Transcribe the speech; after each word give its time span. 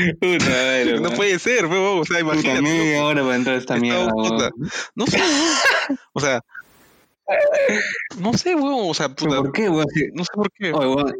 Puta 0.20 0.44
madre, 0.44 1.00
No 1.00 1.10
puede 1.10 1.38
ser, 1.38 1.66
weón. 1.66 2.00
O 2.00 2.04
sea, 2.04 2.18
Puta, 2.20 2.34
imagínate. 2.34 2.62
media 2.62 3.04
hora 3.04 3.22
para 3.22 3.36
entrar 3.36 3.56
a 3.56 3.58
esta 3.58 3.76
mierda, 3.76 4.10
puta. 4.10 4.50
No 4.94 5.06
sé. 5.06 5.20
O 6.12 6.20
sea. 6.20 6.40
No 8.18 8.32
sé, 8.34 8.54
weón. 8.54 8.90
O 8.90 8.94
sea, 8.94 9.08
¿Pero 9.08 9.28
puta. 9.30 9.42
¿Por 9.42 9.52
qué, 9.52 9.68
weón? 9.68 9.86
No 10.14 10.24
sé 10.24 10.30
por 10.34 10.50
qué. 10.52 10.72
Oye, 10.72 10.86
weón, 10.86 11.14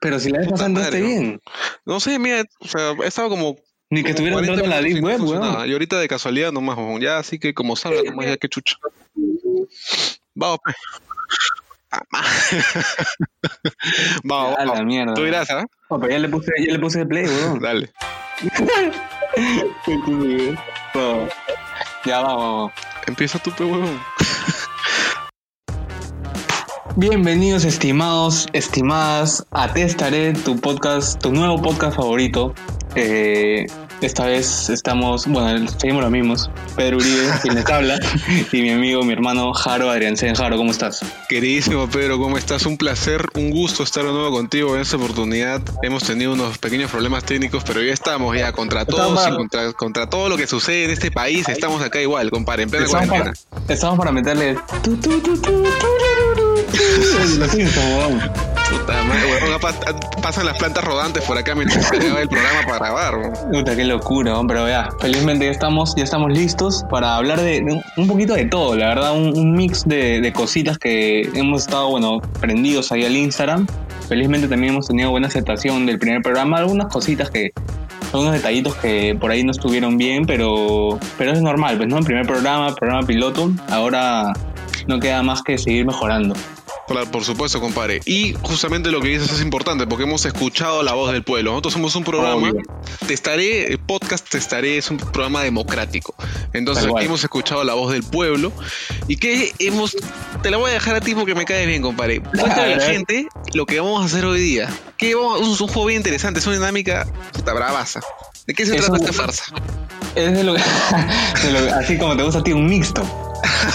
Pero 0.00 0.18
si 0.20 0.30
la 0.30 0.38
vez 0.40 0.48
Puta 0.48 0.66
weón. 0.66 0.90
bien. 0.92 1.40
No 1.84 2.00
sé, 2.00 2.18
mira, 2.18 2.44
o 2.60 2.68
sea, 2.68 2.92
he 3.02 3.06
estado 3.06 3.28
como. 3.30 3.56
Ni 3.90 4.02
que 4.02 4.10
estuviera 4.10 4.34
40 4.34 4.52
entrando 4.52 4.76
a 4.76 4.80
la 4.80 4.86
Deep 4.86 5.02
Web, 5.02 5.22
weón. 5.22 5.68
Y 5.68 5.72
ahorita 5.72 5.98
de 5.98 6.08
casualidad 6.08 6.52
nomás, 6.52 6.76
weón. 6.76 7.00
Ya, 7.00 7.18
así 7.18 7.38
que 7.38 7.54
como 7.54 7.76
salga 7.76 8.02
nomás, 8.02 8.26
ya 8.26 8.36
que 8.36 8.48
chucha. 8.48 8.76
Vamos, 10.34 10.58
pues. 10.62 10.76
Ah. 11.90 12.02
Vamos, 14.24 14.58
A 14.58 14.64
la 14.66 14.84
mierda. 14.84 15.14
Tú 15.14 15.24
dirás, 15.24 15.50
¿ah? 15.50 15.64
Oh, 15.90 15.98
pero 15.98 16.12
ya 16.12 16.18
le 16.18 16.28
puse, 16.28 16.52
ya 16.58 16.72
le 16.74 16.78
puse 16.78 17.06
play, 17.06 17.24
weón. 17.24 17.58
Dale. 17.62 17.90
No. 20.94 21.28
Ya 22.04 22.20
vamos. 22.20 22.72
Empieza 23.06 23.38
tú, 23.38 23.50
pe, 23.52 23.64
weón. 23.64 23.98
Bienvenidos, 26.96 27.64
estimados, 27.64 28.48
estimadas, 28.52 29.46
a 29.52 29.72
Testaré, 29.72 30.32
tu 30.32 30.60
podcast, 30.60 31.22
tu 31.22 31.32
nuevo 31.32 31.62
podcast 31.62 31.96
favorito. 31.96 32.54
Eh, 32.94 33.66
esta 34.00 34.26
vez 34.26 34.68
estamos, 34.70 35.26
bueno, 35.26 35.68
seguimos 35.78 36.02
los 36.02 36.10
mismos. 36.12 36.50
Pedro 36.76 36.98
Uribe, 36.98 37.28
quien 37.42 37.54
les 37.56 37.66
habla, 37.66 37.98
y 38.52 38.62
mi 38.62 38.70
amigo, 38.70 39.02
mi 39.02 39.12
hermano 39.12 39.52
Jaro 39.52 39.90
Adriancén. 39.90 40.34
Jaro, 40.34 40.56
¿cómo 40.56 40.70
estás? 40.70 41.00
Queridísimo 41.28 41.88
Pedro, 41.88 42.18
¿cómo 42.18 42.38
estás? 42.38 42.64
Un 42.66 42.76
placer, 42.78 43.26
un 43.34 43.50
gusto 43.50 43.82
estar 43.82 44.04
de 44.04 44.12
nuevo 44.12 44.30
contigo 44.30 44.74
en 44.76 44.82
esta 44.82 44.96
oportunidad. 44.96 45.60
Hemos 45.82 46.04
tenido 46.04 46.32
unos 46.32 46.58
pequeños 46.58 46.90
problemas 46.90 47.24
técnicos, 47.24 47.64
pero 47.66 47.82
ya 47.82 47.92
estamos, 47.92 48.36
ya 48.36 48.52
contra 48.52 48.84
todos 48.84 49.12
y 49.12 49.24
para- 49.24 49.36
contra, 49.36 49.72
contra 49.72 50.08
todo 50.10 50.28
lo 50.28 50.36
que 50.36 50.46
sucede 50.46 50.84
en 50.84 50.90
este 50.90 51.10
país. 51.10 51.48
Estamos 51.48 51.82
acá 51.82 52.00
igual, 52.00 52.30
compadre, 52.30 52.62
en 52.64 52.70
plena 52.70 52.86
Estamos 52.86 53.08
para, 53.08 53.22
cuarentena. 53.22 53.64
estamos 53.68 53.98
para 53.98 54.12
meterle... 54.12 54.56
pa- 59.60 60.20
pasan 60.22 60.46
las 60.46 60.56
plantas 60.58 60.84
rodantes 60.84 61.22
por 61.24 61.36
acá 61.36 61.54
mientras 61.54 61.86
se 61.88 61.96
el 61.96 62.28
programa 62.28 62.60
para 62.66 62.78
grabar. 62.78 63.32
Puta, 63.52 63.76
qué 63.76 63.84
locura, 63.84 64.32
weón, 64.34 64.46
pero 64.46 64.68
ya, 64.68 64.88
felizmente 65.00 65.44
ya 65.44 65.50
estamos, 65.50 65.94
ya 65.96 66.04
estamos 66.04 66.32
listos 66.32 66.84
para 66.90 67.16
hablar 67.16 67.40
de, 67.40 67.60
de 67.60 67.82
un- 67.96 68.08
poquito 68.08 68.34
de 68.34 68.46
todo, 68.46 68.76
la 68.76 68.88
verdad, 68.88 69.12
un, 69.16 69.36
un 69.36 69.52
mix 69.52 69.84
de, 69.86 70.20
de 70.20 70.32
cositas 70.32 70.78
que 70.78 71.22
hemos 71.34 71.62
estado, 71.62 71.90
bueno, 71.90 72.20
prendidos 72.40 72.90
ahí 72.92 73.04
al 73.04 73.16
Instagram. 73.16 73.66
Felizmente 74.08 74.48
también 74.48 74.72
hemos 74.72 74.86
tenido 74.86 75.10
buena 75.10 75.26
aceptación 75.28 75.84
del 75.84 75.98
primer 75.98 76.22
programa, 76.22 76.56
algunas 76.58 76.86
cositas 76.90 77.30
que, 77.30 77.52
algunos 78.12 78.32
detallitos 78.32 78.74
que 78.76 79.14
por 79.20 79.30
ahí 79.30 79.44
no 79.44 79.50
estuvieron 79.50 79.98
bien, 79.98 80.24
pero, 80.24 80.98
pero 81.18 81.32
es 81.32 81.42
normal, 81.42 81.76
pues, 81.76 81.88
¿no? 81.90 82.00
Primer 82.00 82.26
programa, 82.26 82.74
programa 82.74 83.06
piloto, 83.06 83.50
ahora 83.70 84.32
no 84.86 84.98
queda 84.98 85.22
más 85.22 85.42
que 85.42 85.58
seguir 85.58 85.84
mejorando. 85.84 86.34
Claro, 86.88 87.10
por 87.10 87.22
supuesto, 87.24 87.60
compadre. 87.60 88.00
Y 88.06 88.34
justamente 88.42 88.90
lo 88.90 89.00
que 89.00 89.08
dices 89.08 89.30
es 89.30 89.42
importante 89.42 89.86
porque 89.86 90.04
hemos 90.04 90.24
escuchado 90.24 90.82
la 90.82 90.94
voz 90.94 91.12
del 91.12 91.22
pueblo. 91.22 91.50
Nosotros 91.50 91.74
somos 91.74 91.94
un 91.96 92.04
programa, 92.04 92.48
Obvio. 92.50 92.62
Te 93.06 93.12
estaré, 93.14 93.66
el 93.72 93.78
podcast 93.78 94.26
Te 94.28 94.38
estaré 94.38 94.78
es 94.78 94.90
un 94.90 94.96
programa 94.96 95.42
democrático. 95.42 96.14
Entonces 96.54 96.86
aquí 96.86 97.04
hemos 97.04 97.22
escuchado 97.22 97.62
la 97.64 97.74
voz 97.74 97.92
del 97.92 98.02
pueblo 98.02 98.52
y 99.06 99.16
que 99.16 99.52
hemos, 99.58 99.96
te 100.42 100.50
la 100.50 100.56
voy 100.56 100.70
a 100.70 100.74
dejar 100.74 100.96
a 100.96 101.00
ti 101.00 101.14
porque 101.14 101.34
me 101.34 101.44
caes 101.44 101.66
bien, 101.66 101.82
compadre. 101.82 102.20
Cuéntale 102.22 102.72
a 102.74 102.76
la 102.78 102.84
gente 102.84 103.28
lo 103.52 103.66
que 103.66 103.80
vamos 103.80 104.02
a 104.02 104.06
hacer 104.06 104.24
hoy 104.24 104.40
día. 104.40 104.68
Que 104.96 105.14
vamos- 105.14 105.40
es 105.42 105.60
un 105.60 105.68
juego 105.68 105.84
bien 105.86 105.98
interesante, 106.00 106.40
es 106.40 106.46
una 106.46 106.56
dinámica 106.56 107.06
puta 107.32 107.52
bravaza. 107.52 108.00
¿De 108.46 108.54
qué 108.54 108.64
se 108.64 108.74
Es 108.76 108.80
trata 108.86 108.92
un- 108.92 109.00
esta 109.08 109.12
farsa? 109.12 109.44
Es 110.14 110.32
de 110.32 110.42
lo, 110.42 110.54
de 110.54 110.60
lo- 111.52 111.74
así 111.74 111.98
como 111.98 112.16
te 112.16 112.22
gusta 112.22 112.38
a 112.40 112.42
ti, 112.42 112.52
un 112.54 112.66
mixto. 112.66 113.02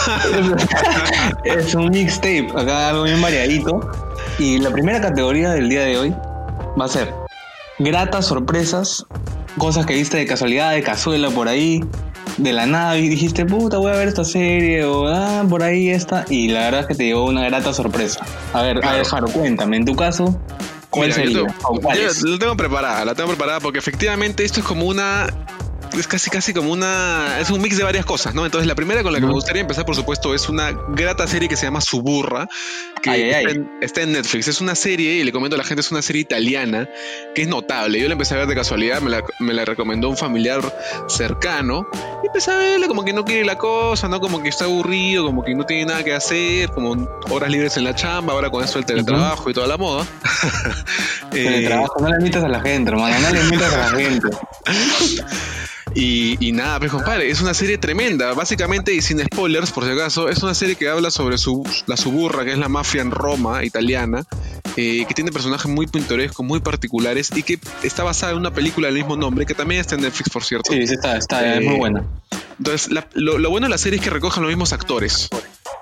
es, 1.43 1.75
un 1.75 1.89
mixtape, 1.89 2.47
acá 2.55 2.89
algo 2.89 3.03
bien 3.03 3.21
variadito. 3.21 3.79
Y 4.39 4.57
la 4.59 4.71
primera 4.71 4.99
categoría 5.01 5.51
del 5.51 5.69
día 5.69 5.81
de 5.81 5.97
hoy 5.97 6.15
va 6.79 6.85
a 6.85 6.87
ser 6.87 7.13
gratas 7.79 8.25
sorpresas, 8.27 9.05
cosas 9.57 9.85
que 9.85 9.93
viste 9.93 10.17
de 10.17 10.25
casualidad, 10.25 10.71
de 10.71 10.81
cazuela 10.83 11.29
por 11.29 11.47
ahí, 11.47 11.83
de 12.37 12.53
la 12.53 12.65
nada 12.65 12.97
y 12.97 13.09
dijiste, 13.09 13.45
puta, 13.45 13.77
voy 13.77 13.91
a 13.91 13.95
ver 13.95 14.07
esta 14.07 14.23
serie, 14.23 14.85
o 14.85 15.07
ah, 15.07 15.43
por 15.47 15.61
ahí 15.63 15.89
esta. 15.89 16.25
Y 16.29 16.47
la 16.49 16.61
verdad 16.61 16.81
es 16.81 16.87
que 16.87 16.95
te 16.95 17.05
llevó 17.05 17.25
una 17.25 17.43
grata 17.43 17.73
sorpresa. 17.73 18.21
A 18.53 18.61
ver, 18.63 18.77
a 18.77 18.81
Claro. 18.81 18.97
ver, 18.97 19.05
Jaro, 19.05 19.27
cuéntame, 19.27 19.77
en 19.77 19.85
tu 19.85 19.95
caso, 19.95 20.39
¿cuál 20.89 21.09
Mira, 21.09 21.23
yo 21.23 21.29
sería? 21.29 21.47
tengo- 21.47 21.93
yo 22.23 22.29
la 22.31 22.39
tengo 22.39 22.57
preparada, 22.57 23.05
la 23.05 23.13
tengo 23.15 23.29
preparada 23.29 23.59
porque 23.59 23.79
efectivamente 23.79 24.43
esto 24.43 24.61
es 24.61 24.65
como 24.65 24.85
una. 24.85 25.27
Es 25.97 26.07
casi 26.07 26.29
casi 26.29 26.53
como 26.53 26.71
una. 26.71 27.39
Es 27.39 27.51
un 27.51 27.61
mix 27.61 27.77
de 27.77 27.83
varias 27.83 28.05
cosas, 28.05 28.33
¿no? 28.33 28.45
Entonces, 28.45 28.67
la 28.67 28.75
primera 28.75 29.03
con 29.03 29.13
la 29.13 29.19
que 29.19 29.25
me 29.25 29.33
gustaría 29.33 29.61
empezar, 29.61 29.85
por 29.85 29.95
supuesto, 29.95 30.33
es 30.33 30.49
una 30.49 30.71
grata 30.89 31.27
serie 31.27 31.47
que 31.47 31.55
se 31.55 31.65
llama 31.65 31.81
Suburra, 31.81 32.47
que 33.01 33.09
Ay, 33.11 33.21
está, 33.21 33.37
ay. 33.37 33.45
En, 33.49 33.71
está 33.81 34.01
en 34.01 34.11
Netflix. 34.13 34.47
Es 34.47 34.59
una 34.59 34.73
serie, 34.75 35.13
y 35.13 35.23
le 35.23 35.31
comento 35.31 35.55
a 35.55 35.57
la 35.59 35.63
gente, 35.63 35.81
es 35.81 35.91
una 35.91 36.01
serie 36.01 36.21
italiana 36.21 36.89
que 37.35 37.43
es 37.43 37.47
notable. 37.47 37.99
Yo 37.99 38.07
la 38.07 38.13
empecé 38.13 38.33
a 38.33 38.37
ver 38.37 38.47
de 38.47 38.55
casualidad, 38.55 39.01
me 39.01 39.11
la, 39.11 39.23
me 39.39 39.53
la 39.53 39.65
recomendó 39.65 40.09
un 40.09 40.17
familiar 40.17 40.61
cercano. 41.07 41.87
Y 42.23 42.27
empecé 42.27 42.51
a 42.51 42.57
verla 42.57 42.87
como 42.87 43.05
que 43.05 43.13
no 43.13 43.23
quiere 43.23 43.45
la 43.45 43.57
cosa, 43.57 44.07
¿no? 44.07 44.19
Como 44.19 44.41
que 44.41 44.49
está 44.49 44.65
aburrido, 44.65 45.25
como 45.25 45.43
que 45.43 45.53
no 45.53 45.65
tiene 45.65 45.85
nada 45.85 46.03
que 46.03 46.13
hacer, 46.13 46.69
como 46.69 47.07
horas 47.29 47.51
libres 47.51 47.77
en 47.77 47.83
la 47.83 47.93
chamba, 47.93 48.33
ahora 48.33 48.49
con 48.49 48.63
esto 48.63 48.79
del 48.79 48.85
teletrabajo 48.85 49.49
y 49.49 49.53
toda 49.53 49.67
la 49.67 49.77
moda. 49.77 50.05
El 51.31 51.65
Eh, 51.65 51.69
no 51.99 52.09
le 52.09 52.17
mientas 52.19 52.43
a 52.43 52.47
la 52.47 52.61
gente, 52.61 52.91
hermano, 52.91 53.19
no 53.19 53.29
le 53.31 53.43
mientas 53.43 53.73
a 53.73 53.77
la 53.77 53.99
gente. 53.99 54.27
Y, 55.95 56.37
y 56.45 56.51
nada, 56.53 56.79
pues 56.79 56.91
compadre, 56.91 57.29
es 57.29 57.41
una 57.41 57.53
serie 57.53 57.77
tremenda. 57.77 58.33
Básicamente, 58.33 58.93
y 58.93 59.01
sin 59.01 59.19
spoilers, 59.23 59.71
por 59.71 59.85
si 59.85 59.91
acaso, 59.91 60.27
es 60.29 60.41
una 60.41 60.55
serie 60.55 60.75
que 60.75 60.89
habla 60.89 61.11
sobre 61.11 61.37
su, 61.37 61.63
la 61.85 61.97
suburra, 61.97 62.43
que 62.45 62.51
es 62.51 62.57
la 62.57 62.67
mafia 62.69 63.01
en 63.03 63.11
Roma, 63.11 63.63
italiana, 63.63 64.23
eh, 64.75 65.05
que 65.07 65.13
tiene 65.13 65.31
personajes 65.31 65.69
muy 65.71 65.85
pintorescos, 65.85 66.43
muy 66.45 66.61
particulares, 66.61 67.29
y 67.35 67.43
que 67.43 67.59
está 67.83 68.03
basada 68.03 68.31
en 68.31 68.39
una 68.39 68.51
película 68.51 68.87
del 68.87 68.95
mismo 68.95 69.15
nombre, 69.15 69.45
que 69.45 69.53
también 69.53 69.81
está 69.81 69.93
en 69.95 70.01
Netflix, 70.01 70.29
por 70.31 70.43
cierto. 70.43 70.71
Sí, 70.73 70.87
sí 70.87 70.95
está, 70.95 71.15
está, 71.17 71.53
es 71.55 71.61
Eh, 71.61 71.65
muy 71.69 71.77
buena. 71.77 72.03
Entonces, 72.57 72.91
la- 72.91 73.07
lo, 73.13 73.37
lo 73.37 73.49
bueno 73.51 73.65
de 73.67 73.71
la 73.71 73.77
serie 73.77 73.99
es 73.99 74.03
que 74.03 74.09
recojan 74.09 74.41
los 74.43 74.49
mismos 74.49 74.73
actores. 74.73 75.29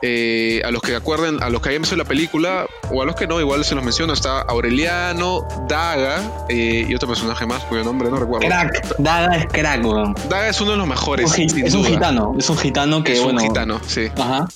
Eh, 0.02 0.62
a 0.66 0.72
los 0.72 0.82
que 0.82 0.96
acuerden, 0.96 1.42
a 1.44 1.50
los 1.50 1.62
que 1.62 1.70
hayan 1.70 1.82
visto 1.82 1.96
la 1.96 2.06
película, 2.06 2.66
o 2.92 3.02
a 3.02 3.06
los 3.06 3.16
que 3.16 3.28
no, 3.28 3.40
igual 3.40 3.64
se 3.64 3.76
los 3.76 3.84
menciono, 3.84 4.14
está 4.14 4.42
Aureliano, 4.42 5.48
Daga, 5.68 6.46
eh, 6.50 6.86
y 6.88 6.96
otro 6.96 7.08
personaje 7.08 7.46
más 7.46 7.64
cuyo 7.66 7.84
nombre 7.84 8.10
no 8.10 8.18
recuerdo. 8.18 8.48
Crack, 8.48 8.98
Daga 8.98 9.38
es 9.38 9.46
crack, 9.48 9.86
weón. 9.86 10.16
Daga 10.30 10.50
es 10.50 10.60
uno 10.62 10.72
de 10.72 10.78
los 10.78 10.88
mejores. 10.88 11.32
Es 11.38 11.74
un 11.76 11.86
gitano, 11.86 12.36
es 12.38 12.50
un 12.50 12.58
gitano 12.58 13.04
que, 13.04 13.14
es 13.14 13.22
bueno. 13.24 13.42
un 13.42 13.48
gitano, 13.48 13.82
sí. 13.86 14.08
Ajá. 14.18 14.48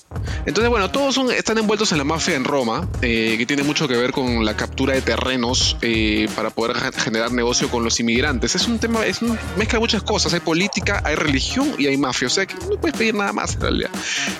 Entonces, 0.45 0.69
bueno, 0.69 0.89
todos 0.91 1.13
son, 1.15 1.31
están 1.31 1.57
envueltos 1.57 1.91
en 1.91 1.97
la 1.99 2.03
mafia 2.03 2.35
en 2.35 2.43
Roma, 2.43 2.87
eh, 3.01 3.35
que 3.37 3.45
tiene 3.45 3.63
mucho 3.63 3.87
que 3.87 3.95
ver 3.95 4.11
con 4.11 4.43
la 4.45 4.55
captura 4.55 4.93
de 4.93 5.01
terrenos 5.01 5.77
eh, 5.81 6.27
para 6.35 6.49
poder 6.49 6.75
ge- 6.77 6.91
generar 6.99 7.31
negocio 7.31 7.69
con 7.69 7.83
los 7.83 7.99
inmigrantes. 7.99 8.55
Es 8.55 8.67
un 8.67 8.79
tema, 8.79 9.05
es 9.05 9.21
un- 9.21 9.37
mezcla 9.57 9.79
muchas 9.79 10.03
cosas. 10.03 10.33
Hay 10.33 10.39
política, 10.39 11.01
hay 11.05 11.15
religión 11.15 11.73
y 11.77 11.87
hay 11.87 11.97
mafia. 11.97 12.27
O 12.27 12.31
sea, 12.31 12.45
que 12.45 12.55
no 12.55 12.77
puedes 12.79 12.97
pedir 12.97 13.13
nada 13.15 13.33
más 13.33 13.55
en 13.55 13.61
realidad. 13.61 13.89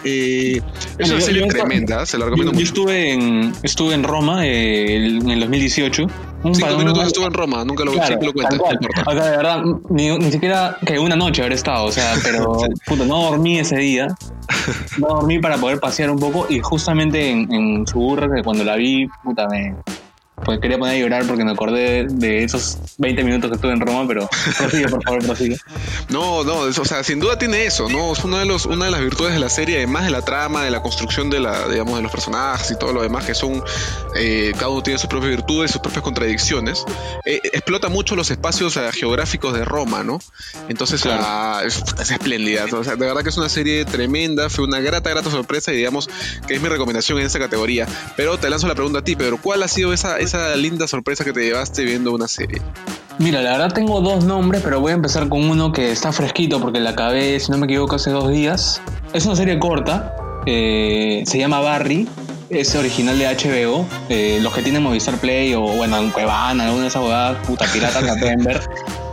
Eh, 0.04 0.62
es 0.98 1.10
una 1.10 1.20
yo- 1.20 1.26
serie 1.26 1.42
yo- 1.42 1.48
tremenda, 1.48 2.06
se 2.06 2.18
la 2.18 2.26
Yo, 2.26 2.30
recomiendo 2.32 2.52
yo 2.54 2.60
mucho. 2.60 2.68
estuve 2.68 3.12
en 3.14 3.54
estuve 3.64 3.94
en 3.94 4.04
Roma 4.04 4.46
eh, 4.46 4.96
en 5.08 5.30
el 5.30 5.40
2018. 5.42 6.08
Un 6.44 6.54
Cinco 6.54 6.78
minutos 6.78 7.00
un- 7.00 7.08
estuve 7.08 7.26
en 7.26 7.34
Roma, 7.34 7.66
nunca 7.66 7.84
lo, 7.84 7.92
Claro, 7.94 8.08
siempre 8.08 8.28
lo 8.28 8.34
no 8.34 8.56
importa. 8.56 9.04
O 9.08 9.14
sea, 9.14 9.24
de 9.32 9.38
verdad, 9.38 9.64
ni, 9.90 10.16
ni 10.18 10.32
siquiera 10.32 10.78
que 10.86 11.00
una 11.00 11.16
noche 11.16 11.42
haber 11.42 11.54
estado, 11.54 11.86
o 11.86 11.92
sea, 11.92 12.14
pero 12.24 12.58
puta, 12.86 13.04
no 13.06 13.24
dormí 13.32 13.58
ese 13.60 13.78
día. 13.78 14.08
No 15.00 15.08
dormí 15.08 15.40
para 15.40 15.58
poder 15.58 15.80
pasear 15.80 16.10
un 16.12 16.20
poco 16.20 16.46
y 16.50 16.60
justamente 16.60 17.30
en, 17.32 17.52
en 17.52 17.88
Suburra, 17.88 18.28
que 18.34 18.44
cuando 18.44 18.64
la 18.64 18.76
vi, 18.76 19.08
puta, 19.24 19.48
me, 19.48 19.76
pues 20.46 20.60
quería 20.60 20.78
poner 20.78 20.96
a 20.96 21.00
llorar 21.00 21.26
porque 21.26 21.44
me 21.44 21.52
acordé 21.52 22.06
de, 22.08 22.44
esos 22.44 22.78
20 23.00 23.24
minutos 23.24 23.50
que 23.50 23.56
estuve 23.56 23.74
en 23.74 23.82
Roma, 23.82 24.08
pero 24.08 24.30
prosigue, 24.58 24.88
por 24.88 25.04
favor, 25.04 25.26
prosigue. 25.26 25.58
No, 26.10 26.44
no, 26.44 26.60
o 26.60 26.86
sea, 26.86 27.04
sin 27.04 27.20
duda 27.20 27.38
tiene 27.38 27.66
eso, 27.66 27.90
¿no? 27.90 28.14
Es 28.14 28.24
una 28.24 28.40
de, 28.40 28.46
los, 28.46 28.66
una 28.66 28.86
de 28.86 28.92
las 28.92 29.02
virtudes 29.02 29.34
de 29.34 29.40
la 29.40 29.50
serie, 29.50 29.78
además 29.78 30.06
de 30.06 30.12
la 30.12 30.22
trama, 30.22 30.64
de 30.64 30.70
la 30.70 30.82
construcción 30.82 31.30
de 31.30 31.40
la, 31.40 31.68
digamos, 31.68 31.96
de 31.96 32.04
los 32.04 32.12
personajes 32.12 32.70
y 32.72 32.78
todo 32.78 32.94
lo 32.94 33.02
demás, 33.02 33.26
que 33.26 33.34
son, 33.34 33.64
eh, 34.16 34.52
cada 34.54 34.70
uno 34.70 34.84
tiene 34.84 35.00
sus 35.00 35.10
propias 35.10 35.32
virtudes, 35.32 35.72
sus 35.72 35.82
propias 35.82 36.04
contradicciones. 36.04 36.86
Eh, 37.26 37.42
explota 37.44 37.90
mucho 37.90 38.16
los 38.16 38.30
espacios 38.30 38.78
geográficos 38.94 39.54
de 39.54 39.66
Roma, 39.66 40.04
¿no? 40.04 40.20
Entonces 40.70 41.04
es, 41.06 42.12
espléndida. 42.12 42.66
O 42.72 42.84
sea, 42.84 42.96
de 42.96 43.06
verdad 43.06 43.24
que 43.24 43.30
es 43.30 43.38
una 43.38 43.50
serie 43.50 43.84
tremenda, 43.86 44.50
fue 44.50 44.66
una 44.66 44.80
grata, 44.80 45.10
grata 45.10 45.32
sorpresa 45.32 45.74
y 45.74 45.78
digamos 45.78 46.08
que 46.48 46.56
es 46.56 46.62
mi 46.62 46.70
recomendación 46.70 47.20
en 47.20 47.26
esta 47.26 47.40
categoría. 47.40 47.88
Pero 48.16 48.38
te 48.38 48.50
lanzo 48.50 48.68
la 48.68 48.76
pregunta 48.76 49.00
a 49.00 49.04
ti, 49.04 49.16
Pedro, 49.16 49.40
¿cuál 49.42 49.64
ha 49.64 49.68
sido 49.68 49.92
esa, 49.94 50.20
esa 50.20 50.35
linda 50.56 50.88
sorpresa 50.88 51.24
que 51.24 51.34
te 51.34 51.42
llevaste 51.42 51.84
viendo 51.84 52.14
una 52.14 52.28
serie? 52.28 52.62
Mira, 53.18 53.42
la 53.42 53.52
verdad 53.52 53.74
tengo 53.74 54.02
dos 54.02 54.26
nombres, 54.26 54.62
pero 54.62 54.82
voy 54.82 54.92
a 54.92 54.96
empezar 54.96 55.30
con 55.30 55.50
uno 55.50 55.72
que 55.72 55.92
está 55.92 56.12
fresquito 56.12 56.60
porque 56.60 56.80
la 56.80 56.92
acabé, 56.92 57.40
si 57.40 57.50
no 57.50 57.58
me 57.58 57.66
equivoco, 57.66 57.96
hace 57.96 58.12
dos 58.12 58.30
días. 58.30 58.82
Es 59.14 59.26
una 59.26 59.36
serie 59.38 59.58
corta, 59.58 60.14
eh, 60.46 61.24
se 61.26 61.38
llama 61.38 61.62
Barry, 61.62 62.08
es 62.50 62.76
original 62.76 63.18
de 63.18 63.26
HBO. 63.26 63.86
Eh, 64.10 64.40
los 64.42 64.54
que 64.54 64.62
tienen 64.62 64.84
Movistar 64.84 65.16
Play 65.18 65.54
o, 65.54 65.62
bueno, 65.62 65.98
en 65.98 66.12
Cuevana, 66.12 66.66
alguna 66.66 66.84
de 66.84 66.88
esas 66.90 67.38
puta 67.48 67.66
pirata, 67.72 68.02
la 68.02 68.16
pueden 68.16 68.44
ver. 68.44 68.62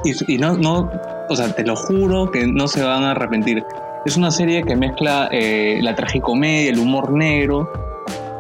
Y, 0.05 0.39
no, 0.39 0.57
no, 0.57 0.91
o 1.29 1.37
sea, 1.37 1.55
te 1.55 1.65
lo 1.65 1.77
juro 1.77 2.31
que 2.31 2.47
no 2.47 2.69
se 2.69 2.83
van 2.83 3.05
a 3.05 3.13
arrepentir. 3.13 3.63
Es 4.05 4.17
una 4.17 4.33
serie 4.33 4.65
que 4.65 4.75
mezcla 4.75 5.29
eh, 5.31 5.79
la 5.81 5.95
tragicomedia, 5.95 6.71
el 6.71 6.79
humor 6.79 7.13
negro. 7.13 7.73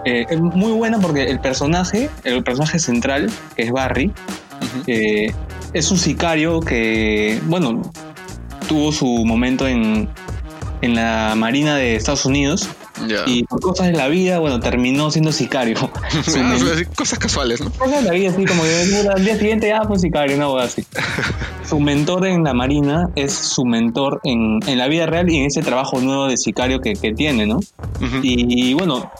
Es 0.04 0.40
muy 0.40 0.72
buena 0.72 0.98
porque 0.98 1.24
el 1.24 1.40
personaje, 1.40 2.10
el 2.24 2.42
personaje 2.42 2.78
central, 2.78 3.30
que 3.56 3.62
es 3.62 3.72
Barry, 3.72 4.12
es 5.72 5.90
un 5.90 5.98
sicario 5.98 6.60
que, 6.60 7.40
bueno, 7.46 7.82
tuvo 8.68 8.92
su 8.92 9.06
momento 9.24 9.66
en, 9.66 10.08
en 10.82 10.94
la 10.94 11.34
Marina 11.36 11.76
de 11.76 11.96
Estados 11.96 12.26
Unidos. 12.26 12.68
Y 13.26 13.42
por 13.44 13.60
cosas 13.60 13.88
de 13.88 13.94
la 13.94 14.06
vida, 14.06 14.38
bueno, 14.38 14.60
terminó 14.60 15.10
siendo 15.10 15.32
sicario. 15.32 15.76
Cosas 16.94 17.18
casuales, 17.18 17.60
¿no? 17.60 17.70
Cosas 17.70 18.02
de 18.02 18.08
la 18.08 18.12
vida, 18.12 18.30
así 18.30 18.44
como 18.44 18.62
que 18.62 19.08
al 19.12 19.24
día 19.24 19.36
siguiente 19.36 19.68
ya 19.68 19.82
fue 19.82 19.98
sicario, 19.98 20.36
no, 20.36 20.56
así. 20.58 20.84
su 21.68 21.80
mentor 21.80 22.26
en 22.26 22.44
la 22.44 22.54
Marina 22.54 23.08
es 23.16 23.32
su 23.32 23.64
mentor 23.64 24.20
en, 24.24 24.60
en, 24.66 24.78
la 24.78 24.86
vida 24.86 25.06
real 25.06 25.28
y 25.30 25.38
en 25.38 25.46
ese 25.46 25.62
trabajo 25.62 26.00
nuevo 26.00 26.28
de 26.28 26.36
sicario 26.36 26.80
que, 26.80 26.92
que 26.92 27.12
tiene, 27.12 27.46
¿no? 27.46 27.58
y, 28.22 28.74
bueno, 28.74 29.10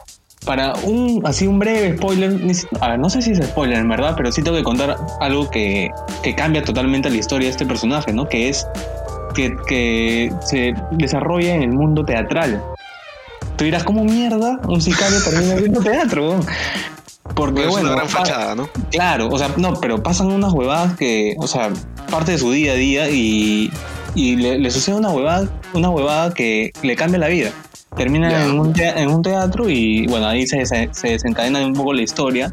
para 0.44 0.72
un 0.84 1.22
así 1.24 1.46
un 1.46 1.58
breve 1.58 1.96
spoiler, 1.96 2.36
a 2.80 2.88
ver, 2.90 2.98
no 2.98 3.08
sé 3.08 3.22
si 3.22 3.32
es 3.32 3.38
spoiler 3.38 3.78
en 3.78 3.88
verdad, 3.88 4.14
pero 4.16 4.32
sí 4.32 4.42
tengo 4.42 4.56
que 4.56 4.64
contar 4.64 4.96
algo 5.20 5.48
que, 5.48 5.90
que 6.22 6.34
cambia 6.34 6.62
totalmente 6.62 7.10
la 7.10 7.16
historia 7.16 7.46
de 7.46 7.52
este 7.52 7.66
personaje, 7.66 8.12
¿no? 8.12 8.28
Que 8.28 8.48
es 8.48 8.66
que, 9.34 9.54
que 9.66 10.32
se 10.44 10.74
desarrolla 10.92 11.54
en 11.54 11.62
el 11.62 11.72
mundo 11.72 12.04
teatral. 12.04 12.62
Tú 13.56 13.64
dirás, 13.64 13.84
¿cómo 13.84 14.04
mierda 14.04 14.58
un 14.68 14.80
sicario 14.80 15.22
termina 15.22 15.54
viendo 15.54 15.80
teatro? 15.84 16.40
Porque, 17.34 17.66
bueno, 17.66 17.76
es 17.76 17.84
una 17.84 17.92
gran 17.92 18.08
fachada, 18.08 18.54
¿no? 18.54 18.68
Claro, 18.90 19.28
o 19.28 19.38
sea, 19.38 19.50
no, 19.56 19.74
pero 19.80 20.02
pasan 20.02 20.32
unas 20.32 20.52
huevadas 20.52 20.96
que, 20.96 21.34
o 21.38 21.46
sea, 21.46 21.70
parte 22.10 22.32
de 22.32 22.38
su 22.38 22.50
día 22.50 22.72
a 22.72 22.74
día 22.74 23.10
y, 23.10 23.70
y 24.14 24.36
le, 24.36 24.58
le 24.58 24.70
sucede 24.70 24.96
una 24.96 25.10
huevada, 25.10 25.48
una 25.72 25.88
huevada 25.90 26.34
que 26.34 26.72
le 26.82 26.96
cambia 26.96 27.20
la 27.20 27.28
vida 27.28 27.52
termina 27.96 28.44
en, 28.44 28.58
un 28.58 28.72
en, 28.78 29.10
un 29.10 29.22
teatro 29.22 29.68
y 29.68 30.06
bueno, 30.06 30.26
ahí 30.26 30.46
se, 30.46 30.64
se, 30.66 30.88
desencadena 31.02 31.64
un 31.64 31.74
poco 31.74 31.92
la 31.92 32.02
historia 32.02 32.52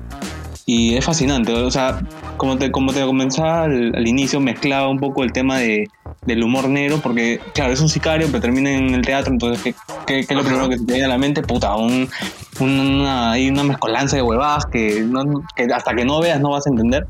y 0.66 0.96
es 0.96 1.06
fascinante. 1.06 1.52
O 1.52 1.72
sea, 1.72 2.02
como 2.38 2.58
te, 2.58 2.72
como 2.72 2.94
te 2.94 3.02
comenzaba 3.02 3.64
al, 3.64 4.08
inicio, 4.08 4.40
mezclaba 4.40 4.88
un 4.88 5.00
poco 5.00 5.24
el 5.24 5.32
tema 5.32 5.58
de, 5.58 5.90
del 6.26 6.44
humor 6.44 6.70
negro, 6.70 7.00
porque 7.02 7.40
claro, 7.54 7.74
es 7.74 7.82
un 7.82 7.90
sicario, 7.90 8.28
pero 8.28 8.42
termina 8.42 8.72
en 8.72 8.94
el 8.94 9.02
teatro, 9.02 9.34
entonces, 9.34 9.64
¿qué, 9.64 9.74
qué, 10.06 10.20
es 10.20 10.32
lo 10.32 10.44
primero 10.44 10.70
que 10.70 10.78
te 10.78 10.94
viene 10.94 11.06
a 11.06 11.10
la 11.10 11.18
mente? 11.18 11.42
Puta, 11.42 11.76
un, 11.76 12.08
una, 12.60 13.32
hay 13.32 13.50
una 13.50 13.64
mezcolanza 13.64 14.16
de 14.16 14.22
huevadas 14.22 14.66
que, 14.68 15.02
no, 15.02 15.44
que 15.56 15.64
hasta 15.74 15.94
que 15.96 16.06
no 16.06 16.20
veas 16.20 16.40
no 16.40 16.52
vas 16.52 16.68
a 16.68 16.70
entender. 16.70 17.08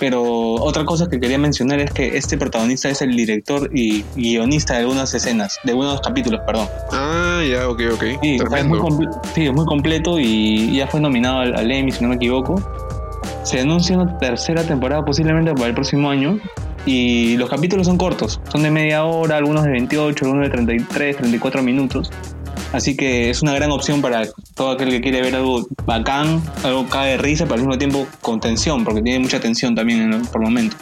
Pero 0.00 0.54
otra 0.54 0.84
cosa 0.84 1.08
que 1.08 1.20
quería 1.20 1.38
mencionar 1.38 1.80
es 1.80 1.90
que 1.92 2.16
este 2.16 2.36
protagonista 2.36 2.88
es 2.88 3.02
el 3.02 3.16
director 3.16 3.70
y 3.72 4.04
guionista 4.16 4.74
de 4.74 4.80
algunas 4.80 5.14
escenas, 5.14 5.58
de 5.64 5.72
algunos 5.72 6.00
capítulos, 6.00 6.40
perdón. 6.46 6.68
Ah, 6.92 7.42
ya, 7.48 7.68
ok, 7.68 7.80
ok. 7.94 8.04
Sí, 8.22 8.38
es 8.56 8.64
muy, 8.64 9.08
sí, 9.34 9.46
es 9.46 9.52
muy 9.52 9.66
completo 9.66 10.18
y 10.18 10.76
ya 10.76 10.86
fue 10.86 11.00
nominado 11.00 11.40
al, 11.40 11.54
al, 11.54 11.70
Emmy, 11.70 11.92
si 11.92 12.02
no 12.02 12.08
me 12.08 12.16
equivoco. 12.16 12.60
Se 13.44 13.60
anuncia 13.60 13.96
una 13.96 14.18
tercera 14.18 14.62
temporada 14.62 15.04
posiblemente 15.04 15.52
para 15.52 15.66
el 15.66 15.74
próximo 15.74 16.10
año 16.10 16.38
y 16.86 17.36
los 17.36 17.48
capítulos 17.48 17.86
son 17.86 17.96
cortos, 17.96 18.40
son 18.50 18.62
de 18.62 18.70
media 18.70 19.04
hora, 19.04 19.36
algunos 19.36 19.64
de 19.64 19.70
28, 19.70 20.24
algunos 20.24 20.44
de 20.44 20.50
33, 20.50 21.16
34 21.16 21.62
minutos. 21.62 22.10
Así 22.74 22.96
que 22.96 23.30
es 23.30 23.40
una 23.40 23.54
gran 23.54 23.70
opción 23.70 24.02
para 24.02 24.26
todo 24.56 24.72
aquel 24.72 24.90
que 24.90 25.00
quiere 25.00 25.22
ver 25.22 25.36
algo 25.36 25.64
bacán, 25.86 26.42
algo 26.64 26.88
cae 26.88 27.12
de 27.12 27.18
risa, 27.18 27.44
pero 27.44 27.54
al 27.54 27.60
mismo 27.60 27.78
tiempo 27.78 28.08
con 28.20 28.40
tensión, 28.40 28.82
porque 28.82 29.00
tiene 29.00 29.20
mucha 29.20 29.38
tensión 29.38 29.76
también 29.76 30.12
en, 30.12 30.26
por 30.26 30.42
momento. 30.42 30.76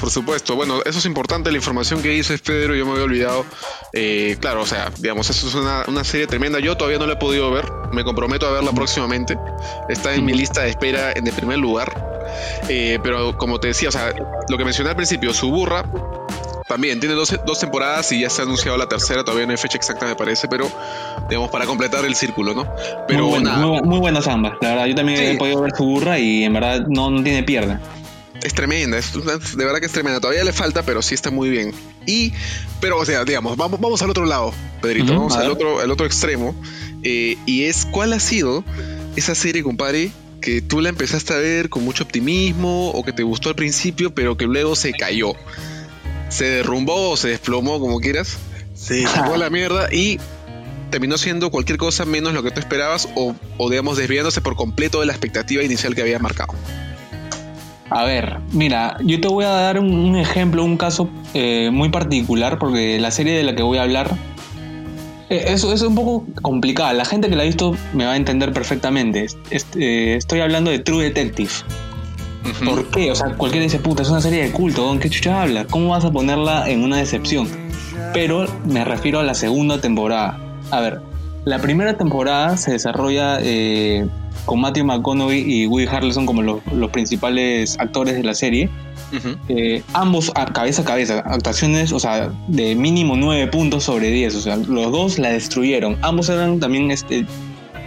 Por 0.00 0.10
supuesto, 0.10 0.56
bueno, 0.56 0.80
eso 0.84 0.98
es 0.98 1.06
importante, 1.06 1.52
la 1.52 1.58
información 1.58 2.02
que 2.02 2.08
dices, 2.08 2.40
Pedro, 2.40 2.74
yo 2.74 2.84
me 2.84 2.92
había 2.92 3.04
olvidado. 3.04 3.46
Eh, 3.92 4.36
claro, 4.40 4.62
o 4.62 4.66
sea, 4.66 4.90
digamos, 4.98 5.30
eso 5.30 5.46
es 5.46 5.54
una, 5.54 5.84
una, 5.86 6.02
serie 6.02 6.26
tremenda. 6.26 6.58
Yo 6.58 6.76
todavía 6.76 6.98
no 6.98 7.06
la 7.06 7.12
he 7.12 7.16
podido 7.16 7.48
ver, 7.52 7.64
me 7.92 8.02
comprometo 8.02 8.48
a 8.48 8.50
verla 8.50 8.72
próximamente. 8.72 9.38
Está 9.88 10.14
en 10.14 10.24
mi 10.24 10.34
lista 10.34 10.62
de 10.62 10.70
espera 10.70 11.12
en 11.12 11.28
el 11.28 11.32
primer 11.32 11.58
lugar. 11.58 12.26
Eh, 12.68 12.98
pero 13.04 13.38
como 13.38 13.60
te 13.60 13.68
decía, 13.68 13.90
o 13.90 13.92
sea, 13.92 14.12
lo 14.48 14.58
que 14.58 14.64
mencioné 14.64 14.90
al 14.90 14.96
principio, 14.96 15.32
su 15.32 15.48
burra 15.48 15.84
también 16.68 16.98
tiene 17.00 17.14
dos, 17.14 17.34
dos, 17.46 17.60
temporadas 17.60 18.10
y 18.12 18.20
ya 18.20 18.30
se 18.30 18.42
ha 18.42 18.44
anunciado 18.44 18.76
la 18.76 18.88
tercera, 18.88 19.24
todavía 19.24 19.46
no 19.46 19.52
hay 19.52 19.58
fecha 19.58 19.76
exacta 19.76 20.06
me 20.06 20.16
parece, 20.16 20.48
pero 20.48 20.70
digamos 21.28 21.50
para 21.50 21.64
completar 21.66 22.04
el 22.04 22.14
círculo, 22.14 22.54
¿no? 22.54 22.72
Pero 23.06 23.28
muy, 23.28 23.82
muy, 23.82 23.98
buenas 23.98 24.26
ambas, 24.26 24.54
la 24.60 24.70
verdad, 24.70 24.86
yo 24.86 24.94
también 24.94 25.20
he 25.20 25.36
podido 25.36 25.60
ver 25.60 25.72
su 25.76 25.84
burra 25.84 26.18
y 26.18 26.44
en 26.44 26.52
verdad 26.52 26.86
no, 26.88 27.10
no 27.10 27.22
tiene 27.22 27.42
pierda. 27.42 27.80
Es 28.42 28.52
tremenda, 28.54 28.98
es, 28.98 29.12
de 29.12 29.64
verdad 29.64 29.80
que 29.80 29.86
es 29.86 29.92
tremenda, 29.92 30.20
todavía 30.20 30.44
le 30.44 30.52
falta, 30.52 30.82
pero 30.84 31.02
sí 31.02 31.14
está 31.14 31.30
muy 31.30 31.48
bien. 31.48 31.72
Y, 32.04 32.32
pero 32.80 32.98
o 32.98 33.04
sea, 33.04 33.24
digamos, 33.24 33.56
vamos, 33.56 33.80
vamos 33.80 34.02
al 34.02 34.10
otro 34.10 34.26
lado, 34.26 34.52
Pedrito, 34.82 35.14
vamos 35.14 35.36
al 35.36 35.50
otro, 35.50 35.80
al 35.80 35.90
otro 35.90 36.06
extremo, 36.06 36.54
eh, 37.02 37.36
y 37.46 37.64
es 37.64 37.86
cuál 37.86 38.12
ha 38.12 38.20
sido 38.20 38.62
esa 39.16 39.34
serie, 39.34 39.62
compadre, 39.62 40.10
que 40.40 40.62
tú 40.62 40.80
la 40.80 40.90
empezaste 40.90 41.32
a 41.32 41.38
ver 41.38 41.70
con 41.70 41.84
mucho 41.84 42.04
optimismo 42.04 42.90
o 42.90 43.04
que 43.04 43.12
te 43.12 43.22
gustó 43.22 43.48
al 43.48 43.54
principio, 43.54 44.14
pero 44.14 44.36
que 44.36 44.44
luego 44.44 44.76
se 44.76 44.92
cayó 44.92 45.34
se 46.28 46.44
derrumbó 46.44 47.10
o 47.10 47.16
se 47.16 47.28
desplomó, 47.28 47.80
como 47.80 48.00
quieras. 48.00 48.38
Se 48.74 49.06
fue 49.06 49.38
la 49.38 49.50
mierda 49.50 49.88
y 49.92 50.18
terminó 50.90 51.18
siendo 51.18 51.50
cualquier 51.50 51.78
cosa 51.78 52.04
menos 52.04 52.34
lo 52.34 52.42
que 52.42 52.50
tú 52.50 52.60
esperabas 52.60 53.08
o, 53.14 53.34
digamos, 53.70 53.96
desviándose 53.96 54.40
por 54.40 54.56
completo 54.56 55.00
de 55.00 55.06
la 55.06 55.12
expectativa 55.12 55.62
inicial 55.62 55.94
que 55.94 56.02
había 56.02 56.18
marcado. 56.18 56.54
A 57.88 58.04
ver, 58.04 58.38
mira, 58.52 58.96
yo 59.04 59.20
te 59.20 59.28
voy 59.28 59.44
a 59.44 59.48
dar 59.48 59.78
un, 59.78 60.16
ejemplo, 60.16 60.64
un 60.64 60.76
caso 60.76 61.08
eh, 61.34 61.70
muy 61.72 61.88
particular, 61.88 62.58
porque 62.58 62.98
la 62.98 63.10
serie 63.10 63.36
de 63.36 63.44
la 63.44 63.54
que 63.54 63.62
voy 63.62 63.78
a 63.78 63.82
hablar 63.82 64.16
eh, 65.28 65.46
eso 65.48 65.72
es 65.72 65.82
un 65.82 65.94
poco 65.94 66.24
complicada. 66.42 66.92
La 66.92 67.04
gente 67.04 67.28
que 67.28 67.36
la 67.36 67.42
ha 67.42 67.46
visto 67.46 67.76
me 67.92 68.04
va 68.04 68.12
a 68.12 68.16
entender 68.16 68.52
perfectamente. 68.52 69.26
Eh, 69.50 70.14
estoy 70.16 70.40
hablando 70.40 70.70
de 70.70 70.78
True 70.78 71.04
Detective. 71.04 71.50
¿Por 72.64 72.86
qué? 72.90 73.10
O 73.10 73.14
sea, 73.14 73.34
cualquiera 73.34 73.64
dice, 73.64 73.78
puta, 73.78 74.02
es 74.02 74.10
una 74.10 74.20
serie 74.20 74.42
de 74.42 74.52
culto, 74.52 74.84
¿con 74.86 74.98
qué 74.98 75.10
chucha 75.10 75.42
habla? 75.42 75.66
¿Cómo 75.66 75.90
vas 75.90 76.04
a 76.04 76.10
ponerla 76.10 76.68
en 76.68 76.82
una 76.82 76.96
decepción? 76.96 77.48
Pero 78.12 78.46
me 78.64 78.84
refiero 78.84 79.20
a 79.20 79.22
la 79.22 79.34
segunda 79.34 79.80
temporada. 79.80 80.38
A 80.70 80.80
ver, 80.80 81.00
la 81.44 81.60
primera 81.60 81.96
temporada 81.96 82.56
se 82.56 82.72
desarrolla 82.72 83.38
eh, 83.40 84.06
con 84.46 84.60
Matthew 84.60 84.84
McConaughey 84.84 85.44
y 85.46 85.66
Woody 85.66 85.86
Harrelson 85.86 86.26
como 86.26 86.42
los, 86.42 86.90
principales 86.90 87.78
actores 87.78 88.14
de 88.14 88.22
la 88.22 88.34
serie. 88.34 88.70
Eh, 89.48 89.82
ambos 89.92 90.32
a 90.34 90.46
cabeza 90.46 90.82
a 90.82 90.84
cabeza, 90.84 91.22
actuaciones, 91.24 91.92
o 91.92 92.00
sea, 92.00 92.30
de 92.48 92.74
mínimo 92.74 93.16
9 93.16 93.46
puntos 93.48 93.84
sobre 93.84 94.10
10. 94.10 94.34
O 94.34 94.40
sea, 94.40 94.56
los 94.56 94.90
dos 94.90 95.18
la 95.18 95.30
destruyeron. 95.30 95.96
Ambos 96.02 96.28
eran 96.28 96.58
también, 96.58 96.90
este, 96.90 97.26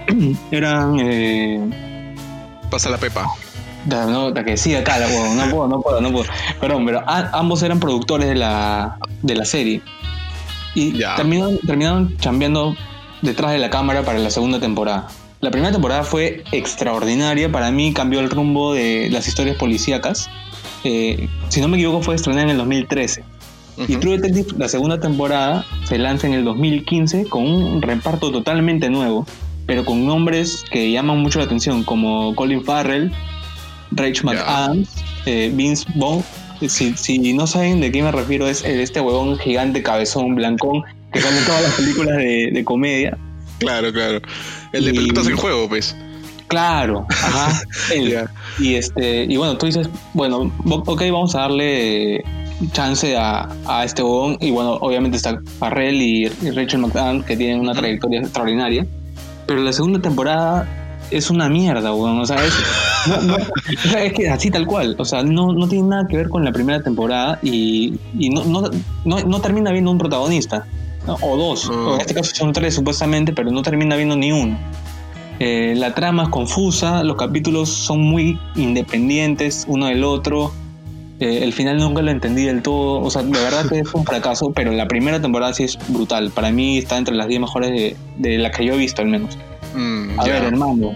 eran... 0.52 0.98
Eh, 1.00 2.16
Pasa 2.70 2.90
la 2.90 2.98
pepa. 2.98 3.26
No, 3.90 4.34
que 4.34 4.58
sí, 4.58 4.76
acá, 4.76 5.00
no 5.00 5.08
puedo, 5.52 5.68
no 5.68 5.82
puedo, 5.82 6.02
no 6.02 6.12
puedo. 6.12 6.26
Perdón, 6.60 6.86
pero 6.86 7.04
ambos 7.08 7.64
eran 7.64 7.80
productores 7.80 8.28
de 8.28 8.36
la, 8.36 8.98
de 9.22 9.36
la 9.36 9.46
serie. 9.46 9.82
Y 10.76 11.00
terminaron, 11.16 11.58
terminaron 11.60 12.18
chambeando 12.18 12.76
detrás 13.22 13.52
de 13.52 13.58
la 13.58 13.70
cámara 13.70 14.04
para 14.04 14.20
la 14.20 14.30
segunda 14.30 14.60
temporada. 14.60 15.08
La 15.42 15.52
primera 15.52 15.72
temporada 15.72 16.04
fue 16.04 16.44
extraordinaria, 16.52 17.52
para 17.52 17.72
mí 17.72 17.94
cambió 17.94 18.20
el 18.20 18.30
rumbo 18.30 18.74
de 18.74 19.10
las 19.10 19.28
historias 19.28 19.56
policíacas. 19.56 20.30
Eh, 20.84 21.28
si 21.48 21.62
no 21.62 21.68
me 21.68 21.78
equivoco, 21.78 22.02
fue 22.02 22.16
estrenada 22.16 22.44
en 22.44 22.50
el 22.52 22.58
2013. 22.58 23.24
Y 23.88 23.96
True 23.96 24.18
Detective, 24.18 24.58
la 24.58 24.68
segunda 24.68 25.00
temporada, 25.00 25.66
se 25.86 25.98
lanza 25.98 26.28
en 26.28 26.34
el 26.34 26.44
2015 26.44 27.26
con 27.26 27.46
un 27.46 27.82
reparto 27.82 28.30
totalmente 28.32 28.90
nuevo, 28.90 29.26
pero 29.66 29.86
con 29.86 30.06
nombres 30.06 30.66
que 30.70 30.92
llaman 30.92 31.20
mucho 31.20 31.40
la 31.40 31.46
atención, 31.46 31.86
como 31.86 32.36
Colin 32.36 32.66
Farrell, 32.66 33.14
Rachel 33.92 34.26
McAdams, 34.26 34.90
eh, 35.26 35.52
Vince 35.54 35.86
Vaughn. 35.96 36.24
Si, 36.68 36.94
si 36.98 37.34
no 37.34 37.48
saben 37.48 37.80
de 37.80 37.92
qué 37.92 38.04
me 38.04 38.12
refiero, 38.12 38.48
es 38.48 38.64
este 38.66 39.00
huevón 39.00 39.38
gigante, 39.40 39.82
cabezón, 39.82 40.36
blancón, 40.36 40.84
que 41.14 41.22
sale 41.22 41.38
en 41.40 41.46
todas 41.46 41.64
las 41.64 41.74
películas 41.76 42.18
de, 42.18 42.50
de 42.52 42.64
comedia. 42.66 43.18
Claro, 43.60 43.92
claro. 43.94 44.20
El 44.74 44.86
de 44.86 44.92
Y- 44.92 44.94
pelotas 44.96 45.28
en 45.28 45.38
juego, 45.38 45.70
pues. 45.70 45.96
Claro, 46.48 47.06
ajá. 47.10 47.62
él. 47.94 48.18
Y 48.60 48.74
este, 48.76 49.24
y 49.26 49.38
bueno, 49.38 49.58
tú 49.58 49.68
dices, 49.68 49.88
bueno, 50.14 50.52
ok, 50.66 51.02
vamos 51.12 51.36
a 51.36 51.42
darle 51.42 52.24
chance 52.74 53.16
a, 53.16 53.48
a 53.66 53.86
este 53.86 54.02
huevón. 54.04 54.38
Y 54.42 54.52
bueno, 54.52 54.74
obviamente 54.82 55.16
está 55.18 55.40
Farrell 55.60 56.02
y, 56.02 56.26
y 56.26 56.50
Rachel 56.52 56.80
McAdams, 56.80 57.24
que 57.26 57.38
tienen 57.38 57.60
una 57.62 57.74
trayectoria 57.74 58.20
extraordinaria. 58.22 58.86
Pero 59.46 59.62
la 59.62 59.72
segunda 59.72 60.02
temporada 60.02 60.68
es 61.12 61.30
una 61.30 61.50
mierda, 61.50 61.94
weón. 61.94 62.20
O 62.20 62.26
sea, 62.26 62.38
es, 62.46 62.54
no- 63.08 63.22
no- 63.22 63.36
o 63.36 63.88
sea, 63.90 64.04
es 64.04 64.14
que 64.14 64.30
así 64.30 64.50
tal 64.52 64.66
cual. 64.66 64.96
O 64.98 65.06
sea, 65.06 65.24
no, 65.24 65.54
no 65.54 65.68
tiene 65.68 65.88
nada 65.88 66.08
que 66.08 66.18
ver 66.18 66.30
con 66.30 66.44
la 66.44 66.52
primera 66.52 66.82
temporada 66.82 67.40
y, 67.42 67.96
y 68.18 68.30
no, 68.30 68.44
no, 68.46 68.70
no, 69.06 69.20
no 69.24 69.42
termina 69.42 69.72
viendo 69.72 69.92
un 69.92 69.98
protagonista. 69.98 70.66
¿no? 71.08 71.16
O 71.22 71.38
dos. 71.38 71.70
O 71.70 71.96
en 71.96 72.02
este 72.02 72.14
caso 72.14 72.36
son 72.36 72.54
tres 72.54 72.76
supuestamente, 72.76 73.34
pero 73.34 73.52
no 73.52 73.62
termina 73.62 73.96
viendo 73.96 74.16
ni 74.16 74.32
uno. 74.32 74.58
Eh, 75.40 75.74
la 75.78 75.96
trama 75.96 76.24
es 76.24 76.30
confusa, 76.30 77.02
los 77.04 77.16
capítulos 77.16 77.70
son 77.70 78.02
muy 78.02 78.38
independientes 78.56 79.66
uno 79.68 79.86
del 79.88 80.04
otro. 80.04 80.52
Eh, 81.22 81.40
el 81.44 81.52
final 81.54 81.78
nunca 81.78 82.02
lo 82.02 82.12
entendí 82.12 82.44
del 82.46 82.62
todo. 82.62 83.02
O 83.02 83.10
sea, 83.10 83.24
de 83.24 83.32
verdad 83.32 83.68
que 83.68 83.80
es 83.80 83.94
un 83.94 84.06
fracaso, 84.06 84.52
pero 84.54 84.72
la 84.72 84.88
primera 84.88 85.22
temporada 85.22 85.54
sí 85.54 85.64
es 85.64 85.78
brutal. 85.90 86.32
Para 86.32 86.52
mí 86.52 86.78
está 86.78 86.98
entre 86.98 87.16
las 87.16 87.28
10 87.28 87.42
mejores 87.42 87.72
de, 87.72 87.96
de 88.18 88.38
las 88.38 88.56
que 88.56 88.66
yo 88.66 88.74
he 88.74 88.78
visto, 88.78 89.02
al 89.02 89.08
menos. 89.10 89.38
Mm, 89.74 90.20
A 90.20 90.24
ver, 90.24 90.44
hermano, 90.44 90.96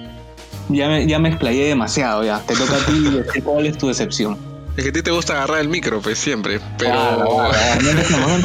ya 0.70 0.88
me, 0.88 1.08
ya 1.08 1.20
me 1.20 1.30
explayé 1.30 1.66
demasiado. 1.68 2.24
ya 2.24 2.40
Te 2.42 2.56
toca 2.56 2.76
a 2.76 2.86
ti 2.86 3.00
decir 3.00 3.44
cuál 3.44 3.66
es 3.66 3.78
tu 3.78 3.88
decepción. 3.88 4.38
Es 4.76 4.84
que 4.84 4.90
a 4.90 4.94
ti 4.94 5.04
te 5.04 5.12
gusta 5.12 5.34
agarrar 5.34 5.62
el 5.62 5.70
micro, 5.70 6.02
pues 6.02 6.18
siempre. 6.18 6.60
Pero. 6.80 6.94
Claro, 6.94 7.52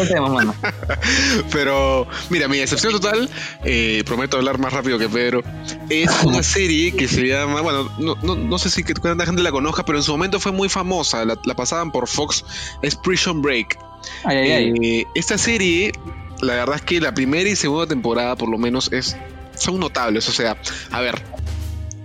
claro, 0.07 0.31
claro. 0.31 0.55
Pero, 1.51 2.07
mira, 2.29 2.49
mi 2.49 2.59
decepción 2.59 2.93
total, 2.93 3.31
eh, 3.65 4.03
prometo 4.05 4.37
hablar 4.37 4.59
más 4.59 4.73
rápido 4.73 4.99
que 4.99 5.09
Pedro, 5.09 5.43
es 5.89 6.11
una 6.25 6.43
serie 6.43 6.93
que 6.93 7.09
se 7.09 7.27
llama, 7.27 7.63
bueno, 7.63 7.91
no, 7.99 8.17
no, 8.23 8.35
no 8.37 8.59
sé 8.59 8.69
si 8.69 8.85
que 8.85 8.93
tanta 8.93 9.25
gente 9.25 9.43
la 9.43 9.51
conozca, 9.53 9.85
pero 9.87 9.97
en 9.99 10.05
su 10.05 10.13
momento 10.13 10.39
fue 10.39 10.53
muy 10.53 10.69
famosa, 10.69 11.25
la, 11.25 11.39
la 11.45 11.55
pasaban 11.57 11.91
por 11.93 12.09
Fox, 12.09 12.45
es 12.83 12.95
Prison 12.95 13.41
Break. 13.41 13.79
Ay, 14.25 14.37
ay, 14.37 14.51
ay. 14.53 14.73
Eh, 14.83 15.05
esta 15.15 15.39
serie, 15.39 15.93
la 16.43 16.55
verdad 16.55 16.77
es 16.77 16.83
que 16.83 17.01
la 17.01 17.15
primera 17.15 17.49
y 17.49 17.57
segunda 17.57 17.87
temporada, 17.87 18.37
por 18.37 18.51
lo 18.51 18.59
menos, 18.59 18.93
es 18.93 19.17
son 19.59 19.79
notables. 19.81 20.29
O 20.29 20.33
sea, 20.33 20.57
a 20.91 21.01
ver, 21.01 21.15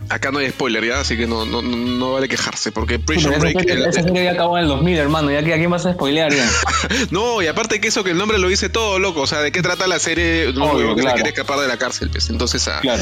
acá 0.09 0.31
no 0.31 0.39
hay 0.39 0.49
spoiler 0.49 0.85
ya, 0.85 0.99
así 0.99 1.15
que 1.17 1.25
no, 1.27 1.45
no, 1.45 1.61
no- 1.61 2.13
vale 2.13 2.27
quejarse, 2.27 2.71
porque 2.71 2.99
Prison 2.99 3.33
Break. 3.39 3.59
serie, 3.59 3.73
el- 3.73 3.85
esa 3.85 4.03
serie 4.03 4.23
ya 4.25 4.31
acabó 4.31 4.57
en 4.57 4.63
el 4.63 4.69
2000, 4.69 4.97
hermano. 4.97 5.31
Ya 5.31 5.43
que 5.43 5.53
a 5.53 5.57
quién 5.57 5.69
vas 5.69 5.85
a 5.85 5.93
spoilear 5.93 6.31
ya. 6.33 6.47
No, 7.11 7.41
y 7.41 7.47
aparte 7.47 7.79
que 7.79 7.87
eso 7.87 8.03
que 8.03 8.11
el 8.11 8.17
nombre 8.17 8.37
lo 8.37 8.47
dice 8.49 8.69
todo, 8.69 8.99
loco. 8.99 9.21
O 9.21 9.27
sea, 9.27 9.39
¿de 9.41 9.51
qué 9.51 9.61
trata 9.61 9.87
la 9.87 9.99
serie? 9.99 10.51
No, 10.53 10.65
Obvio, 10.71 10.95
que 10.95 11.01
claro. 11.01 11.17
se 11.17 11.23
quiere 11.23 11.29
escapar 11.29 11.59
de 11.59 11.67
la 11.67 11.77
cárcel, 11.77 12.09
pues. 12.09 12.29
Entonces, 12.29 12.67
ah, 12.67 12.79
Claro. 12.81 13.01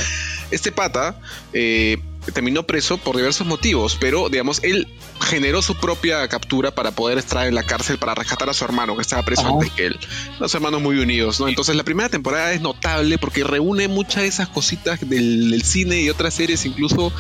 este 0.52 0.72
pata 0.72 1.20
eh, 1.54 1.98
terminó 2.34 2.64
preso 2.64 2.98
por 3.00 3.18
diversos 3.18 3.48
motivos, 3.48 3.98
pero 4.00 4.30
digamos, 4.30 4.60
él 4.64 4.88
generó 5.22 5.62
su 5.62 5.76
propia 5.76 6.28
captura 6.28 6.72
para 6.72 6.92
poder 6.92 7.18
estar 7.18 7.48
en 7.48 7.56
la 7.56 7.64
cárcel 7.64 7.98
para 7.98 8.16
rescatar 8.16 8.50
a 8.50 8.54
su 8.54 8.66
hermano 8.66 8.96
que 8.96 9.02
estaba 9.02 9.24
preso 9.24 9.44
Ajá. 9.44 9.52
antes 9.54 9.72
que 9.72 9.86
él. 9.88 10.00
Los 10.40 10.54
hermanos 10.54 10.82
muy 10.82 10.98
unidos, 10.98 11.40
¿no? 11.40 11.48
Entonces 11.48 11.76
la 11.76 11.84
primera 11.84 12.10
temporada 12.10 12.52
es 12.52 12.62
notable 12.62 13.18
porque 13.18 13.44
reúne 13.44 13.88
muchas 13.88 14.24
de 14.24 14.28
esas 14.28 14.50
cositas 14.50 15.00
del, 15.08 15.52
del 15.52 15.64
cine 15.64 16.02
y 16.02 16.10
otras 16.10 16.34
series, 16.34 16.66
incluso 16.66 17.14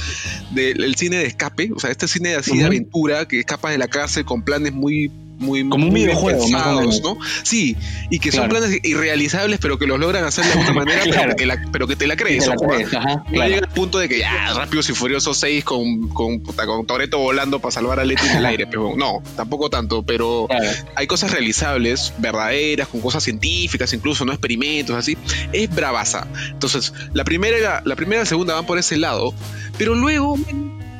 del 0.51 0.81
del 0.81 0.95
cine 0.95 1.17
de 1.17 1.25
escape, 1.25 1.71
o 1.75 1.79
sea, 1.79 1.91
este 1.91 2.07
cine 2.07 2.35
así 2.35 2.57
de 2.57 2.65
aventura 2.65 3.27
que 3.27 3.39
escapa 3.39 3.69
de 3.69 3.77
la 3.77 3.87
cárcel 3.87 4.25
con 4.25 4.43
planes 4.43 4.73
muy 4.73 5.11
muy 5.41 5.67
Como 5.67 5.85
un 5.85 5.91
muy 5.91 5.99
bien 6.01 6.07
videojuego, 6.09 6.39
pensados. 6.43 7.01
¿no? 7.03 7.17
Sí, 7.43 7.75
y 8.09 8.19
que 8.19 8.31
son 8.31 8.47
planes 8.49 8.79
irrealizables, 8.83 9.59
pero 9.59 9.77
que 9.77 9.87
los 9.87 9.99
logran 9.99 10.23
hacer 10.23 10.45
de 10.45 10.51
alguna 10.51 10.73
manera, 10.85 11.01
Claro. 11.03 11.21
pero, 11.23 11.35
que 11.35 11.45
la- 11.45 11.61
pero 11.71 11.87
que 11.87 11.95
te 11.95 12.07
la 12.07 12.15
crees. 12.15 12.43
Te 12.45 12.49
la 12.51 12.55
crees, 12.55 12.93
ajá, 12.93 13.23
claro. 13.31 13.49
llega 13.49 13.65
al 13.67 13.73
punto 13.73 13.97
de 13.99 14.07
que 14.07 14.19
ya, 14.19 14.53
Rápidos 14.53 14.89
y 14.89 14.93
Furiosos 14.93 15.37
6 15.37 15.63
con, 15.63 16.09
con, 16.09 16.39
puta, 16.41 16.65
con 16.65 16.85
Toreto 16.85 17.17
volando 17.19 17.59
para 17.59 17.71
salvar 17.71 17.99
a 17.99 18.05
Leti 18.05 18.25
en 18.27 18.37
el 18.37 18.45
aire. 18.45 18.67
Pero 18.67 18.93
no, 18.95 19.21
tampoco 19.35 19.69
tanto, 19.69 20.03
pero 20.03 20.47
hay 20.95 21.07
cosas 21.07 21.31
realizables, 21.31 22.13
verdaderas, 22.19 22.87
con 22.87 23.01
cosas 23.01 23.23
científicas, 23.23 23.91
incluso, 23.93 24.23
no 24.25 24.31
experimentos, 24.31 24.95
así. 24.95 25.17
Es 25.51 25.73
bravaza. 25.73 26.27
Entonces, 26.49 26.93
la 27.13 27.23
primera, 27.23 27.81
la 27.85 27.95
primera 27.95 28.17
y 28.17 28.23
la 28.23 28.25
segunda 28.25 28.53
van 28.53 28.65
por 28.65 28.77
ese 28.77 28.97
lado, 28.97 29.33
pero 29.77 29.95
luego 29.95 30.37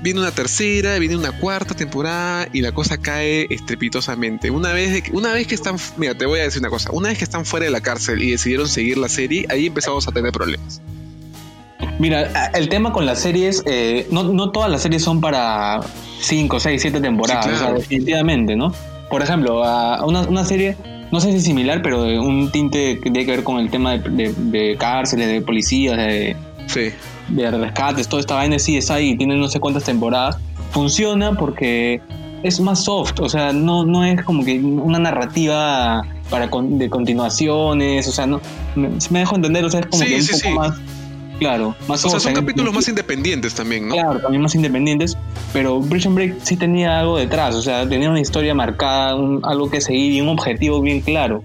viene 0.01 0.19
una 0.19 0.31
tercera, 0.31 0.97
viene 0.99 1.15
una 1.15 1.31
cuarta 1.31 1.73
temporada 1.75 2.47
y 2.53 2.61
la 2.61 2.71
cosa 2.71 2.97
cae 2.97 3.47
estrepitosamente. 3.49 4.49
Una 4.51 4.73
vez, 4.73 4.91
de 4.93 5.01
que- 5.03 5.11
una 5.11 5.33
vez 5.33 5.47
que 5.47 5.55
están, 5.55 5.75
mira, 5.97 6.15
te 6.15 6.25
voy 6.25 6.39
a 6.39 6.43
decir 6.43 6.59
una 6.59 6.69
cosa, 6.69 6.89
una 6.91 7.09
vez 7.09 7.17
que 7.17 7.23
están 7.23 7.45
fuera 7.45 7.65
de 7.65 7.71
la 7.71 7.81
cárcel 7.81 8.21
y 8.21 8.31
decidieron 8.31 8.67
seguir 8.67 8.97
la 8.97 9.09
serie, 9.09 9.45
ahí 9.49 9.67
empezamos 9.67 10.07
a 10.07 10.11
tener 10.11 10.31
problemas. 10.31 10.81
Mira, 11.99 12.49
el 12.53 12.69
tema 12.69 12.91
con 12.93 13.05
las 13.05 13.19
series, 13.19 13.63
eh, 13.65 14.07
no, 14.11 14.23
no 14.23 14.51
todas 14.51 14.69
las 14.71 14.81
series 14.81 15.03
son 15.03 15.21
para 15.21 15.81
5, 16.19 16.59
6, 16.59 16.81
7 16.81 16.99
temporadas, 16.99 17.45
Sí, 17.45 17.51
claro. 17.51 17.65
o 17.65 17.67
sea, 17.69 17.77
definitivamente, 17.79 18.55
¿no? 18.55 18.73
Por 19.09 19.21
ejemplo, 19.21 19.63
a 19.63 20.05
una, 20.05 20.21
una 20.21 20.45
serie, 20.45 20.77
no 21.11 21.19
sé 21.19 21.31
si 21.31 21.37
es 21.37 21.43
similar, 21.43 21.81
pero 21.81 22.03
de 22.03 22.17
un 22.17 22.51
tinte 22.51 22.95
que 22.99 23.09
tiene 23.11 23.25
que 23.25 23.31
ver 23.31 23.43
con 23.43 23.59
el 23.59 23.69
tema 23.69 23.97
de, 23.97 24.09
de- 24.09 24.33
de 24.33 24.77
cárceles, 24.77 25.27
de 25.27 25.41
policías, 25.41 25.97
de, 25.97 26.35
Sí. 26.67 26.91
De 27.35 27.51
rescates, 27.51 28.07
toda 28.07 28.19
esta 28.21 28.35
vaina 28.35 28.59
sí 28.59 28.77
está 28.77 28.95
ahí, 28.95 29.15
tiene 29.17 29.35
no 29.37 29.47
sé 29.47 29.59
cuántas 29.59 29.83
temporadas. 29.83 30.37
Funciona 30.71 31.33
porque 31.33 32.01
es 32.43 32.59
más 32.59 32.83
soft, 32.83 33.19
o 33.19 33.29
sea, 33.29 33.53
no, 33.53 33.85
no 33.85 34.03
es 34.05 34.23
como 34.23 34.43
que 34.43 34.59
una 34.59 34.97
narrativa 34.99 36.01
para 36.29 36.49
con- 36.49 36.77
de 36.79 36.89
continuaciones, 36.89 38.07
o 38.07 38.11
sea, 38.11 38.25
no 38.25 38.41
me, 38.75 38.89
me 39.09 39.19
dejo 39.19 39.35
entender, 39.35 39.65
o 39.65 39.69
sea, 39.69 39.81
es 39.81 39.85
como 39.87 40.03
Sí, 40.03 40.09
que 40.09 40.15
un 40.15 40.21
sí, 40.23 40.31
poco 40.31 40.43
sí. 40.47 40.53
más, 40.53 40.79
claro, 41.39 41.75
más 41.87 42.03
O 42.05 42.09
sea, 42.09 42.19
son 42.19 42.33
capítulos 42.33 42.73
más 42.73 42.87
independientes 42.87 43.53
también, 43.53 43.87
¿no? 43.87 43.95
Claro, 43.95 44.19
también 44.19 44.41
más 44.41 44.55
independientes, 44.55 45.17
pero 45.53 45.81
Prison 45.81 46.15
Break 46.15 46.37
sí 46.43 46.55
tenía 46.57 46.99
algo 47.01 47.17
detrás, 47.17 47.53
o 47.55 47.61
sea, 47.61 47.87
tenía 47.87 48.09
una 48.09 48.21
historia 48.21 48.53
marcada, 48.55 49.15
un- 49.15 49.41
algo 49.43 49.69
que 49.69 49.81
seguir 49.81 50.13
y 50.13 50.21
un 50.21 50.29
objetivo 50.29 50.81
bien 50.81 51.01
claro. 51.01 51.43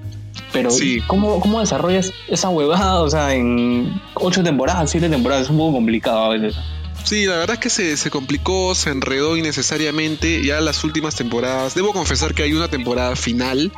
Pero. 0.52 0.70
¿cómo, 1.06 1.40
¿cómo 1.40 1.60
desarrollas 1.60 2.12
esa 2.28 2.48
huevada? 2.50 3.00
O 3.02 3.10
sea, 3.10 3.34
en 3.34 3.92
ocho 4.16 4.42
temporadas, 4.42 4.90
siete 4.90 5.08
temporadas, 5.08 5.44
es 5.44 5.50
un 5.50 5.58
poco 5.58 5.72
complicado 5.74 6.24
a 6.24 6.28
veces. 6.30 6.56
Sí, 7.04 7.24
la 7.26 7.36
verdad 7.36 7.54
es 7.54 7.60
que 7.60 7.70
se, 7.70 7.96
se 7.96 8.10
complicó, 8.10 8.74
se 8.74 8.90
enredó 8.90 9.36
innecesariamente 9.36 10.42
ya 10.44 10.60
las 10.60 10.82
últimas 10.82 11.14
temporadas. 11.14 11.74
Debo 11.76 11.92
confesar 11.92 12.34
que 12.34 12.42
hay 12.42 12.52
una 12.52 12.66
temporada 12.66 13.14
final 13.14 13.70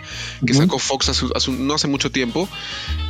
que 0.47 0.55
sacó 0.55 0.79
Fox 0.79 1.11
hace- 1.11 1.27
hace 1.35 1.51
un- 1.51 1.67
no 1.67 1.75
hace 1.75 1.89
mucho 1.89 2.11
tiempo. 2.11 2.49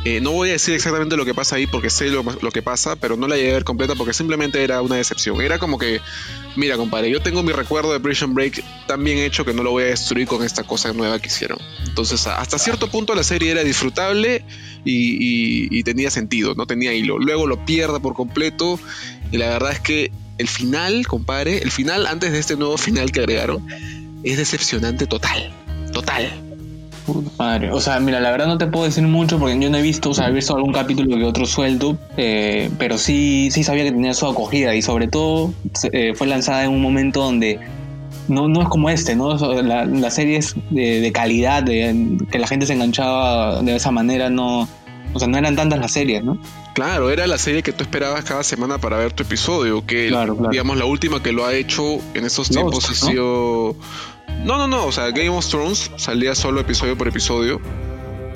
Eh, 0.03 0.19
no 0.19 0.31
voy 0.31 0.49
a 0.49 0.53
decir 0.53 0.73
exactamente 0.73 1.15
lo 1.15 1.23
que 1.23 1.33
pasa 1.33 1.55
ahí 1.55 1.67
porque 1.67 1.89
sé 1.89 2.09
lo, 2.09 2.23
lo 2.41 2.51
que 2.51 2.61
pasa, 2.61 2.97
pero 2.97 3.15
no 3.15 3.27
la 3.29 3.37
llegué 3.37 3.51
a 3.51 3.53
ver 3.53 3.63
completa 3.63 3.95
porque 3.95 4.11
simplemente 4.11 4.61
era 4.61 4.81
una 4.81 4.95
decepción. 4.95 5.39
Era 5.39 5.57
como 5.57 5.77
que, 5.77 6.01
mira, 6.57 6.75
compadre, 6.75 7.09
yo 7.09 7.21
tengo 7.21 7.41
mi 7.41 7.53
recuerdo 7.53 7.93
de 7.93 8.01
Prison 8.01 8.33
Break 8.33 8.61
tan 8.87 9.01
bien 9.03 9.19
hecho 9.19 9.45
que 9.45 9.53
no 9.53 9.63
lo 9.63 9.71
voy 9.71 9.83
a 9.83 9.87
destruir 9.87 10.27
con 10.27 10.43
esta 10.43 10.63
cosa 10.63 10.91
nueva 10.91 11.19
que 11.19 11.27
hicieron. 11.27 11.59
Entonces, 11.87 12.27
hasta 12.27 12.57
cierto 12.59 12.89
punto 12.89 13.15
la 13.15 13.23
serie 13.23 13.51
era 13.51 13.63
disfrutable 13.63 14.43
y, 14.85 14.91
y- 14.93 15.67
y 15.71 15.83
tenía 15.83 16.09
sentido, 16.09 16.53
no 16.55 16.65
tenía 16.65 16.93
hilo. 16.93 17.17
Luego 17.19 17.47
lo 17.47 17.65
pierde 17.65 17.99
por 17.99 18.13
completo 18.13 18.79
y 19.31 19.37
la 19.37 19.49
verdad 19.49 19.71
es 19.73 19.79
que 19.79 20.11
el 20.37 20.47
final, 20.47 21.05
compadre, 21.07 21.57
el 21.59 21.71
final 21.71 22.07
antes 22.07 22.31
de 22.31 22.39
este 22.39 22.55
nuevo 22.55 22.77
final 22.77 23.11
que 23.11 23.19
agregaron, 23.19 23.65
es 24.23 24.37
decepcionante 24.37 25.05
total. 25.07 25.51
Total. 25.93 26.29
Madre. 27.39 27.71
O 27.71 27.81
sea, 27.81 27.99
mira, 27.99 28.19
la 28.19 28.29
verdad 28.29 28.45
no 28.45 28.59
te 28.59 28.67
puedo 28.67 28.85
decir 28.85 29.01
mucho 29.03 29.39
porque 29.39 29.59
yo 29.59 29.69
no 29.71 29.77
he 29.77 29.81
visto, 29.81 30.11
o 30.11 30.13
sea, 30.13 30.27
he 30.27 30.31
visto 30.31 30.55
algún 30.55 30.71
capítulo 30.71 31.17
que 31.17 31.23
otro 31.23 31.45
suelto, 31.47 31.97
eh, 32.17 32.69
pero 32.77 32.99
sí, 32.99 33.49
sí 33.51 33.63
sabía 33.63 33.83
que 33.83 33.91
tenía 33.91 34.13
su 34.13 34.27
acogida 34.27 34.75
y 34.75 34.83
sobre 34.83 35.07
todo 35.07 35.51
eh, 35.91 36.13
fue 36.15 36.27
lanzada 36.27 36.65
en 36.65 36.69
un 36.71 36.81
momento 36.81 37.21
donde 37.23 37.59
no, 38.29 38.47
no 38.47 38.61
es 38.61 38.69
como 38.69 38.89
este, 38.89 39.15
¿no? 39.15 39.35
La, 39.61 39.85
la 39.85 40.11
serie 40.11 40.37
es 40.37 40.55
de, 40.69 41.01
de 41.01 41.11
calidad, 41.11 41.63
de, 41.63 42.17
que 42.31 42.39
la 42.39 42.47
gente 42.47 42.65
se 42.65 42.73
enganchaba 42.73 43.61
de 43.61 43.75
esa 43.75 43.91
manera, 43.91 44.29
no, 44.29 44.67
o 45.13 45.19
sea, 45.19 45.27
no 45.27 45.37
eran 45.37 45.55
tantas 45.55 45.79
las 45.79 45.91
series, 45.91 46.23
¿no? 46.23 46.37
Claro, 46.73 47.09
era 47.09 47.27
la 47.27 47.37
serie 47.37 47.63
que 47.63 47.73
tú 47.73 47.83
esperabas 47.83 48.23
cada 48.23 48.43
semana 48.43 48.77
para 48.77 48.97
ver 48.97 49.11
tu 49.11 49.23
episodio, 49.23 49.85
que 49.85 50.07
Claro, 50.09 50.35
claro. 50.35 50.51
digamos 50.51 50.77
la 50.77 50.85
última 50.85 51.21
que 51.21 51.31
lo 51.31 51.45
ha 51.45 51.53
hecho 51.53 51.99
en 52.13 52.25
estos 52.25 52.49
Lost, 52.49 52.51
tiempos 52.51 52.89
ha 52.89 52.93
sido... 52.93 53.75
No, 54.45 54.57
no, 54.57 54.67
no, 54.67 54.85
o 54.85 54.91
sea, 54.91 55.09
Game 55.09 55.29
of 55.29 55.45
Thrones 55.47 55.91
salía 55.97 56.35
solo 56.35 56.61
episodio 56.61 56.97
por 56.97 57.07
episodio 57.07 57.59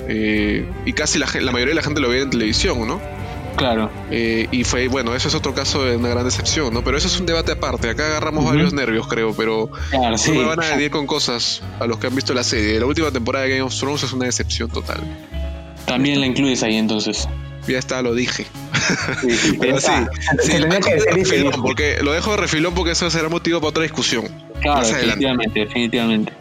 eh, 0.08 0.68
y 0.84 0.92
casi 0.92 1.18
la, 1.18 1.26
la 1.40 1.52
mayoría 1.52 1.70
de 1.70 1.76
la 1.76 1.82
gente 1.82 2.00
lo 2.00 2.08
veía 2.08 2.22
en 2.24 2.30
televisión, 2.30 2.86
¿no? 2.86 3.00
Claro. 3.56 3.90
Eh, 4.10 4.48
y 4.50 4.64
fue, 4.64 4.88
bueno, 4.88 5.14
eso 5.14 5.28
es 5.28 5.34
otro 5.34 5.54
caso 5.54 5.84
de 5.84 5.96
una 5.96 6.08
gran 6.08 6.24
decepción, 6.24 6.72
¿no? 6.74 6.82
Pero 6.82 6.96
eso 6.98 7.06
es 7.06 7.18
un 7.20 7.26
debate 7.26 7.52
aparte, 7.52 7.88
acá 7.88 8.06
agarramos 8.06 8.44
varios 8.44 8.72
nervios, 8.72 9.06
creo, 9.06 9.34
pero 9.34 9.70
Claro, 9.90 10.18
sí. 10.18 10.32
no 10.32 10.40
me 10.40 10.44
van 10.46 10.62
a 10.62 10.70
venir 10.70 10.90
con 10.90 11.06
cosas 11.06 11.62
a 11.78 11.86
los 11.86 11.98
que 11.98 12.08
han 12.08 12.14
visto 12.14 12.34
la 12.34 12.42
serie. 12.44 12.78
La 12.80 12.86
última 12.86 13.10
temporada 13.10 13.44
de 13.44 13.50
Game 13.52 13.62
of 13.62 13.74
Thrones 13.78 14.02
es 14.02 14.12
una 14.12 14.26
decepción 14.26 14.70
total. 14.70 15.00
También 15.86 16.20
la 16.20 16.26
incluyes 16.26 16.62
ahí 16.62 16.76
entonces. 16.76 17.28
Ya 17.66 17.78
está, 17.78 18.02
lo 18.02 18.14
dije. 18.14 18.46
Sí, 19.22 19.30
sí, 19.30 19.56
Pero 19.60 19.80
sí, 19.80 19.88
que 20.42 21.12
refilón, 21.12 21.62
porque 21.62 21.98
lo 22.02 22.12
dejo 22.12 22.32
de 22.32 22.36
refilón 22.38 22.74
porque 22.74 22.90
eso 22.92 23.08
será 23.10 23.28
motivo 23.28 23.60
para 23.60 23.70
otra 23.70 23.82
discusión. 23.84 24.24
Claro, 24.60 24.80
más 24.80 24.92
adelante. 24.92 25.26
definitivamente, 25.26 25.60
definitivamente. 25.60 26.32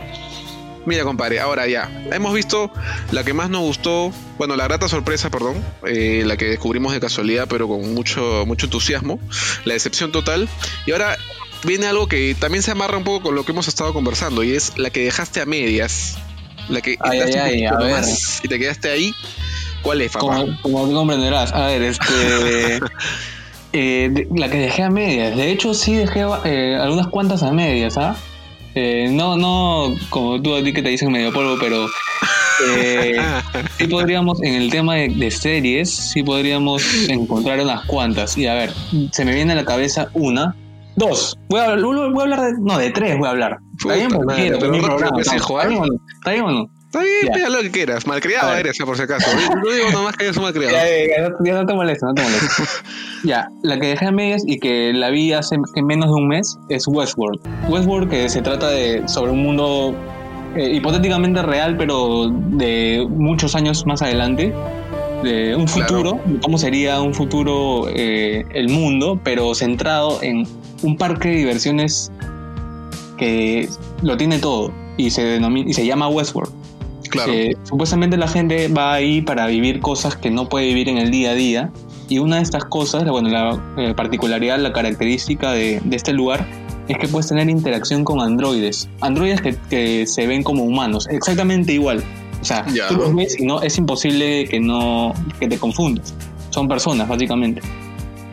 Mira, 0.86 1.04
compadre, 1.04 1.40
ahora 1.40 1.68
ya. 1.68 1.90
Hemos 2.12 2.34
visto 2.34 2.72
la 3.12 3.24
que 3.24 3.34
más 3.34 3.50
nos 3.50 3.62
gustó, 3.62 4.12
bueno, 4.38 4.56
la 4.56 4.66
grata 4.66 4.88
sorpresa, 4.88 5.30
perdón, 5.30 5.64
eh, 5.88 6.24
la 6.26 6.38
que 6.38 6.46
descubrimos 6.46 6.94
de 6.94 7.00
casualidad, 7.00 7.48
pero 7.48 7.68
con 7.68 7.94
mucho, 7.94 8.44
mucho 8.46 8.66
entusiasmo, 8.66 9.20
la 9.66 9.74
decepción 9.74 10.12
total. 10.12 10.50
Y 10.86 10.92
ahora 10.92 11.18
viene 11.64 11.88
algo 11.88 12.08
que 12.08 12.36
también 12.38 12.64
se 12.64 12.72
amarra 12.72 12.98
un 12.98 13.04
poco 13.04 13.24
con 13.24 13.36
lo 13.36 13.46
que 13.46 13.52
hemos 13.54 13.68
estado 13.68 13.94
conversando, 13.94 14.44
y 14.44 14.56
es 14.56 14.78
la 14.78 14.90
que 14.90 15.06
dejaste 15.06 15.42
a 15.42 15.46
medias. 15.46 16.18
La 16.70 16.82
que 16.82 16.98
Ay, 17.00 17.20
ay, 17.20 17.68
un 17.68 18.04
y 18.44 18.48
te 18.48 18.60
quedaste 18.60 18.90
ahí. 18.90 19.14
¿Cuál 19.82 20.02
es, 20.02 20.12
papá? 20.12 20.28
Como, 20.28 20.62
como 20.62 20.88
tú 20.88 20.94
comprenderás. 20.94 21.52
A 21.52 21.68
ver, 21.68 21.82
este. 21.82 22.80
eh, 23.74 24.28
la 24.34 24.50
que 24.50 24.58
dejé 24.58 24.84
a 24.84 24.90
medias. 24.90 25.36
De 25.36 25.52
hecho, 25.52 25.74
sí 25.74 25.96
dejé 25.96 26.26
eh, 26.46 26.78
algunas 26.80 27.08
cuantas 27.08 27.44
a 27.44 27.52
medias, 27.52 27.98
¿ah? 27.98 28.16
Eh, 28.16 28.33
no, 29.12 29.38
no 29.38 29.96
como 30.10 30.42
tú 30.42 30.56
a 30.56 30.64
ti 30.64 30.74
que 30.74 30.82
te 30.82 30.90
dicen 30.90 31.12
medio 31.12 31.32
polvo, 31.32 31.58
pero. 31.60 31.86
eh, 32.78 33.18
sí 33.78 33.88
podríamos, 33.88 34.42
en 34.44 34.56
el 34.56 34.70
tema 34.70 34.96
de, 34.96 35.10
de 35.10 35.32
series, 35.32 35.94
sí 35.94 36.24
podríamos 36.24 36.84
encontrar 37.10 37.60
unas 37.60 37.86
cuantas. 37.86 38.38
Y 38.38 38.48
a 38.48 38.54
ver, 38.56 38.72
se 39.12 39.26
me 39.26 39.34
viene 39.34 39.54
a 39.54 39.56
la 39.58 39.66
cabeza 39.66 40.10
una. 40.14 40.56
Dos. 40.96 41.38
Voy 41.50 41.60
a, 41.60 41.66
hablar- 41.72 41.82
voy 42.12 42.20
a 42.20 42.22
hablar 42.24 42.42
de. 42.42 42.52
No, 42.62 42.78
de 42.78 42.92
tres 42.92 43.18
voy 43.18 43.28
a 43.28 43.32
hablar. 43.32 43.58
Puta 43.82 43.96
Está 43.96 43.96
bien, 43.96 44.10
porque 44.10 44.26
madre, 44.28 44.42
quiero, 44.44 44.60
pero 44.60 44.66
es 44.66 44.72
mi 44.72 44.78
rápido 44.80 44.98
programa. 44.98 45.18
que 45.18 45.24
se 45.24 45.36
¿Está 45.36 45.48
juega. 45.48 45.70
bien 45.70 46.44
o 46.44 46.52
no? 46.52 46.70
¿Está 46.94 47.00
bien 47.00 47.34
Ya. 47.44 47.50
lo 47.50 47.62
que 47.62 47.72
quieras. 47.72 48.06
Malcriado 48.06 48.54
eres, 48.56 48.78
por 48.78 48.96
si 48.96 49.02
acaso. 49.04 49.28
No 49.36 49.72
digo 49.72 49.90
nomás 49.92 50.16
que 50.16 50.26
eres 50.26 50.38
un 50.38 50.44
malcriado. 50.44 50.76
Ya, 50.76 50.84
ya, 50.86 51.18
ya, 51.24 51.30
no, 51.30 51.36
ya 51.44 51.54
no 51.56 51.66
te 51.66 51.74
molesto, 51.74 52.06
no 52.06 52.14
te 52.14 52.22
molesto. 52.22 52.64
ya, 53.24 53.48
la 53.64 53.80
que 53.80 53.88
dejé 53.88 54.06
a 54.06 54.12
medias 54.12 54.44
y 54.46 54.60
que 54.60 54.94
la 54.94 55.10
vi 55.10 55.34
hace 55.34 55.58
menos 55.84 56.10
de 56.10 56.14
un 56.14 56.28
mes 56.28 56.56
es 56.70 56.88
Westworld. 56.88 57.42
Westworld 57.68 58.10
que 58.12 58.30
se 58.30 58.44
trata 58.44 58.70
de 58.70 59.02
sobre 59.08 59.32
un 59.32 59.42
mundo 59.42 59.96
eh, 60.56 60.70
hipotéticamente 60.72 61.42
real, 61.42 61.78
pero 61.78 62.30
de 62.30 63.04
muchos 63.10 63.56
años 63.56 63.86
más 63.88 64.02
adelante. 64.04 64.54
De 65.24 65.56
un 65.56 65.66
Claro. 65.66 65.88
futuro, 65.88 66.20
de 66.26 66.40
cómo 66.42 66.58
sería 66.60 67.00
un 67.02 67.14
futuro 67.14 67.88
eh, 67.90 68.44
el 68.54 68.68
mundo, 68.70 69.20
pero 69.24 69.56
centrado 69.56 70.22
en 70.22 70.46
un 70.84 70.98
parque 70.98 71.30
de 71.30 71.36
diversiones 71.38 72.12
que 73.18 73.70
lo 74.02 74.18
tiene 74.18 74.38
todo 74.40 74.72
y 74.98 75.10
se, 75.12 75.24
denomina, 75.24 75.70
y 75.70 75.74
se 75.74 75.86
llama 75.86 76.08
Westworld. 76.10 76.54
Claro. 77.14 77.32
Eh, 77.34 77.56
supuestamente 77.64 78.18
la 78.18 78.28
gente 78.28 78.68
va 78.68 78.94
ahí 78.94 79.22
para 79.22 79.48
vivir 79.48 79.80
cosas 79.80 80.16
que 80.16 80.30
no 80.32 80.50
puede 80.50 80.66
vivir 80.68 80.90
en 80.90 80.98
el 80.98 81.12
día 81.12 81.32
a 81.32 81.34
día. 81.36 81.72
Y 82.10 82.20
una 82.20 82.36
de 82.38 82.42
estas 82.44 82.66
cosas, 82.66 83.06
bueno, 83.06 83.30
la 83.30 83.60
eh, 83.78 83.94
particularidad, 83.96 84.60
la 84.60 84.74
característica 84.74 85.52
de, 85.52 85.80
de 85.84 85.96
este 85.96 86.12
lugar 86.14 86.46
es 86.88 86.98
que 86.98 87.08
puedes 87.08 87.28
tener 87.30 87.50
interacción 87.50 88.04
con 88.04 88.20
androides. 88.20 88.90
Androides 89.00 89.42
que, 89.42 89.56
que 89.70 90.06
se 90.06 90.28
ven 90.28 90.44
como 90.44 90.64
humanos, 90.66 91.08
exactamente 91.10 91.72
igual. 91.74 92.04
O 92.42 92.46
sea, 92.46 92.66
Ya. 92.74 92.90
tú 92.90 92.96
los 92.96 93.16
ves 93.16 93.40
y 93.40 93.46
no, 93.46 93.62
es 93.62 93.78
imposible 93.78 94.46
que, 94.50 94.60
no, 94.60 95.14
que 95.40 95.48
te 95.48 95.58
confundas. 95.58 96.14
Son 96.50 96.68
personas, 96.68 97.08
básicamente. 97.08 97.62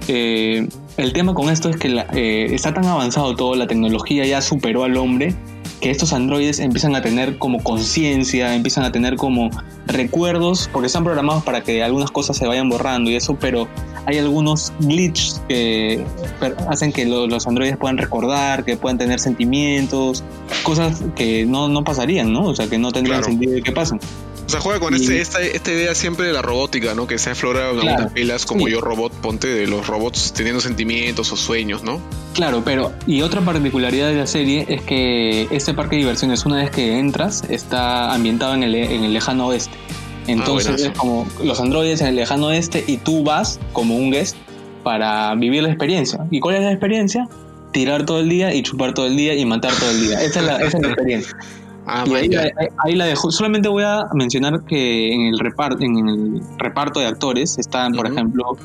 Eh, 0.09 0.67
el 0.97 1.13
tema 1.13 1.35
con 1.35 1.49
esto 1.49 1.69
es 1.69 1.77
que 1.77 1.89
la- 1.91 2.07
eh, 2.13 2.49
está 2.53 2.75
tan 2.75 2.85
avanzado 2.87 3.37
todo, 3.37 3.55
la 3.55 3.67
tecnología 3.69 4.25
ya 4.27 4.41
superó 4.41 4.83
al 4.85 4.97
hombre, 4.97 5.35
que 5.81 5.91
estos 5.91 6.13
androides 6.13 6.59
empiezan 6.59 6.95
a 6.95 7.03
tener 7.03 7.39
como 7.39 7.63
conciencia, 7.63 8.55
empiezan 8.55 8.85
a 8.85 8.93
tener 8.93 9.17
como 9.17 9.51
recuerdos, 9.87 10.69
porque 10.73 10.87
están 10.87 11.05
programados 11.05 11.43
para 11.43 11.63
que 11.63 11.83
algunas 11.83 12.11
cosas 12.11 12.37
se 12.37 12.47
vayan 12.47 12.69
borrando 12.69 13.11
y 13.11 13.17
eso, 13.17 13.37
pero 13.41 13.67
hay 14.07 14.19
algunos 14.19 14.73
glitches 14.81 15.41
que 15.49 16.05
hacen 16.69 16.93
que 16.93 17.05
lo- 17.07 17.27
los 17.27 17.47
androides 17.47 17.77
puedan 17.77 17.99
recordar, 17.99 18.65
que 18.65 18.77
puedan 18.77 18.99
tener 18.99 19.21
sentimientos, 19.21 20.23
cosas 20.63 21.03
que 21.17 21.47
no, 21.47 21.69
no 21.69 21.83
pasarían, 21.85 22.33
¿no? 22.33 22.45
O 22.47 22.55
sea, 22.55 22.69
que 22.69 22.79
no 22.79 22.93
tendrían 22.93 23.21
Claro. 23.21 23.33
sentido 23.33 23.53
de 23.53 23.63
que 23.63 23.73
pasen. 23.73 23.99
O 24.51 24.53
sea, 24.53 24.61
juega 24.61 24.81
con 24.81 24.93
Y- 24.95 24.97
este, 24.97 25.21
esta, 25.21 25.41
esta 25.41 25.71
idea 25.71 25.95
siempre 25.95 26.27
de 26.27 26.33
la 26.33 26.43
robótica, 26.43 26.93
¿no? 26.95 27.07
Que 27.07 27.19
se 27.19 27.31
explorado 27.31 27.75
en 27.75 27.81
Claro, 27.83 28.09
pilas 28.13 28.47
como 28.47 28.67
sí. 28.67 28.73
Yo 28.73 28.81
Robot, 28.81 29.13
ponte 29.21 29.47
de 29.47 29.69
los 29.69 29.87
robots 29.87 30.33
teniendo 30.33 30.61
sentimientos 30.61 31.31
o 31.31 31.37
sueños, 31.37 31.85
¿no? 31.85 32.01
Claro, 32.35 32.63
pero 32.65 32.93
y 33.07 33.23
otra 33.23 33.43
particularidad 33.43 34.09
de 34.09 34.17
la 34.17 34.27
serie 34.27 34.67
es 34.69 34.83
que 34.83 35.47
este 35.53 35.73
parque 35.73 35.95
de 35.95 36.01
diversiones, 36.01 36.45
una 36.47 36.57
vez 36.57 36.71
que 36.71 36.99
entras, 36.99 37.45
está 37.49 38.13
ambientado 38.13 38.55
en 38.55 38.65
el, 38.65 38.75
en 38.75 39.05
el 39.05 39.13
lejano 39.13 39.47
oeste. 39.47 39.77
Entonces 40.27 40.67
buenazo. 40.73 40.93
es 40.93 40.99
como 40.99 41.29
los 41.45 41.61
androides 41.61 42.01
en 42.01 42.09
el 42.09 42.17
lejano 42.17 42.49
oeste 42.49 42.83
y 42.89 42.97
tú 42.97 43.23
vas 43.23 43.61
como 43.73 43.97
un 43.97 44.11
guest 44.11 44.37
para 44.83 45.33
vivir 45.37 45.63
la 45.63 45.69
experiencia. 45.69 46.27
¿Y 46.31 46.41
cuál 46.41 46.57
es 46.57 46.63
la 46.63 46.73
experiencia? 46.73 47.29
Tirar 47.73 48.05
todo 48.05 48.19
el 48.19 48.29
día 48.29 48.53
y 48.53 48.63
chupar 48.65 48.95
todo 48.95 49.07
el 49.07 49.17
día 49.17 49.35
y 49.35 49.45
matar 49.45 49.73
todo 49.75 49.91
el 49.91 50.01
día. 50.09 50.21
Esa 50.23 50.41
es 50.41 50.47
la, 50.47 50.57
esa 50.57 50.77
es 50.79 50.83
la 50.83 50.89
experiencia. 50.89 51.37
Ah, 51.87 52.05
Y 52.07 52.15
ahí, 52.15 52.29
la, 52.29 52.51
ahí 52.85 52.95
la 52.95 53.07
dejo. 53.07 53.31
Solamente 53.31 53.69
voy 53.69 53.83
a 53.85 54.05
mencionar 54.15 54.65
que 54.65 55.13
en 55.13 55.23
el 55.27 55.39
reparto, 55.39 55.83
en 55.83 55.97
el 56.09 56.41
reparto 56.59 57.01
de 57.01 57.07
actores 57.07 57.59
están, 57.59 57.93
por 57.93 58.07
ejemplo, 58.07 58.57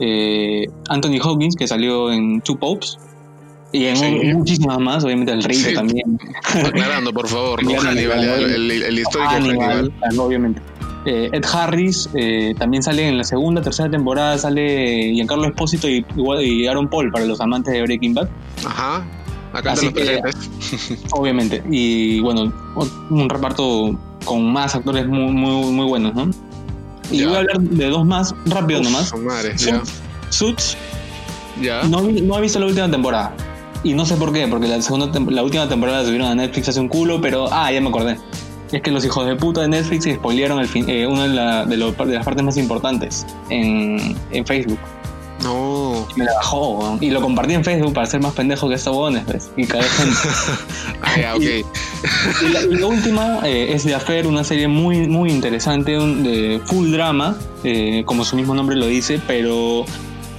eh, 0.00 0.66
Anthony 0.88 1.18
Hawkins, 1.22 1.54
que 1.54 1.66
salió 1.68 2.10
en 2.10 2.40
Two 2.40 2.58
Popes, 2.58 2.98
y 3.72 3.86
en 3.86 3.96
Sí. 3.96 4.04
un- 4.04 4.38
muchísimas 4.38 4.78
más, 4.80 5.04
obviamente 5.04 5.32
el 5.32 5.42
Rico 5.42 5.68
Sí. 5.68 5.74
también. 5.74 6.18
Aclarando, 6.66 7.12
por 7.12 7.28
favor, 7.28 7.60
el, 7.60 7.68
el- 7.70 8.82
el 8.82 8.98
histórico 8.98 9.30
Hannibal, 9.30 9.92
Hannibal. 10.02 10.18
obviamente. 10.18 10.62
Eh, 11.04 11.30
Ed 11.32 11.44
Harris 11.52 12.08
eh, 12.14 12.54
también 12.58 12.82
sale 12.82 13.08
en 13.08 13.18
la 13.18 13.24
segunda, 13.24 13.60
tercera 13.60 13.90
temporada, 13.90 14.38
sale 14.38 15.12
Giancarlo 15.14 15.46
Espósito 15.46 15.88
y, 15.88 16.04
y 16.44 16.66
Aaron 16.66 16.88
Paul 16.88 17.10
para 17.10 17.24
los 17.24 17.40
amantes 17.40 17.72
de 17.74 17.82
Breaking 17.82 18.14
Bad. 18.14 18.28
Ajá. 18.64 19.04
Acá 19.52 19.72
Así 19.72 19.90
te 19.90 20.04
los 20.22 20.34
que-. 20.34 20.96
Obviamente. 21.12 21.62
Y 21.70 22.20
bueno, 22.20 22.52
un 23.10 23.28
reparto 23.28 23.98
con 24.24 24.52
más 24.52 24.74
actores 24.74 25.06
muy, 25.06 25.32
muy, 25.32 25.70
muy 25.72 25.86
buenos, 25.86 26.14
¿no? 26.14 26.30
Y 27.10 27.18
Ya. 27.18 27.26
voy 27.26 27.36
a 27.36 27.38
hablar 27.40 27.60
de 27.60 27.86
dos 27.88 28.06
más, 28.06 28.34
rápido 28.46 28.80
Uf, 28.80 28.86
nomás. 28.86 29.14
madre, 29.18 29.54
ya. 29.58 29.82
Suits, 30.30 30.76
Ya. 31.60 31.82
no, 31.84 32.00
no 32.02 32.38
he 32.38 32.40
visto 32.40 32.58
la 32.58 32.66
última 32.66 32.90
temporada. 32.90 33.34
Y 33.84 33.94
no 33.94 34.06
sé 34.06 34.14
por 34.16 34.32
qué, 34.32 34.46
porque 34.46 34.68
la, 34.68 34.80
segunda 34.80 35.10
la 35.30 35.42
última 35.42 35.68
temporada 35.68 35.98
la 35.98 36.04
subieron 36.04 36.28
a 36.28 36.34
Netflix 36.34 36.68
hace 36.68 36.80
un 36.80 36.88
culo, 36.88 37.20
pero 37.20 37.48
ah, 37.52 37.70
ya 37.72 37.80
me 37.80 37.88
acordé. 37.88 38.16
Es 38.70 38.80
que 38.80 38.90
los 38.90 39.04
hijos 39.04 39.26
de 39.26 39.36
puta 39.36 39.60
de 39.60 39.68
Netflix 39.68 40.04
spoilearon 40.14 40.58
el 40.60 40.68
fin, 40.68 40.88
eh, 40.88 41.06
una 41.06 41.24
de, 41.24 41.28
la- 41.30 41.64
de, 41.66 41.76
lo- 41.76 41.92
de 41.92 42.14
las 42.14 42.24
partes 42.24 42.42
más 42.44 42.56
importantes 42.56 43.26
en, 43.50 44.16
en 44.30 44.46
Facebook. 44.46 44.78
Me 46.16 46.24
la 46.24 46.34
bajó, 46.34 46.70
weón. 46.78 46.98
y 47.00 47.10
lo 47.10 47.20
compartí 47.20 47.54
en 47.54 47.64
Facebook 47.64 47.94
para 47.94 48.06
ser 48.06 48.20
más 48.20 48.32
pendejo 48.34 48.68
que 48.68 48.74
estos 48.74 48.94
bones, 48.94 49.24
¿ves? 49.26 49.50
Y 49.56 49.64
caí 49.66 49.82
gente. 49.82 50.16
Ah, 51.02 51.20
ya, 51.20 51.34
ok. 51.34 51.42
Y 51.42 52.48
la, 52.52 52.62
y 52.62 52.74
la 52.76 52.86
última 52.86 53.40
eh, 53.44 53.72
es 53.74 53.84
de 53.84 53.94
Affair, 53.94 54.26
una 54.26 54.44
serie 54.44 54.68
muy, 54.68 55.08
muy 55.08 55.30
interesante, 55.30 55.98
un- 55.98 56.22
de 56.22 56.60
full 56.64 56.90
drama, 56.92 57.36
eh, 57.64 58.02
como 58.06 58.24
su 58.24 58.36
mismo 58.36 58.54
nombre 58.54 58.76
lo 58.76 58.86
dice, 58.86 59.20
pero 59.26 59.84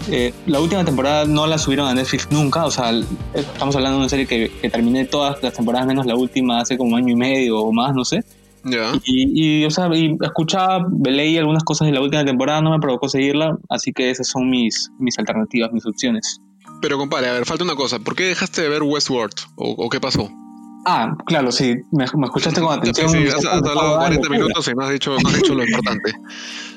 eh, 0.09 0.33
la 0.45 0.59
última 0.59 0.83
temporada 0.85 1.25
no 1.25 1.47
la 1.47 1.57
subieron 1.57 1.87
a 1.87 1.93
Netflix 1.93 2.27
nunca, 2.31 2.65
o 2.65 2.71
sea, 2.71 2.91
estamos 3.33 3.75
hablando 3.75 3.97
de 3.97 4.01
una 4.01 4.09
serie 4.09 4.25
que, 4.25 4.51
que 4.61 4.69
terminé 4.69 5.05
todas 5.05 5.41
las 5.43 5.53
temporadas 5.53 5.85
menos 5.87 6.05
la 6.05 6.15
última 6.15 6.61
hace 6.61 6.77
como 6.77 6.95
año 6.95 7.09
y 7.13 7.15
medio 7.15 7.59
o 7.59 7.71
más, 7.73 7.93
no 7.93 8.05
sé. 8.05 8.23
Ya. 8.65 8.93
Y, 9.05 9.61
y, 9.61 9.65
o 9.65 9.71
sea, 9.71 9.89
y 9.93 10.15
escuchaba, 10.21 10.87
leí 11.05 11.37
algunas 11.37 11.63
cosas 11.63 11.87
de 11.87 11.93
la 11.93 12.01
última 12.01 12.23
temporada, 12.23 12.61
no 12.61 12.71
me 12.71 12.79
provocó 12.79 13.09
seguirla, 13.09 13.57
así 13.69 13.91
que 13.91 14.09
esas 14.09 14.27
son 14.27 14.49
mis, 14.49 14.89
mis 14.99 15.17
alternativas, 15.19 15.71
mis 15.73 15.85
opciones. 15.85 16.39
Pero 16.81 16.97
compadre, 16.97 17.29
a 17.29 17.33
ver, 17.33 17.45
falta 17.45 17.63
una 17.63 17.75
cosa. 17.75 17.99
¿Por 17.99 18.15
qué 18.15 18.23
dejaste 18.23 18.61
de 18.61 18.69
ver 18.69 18.83
Westworld? 18.83 19.35
¿O, 19.55 19.71
o 19.71 19.89
qué 19.89 19.99
pasó? 19.99 20.29
Ah, 20.85 21.15
claro, 21.25 21.51
sí, 21.51 21.75
me, 21.91 22.05
me 22.17 22.25
escuchaste 22.25 22.59
con 22.61 22.73
Sí, 22.83 22.89
atención. 22.89 23.09
sí, 23.09 23.17
y 23.19 23.27
has, 23.27 23.35
dije, 23.35 23.47
has 23.49 23.57
"Puta, 23.59 23.69
hablado 23.71 23.87
dale, 23.97 24.15
40 24.17 24.27
cura". 24.27 24.39
minutos 24.39 24.67
y 24.67 24.71
no 24.75 24.83
has 24.83 24.91
dicho, 24.91 25.15
no 25.21 25.29
has 25.29 25.35
dicho 25.35 25.53
lo 25.55 25.63
importante. 25.65 26.11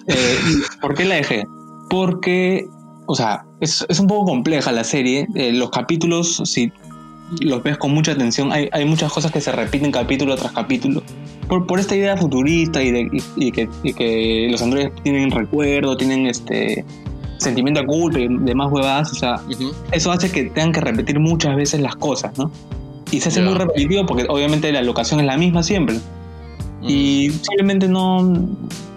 Eh, 0.08 0.38
¿y 0.48 0.80
¿Por 0.80 0.94
qué 0.94 1.04
la 1.04 1.16
dejé? 1.16 1.44
Porque, 1.90 2.64
o 3.08 3.14
sea, 3.16 3.44
es, 3.60 3.84
es 3.88 3.98
un 3.98 4.06
poco 4.06 4.26
compleja 4.26 4.70
la 4.70 4.84
serie. 4.84 5.26
Eh, 5.34 5.52
los 5.52 5.70
capítulos, 5.70 6.42
si 6.44 6.72
los 7.40 7.62
ves 7.62 7.76
con 7.76 7.92
mucha 7.92 8.12
atención, 8.12 8.52
hay, 8.52 8.68
hay 8.72 8.84
muchas 8.84 9.12
cosas 9.12 9.32
que 9.32 9.40
se 9.40 9.52
repiten 9.52 9.90
capítulo 9.90 10.36
tras 10.36 10.52
capítulo. 10.52 11.02
Por, 11.48 11.66
por 11.66 11.78
esta 11.78 11.94
idea 11.94 12.16
futurista 12.16 12.82
y, 12.82 12.90
de, 12.90 13.08
y, 13.36 13.46
y 13.46 13.52
que, 13.52 13.68
y 13.82 13.92
que 13.92 14.48
los 14.50 14.62
androides 14.62 14.92
tienen 15.02 15.30
recuerdo, 15.30 15.96
tienen 15.96 16.26
este 16.26 16.84
sentimiento 17.38 17.80
de 17.80 17.86
culpa 17.86 18.18
y 18.18 18.28
demás 18.28 18.72
huevadas, 18.72 19.12
o 19.12 19.14
sea, 19.14 19.40
eso 19.92 20.10
hace 20.10 20.30
que 20.30 20.44
tengan 20.44 20.72
que 20.72 20.80
repetir 20.80 21.18
muchas 21.20 21.54
veces 21.56 21.80
las 21.80 21.96
cosas, 21.96 22.36
¿no? 22.38 22.50
Y 23.10 23.20
se 23.20 23.28
hace 23.28 23.42
muy 23.42 23.54
repetitivo 23.54 24.04
porque 24.06 24.26
obviamente 24.28 24.72
la 24.72 24.82
locación 24.82 25.20
es 25.20 25.26
la 25.26 25.36
misma 25.36 25.62
siempre. 25.62 25.96
Y 26.82 27.30
simplemente 27.30 27.88
no 27.88 28.34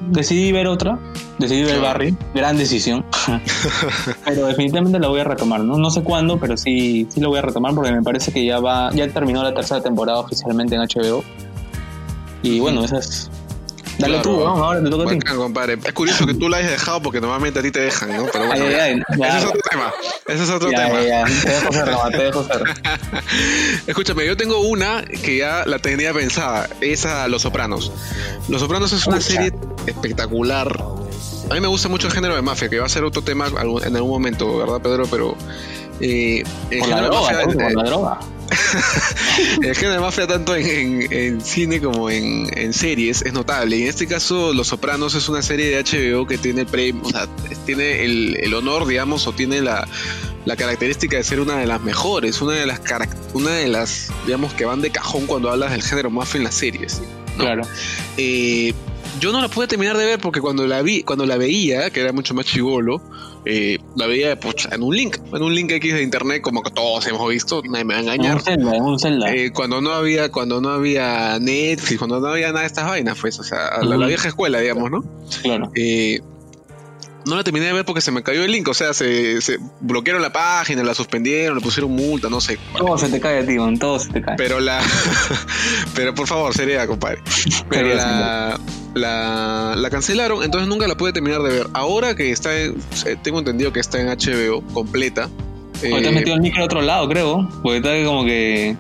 decidí 0.10 0.52
ver 0.52 0.68
otra, 0.68 1.00
decidí 1.38 1.64
ver. 1.64 1.80
Barry, 1.80 2.16
gran 2.34 2.58
decisión. 2.58 3.06
pero 4.26 4.48
definitivamente 4.48 5.00
la 5.00 5.08
voy 5.08 5.22
a 5.22 5.24
retomar, 5.24 5.62
¿no? 5.62 5.78
No 5.78 5.90
sé 5.90 6.04
cuándo, 6.04 6.40
pero 6.40 6.58
sí, 6.58 7.08
sí 7.10 7.20
lo 7.20 7.30
voy 7.30 7.40
a 7.40 7.42
retomar 7.42 7.74
porque 7.74 7.92
me 7.92 8.02
parece 8.02 8.32
que 8.32 8.46
ya 8.46 8.60
va, 8.60 8.92
ya 8.92 9.08
terminó 9.10 9.44
la 9.44 9.54
tercera 9.54 9.82
temporada 9.82 10.20
oficialmente 10.20 10.76
en 10.76 10.82
HBO. 10.82 11.24
Y 12.42 12.60
bueno, 12.60 12.86
esa 12.86 13.00
es 13.00 13.30
Dale 14.00 14.20
tú, 14.20 14.40
¿no? 14.40 14.48
ahora 14.48 14.82
te 14.82 14.90
toca 14.90 15.04
a 15.04 15.14
ti. 15.14 15.20
Compadre. 15.20 15.78
Es 15.84 15.94
curioso 15.94 16.26
que 16.26 16.34
tú 16.34 16.48
la 16.48 16.58
hayas 16.58 16.72
dejado 16.72 17.02
porque 17.02 17.20
normalmente 17.20 17.60
a 17.60 17.62
ti 17.62 17.70
te 17.70 17.82
dejan, 17.82 18.16
¿no? 18.16 18.26
Pero 18.32 18.48
bueno, 18.48 18.66
Ay, 18.66 18.74
ay, 18.74 19.02
ay, 19.10 19.28
ese 19.28 19.38
es 19.38 19.46
otro 19.46 19.62
tema. 19.70 19.94
Ese 20.26 20.44
es 20.44 20.50
otro 20.50 20.70
tema. 20.70 21.00
Te 21.00 21.50
dejo 21.50 21.74
ser, 21.74 21.92
no, 21.92 22.10
te 22.10 22.18
dejo 22.18 22.44
ser. 22.46 22.64
Escúchame, 23.88 24.26
yo 24.26 24.38
tengo 24.38 24.62
una 24.62 25.04
que 25.04 25.38
ya 25.38 25.64
la 25.66 25.80
tenía 25.80 26.14
pensada, 26.14 26.70
esa 26.80 27.28
Los 27.28 27.42
Sopranos. 27.42 27.92
Los 28.48 28.62
Sopranos 28.62 28.94
es 28.94 29.06
una 29.06 29.20
serie 29.20 29.52
espectacular. 29.90 30.84
A 31.50 31.54
mí 31.54 31.60
me 31.62 31.68
gusta 31.68 31.88
mucho 31.90 32.08
el 32.08 32.14
género 32.14 32.36
de 32.36 32.42
mafia, 32.42 32.70
que 32.70 32.80
va 32.80 32.86
a 32.86 32.90
ser 32.90 33.04
otro 33.04 33.22
tema 33.22 33.48
en 33.48 33.96
algún 33.96 34.12
momento, 34.12 34.58
¿verdad, 34.58 34.82
Pedro? 34.82 35.06
Pero 35.10 35.36
eh, 36.00 36.44
el, 36.70 36.80
Con 36.80 36.90
la 36.92 37.02
droga, 37.02 37.22
mafia, 37.22 37.46
¿no? 37.46 37.52
eh, 37.52 37.56
Con 37.74 37.74
la 37.84 37.84
droga. 37.90 38.20
el 39.64 39.76
género 39.76 39.94
de 39.94 40.00
mafia 40.00 40.28
tanto 40.28 40.56
en, 40.56 40.66
en- 40.68 41.14
en 41.14 41.42
cine 41.42 41.80
como 41.82 42.10
en, 42.10 42.48
en 42.58 42.74
series 42.74 43.22
es 43.24 43.34
notable. 43.34 43.78
Y 43.78 43.84
en 43.84 43.88
este 43.90 44.08
caso, 44.08 44.54
Los 44.54 44.68
Sopranos 44.68 45.16
es 45.16 45.28
una 45.30 45.42
serie 45.42 45.68
de 45.70 45.84
HBO 45.84 46.26
que 46.28 46.38
tiene 46.38 46.62
el 46.62 46.68
premio, 46.68 47.02
o 47.04 47.10
sea, 47.10 47.28
tiene 47.66 48.04
el, 48.06 48.38
el 48.42 48.54
honor, 48.54 48.88
digamos, 48.88 49.28
o 49.28 49.34
tiene 49.34 49.62
la, 49.62 49.88
la 50.46 50.56
característica 50.56 51.18
de 51.18 51.24
ser 51.24 51.40
una 51.40 51.58
de 51.58 51.68
las 51.68 51.82
mejores, 51.82 52.42
una 52.42 52.54
de 52.54 52.66
las 52.66 52.80
una 53.34 53.52
de 53.52 53.68
las, 53.68 54.12
digamos, 54.26 54.54
que 54.54 54.66
van 54.66 54.82
de 54.82 54.90
cajón 54.92 55.26
cuando 55.28 55.50
hablas 55.52 55.72
del 55.72 55.84
género 55.84 56.10
mafia 56.10 56.38
en 56.40 56.44
las 56.46 56.56
series. 56.56 57.02
¿no? 57.38 57.44
Claro. 57.44 57.62
Eh, 58.18 58.74
yo 59.20 59.32
no 59.32 59.42
la 59.42 59.48
pude 59.48 59.68
terminar 59.68 59.98
de 59.98 60.06
ver 60.06 60.20
porque 60.20 60.42
cuando 60.42 60.66
la 60.68 60.82
vi, 60.82 61.04
cuando 61.04 61.26
la 61.26 61.38
veía, 61.38 61.90
que 61.90 62.02
era 62.02 62.12
mucho 62.14 62.34
más 62.34 62.46
chivolo, 62.46 63.02
eh, 63.46 63.78
la 63.96 64.06
veía 64.08 64.40
pucha, 64.40 64.70
en 64.74 64.84
un 64.84 64.96
link, 64.96 65.18
en 65.34 65.42
un 65.42 65.54
link 65.54 65.72
X 65.72 65.94
de 65.94 66.02
internet, 66.04 66.42
como 66.42 66.62
que 66.62 66.72
todos 66.72 67.06
hemos 67.08 67.30
visto, 67.30 67.62
nadie 67.70 67.86
me 67.86 67.94
va 67.94 68.00
a 68.00 68.04
En 68.04 68.10
engañar. 68.10 68.36
un 68.36 68.42
Zelda, 68.42 68.76
en 68.76 68.84
un 68.84 69.00
Zelda. 69.00 69.34
Eh, 69.34 69.52
cuando 69.52 69.82
no 69.82 69.92
había 69.92 70.32
cuando 70.32 70.62
no 70.62 70.70
había 70.70 71.38
Netflix 71.40 71.98
cuando 72.00 72.20
no 72.20 72.28
había 72.28 72.48
nada 72.48 72.62
de 72.62 72.68
estas 72.68 72.86
vainas 72.88 73.18
pues 73.20 73.40
o 73.40 73.44
sea 73.44 73.80
la, 73.82 73.98
la 73.98 74.08
vieja 74.08 74.28
escuela 74.28 74.60
digamos 74.60 74.92
no 74.92 75.04
claro. 75.42 75.72
Eh, 75.76 76.20
no 77.26 77.36
la 77.36 77.44
terminé 77.44 77.66
de 77.68 77.74
ver 77.74 77.86
porque 77.86 78.02
se 78.02 78.12
me 78.12 78.24
cayó 78.24 78.44
el 78.44 78.52
link 78.52 78.68
o 78.68 78.74
sea 78.74 78.94
se, 78.94 79.42
se 79.42 79.58
bloquearon 79.82 80.22
la 80.22 80.32
página 80.32 80.84
la 80.84 80.94
suspendieron 80.94 81.56
le 81.58 81.62
pusieron 81.62 81.92
multa 81.92 82.30
no 82.30 82.40
sé 82.42 82.58
Todo 82.78 82.98
se 82.98 83.10
te 83.10 83.20
cae 83.20 83.44
ti, 83.44 83.58
man, 83.58 83.78
todo 83.78 84.00
se 84.00 84.10
te 84.10 84.22
cae. 84.22 84.36
pero 84.38 84.60
la 84.60 84.82
pero 85.96 86.14
por 86.16 86.28
favor 86.28 86.54
sería 86.54 86.88
compadre 86.88 87.22
pero 87.70 87.94
la, 87.94 88.60
la 88.94 89.74
la 89.76 89.90
cancelaron 89.90 90.44
entonces 90.44 90.68
nunca 90.68 90.88
la 90.88 90.96
pude 90.96 91.14
terminar 91.14 91.42
de 91.42 91.50
ver 91.50 91.68
ahora 91.74 92.16
que 92.16 92.32
está 92.32 92.58
en- 92.58 92.76
eh, 93.06 93.16
tengo 93.22 93.40
entendido 93.40 93.72
que 93.74 93.80
está 93.80 94.00
en 94.00 94.08
HBO 94.08 94.62
completa 94.74 95.30
eh, 95.82 95.88
Porque 95.92 96.02
te 96.02 96.08
has 96.10 96.14
metido 96.14 96.36
el 96.36 96.42
micro 96.42 96.62
a 96.62 96.66
otro 96.66 96.82
lado, 96.82 97.08
creo. 97.08 97.48
Porque 97.64 97.78
está 97.78 97.92
como 98.06 98.26
que. 98.26 98.76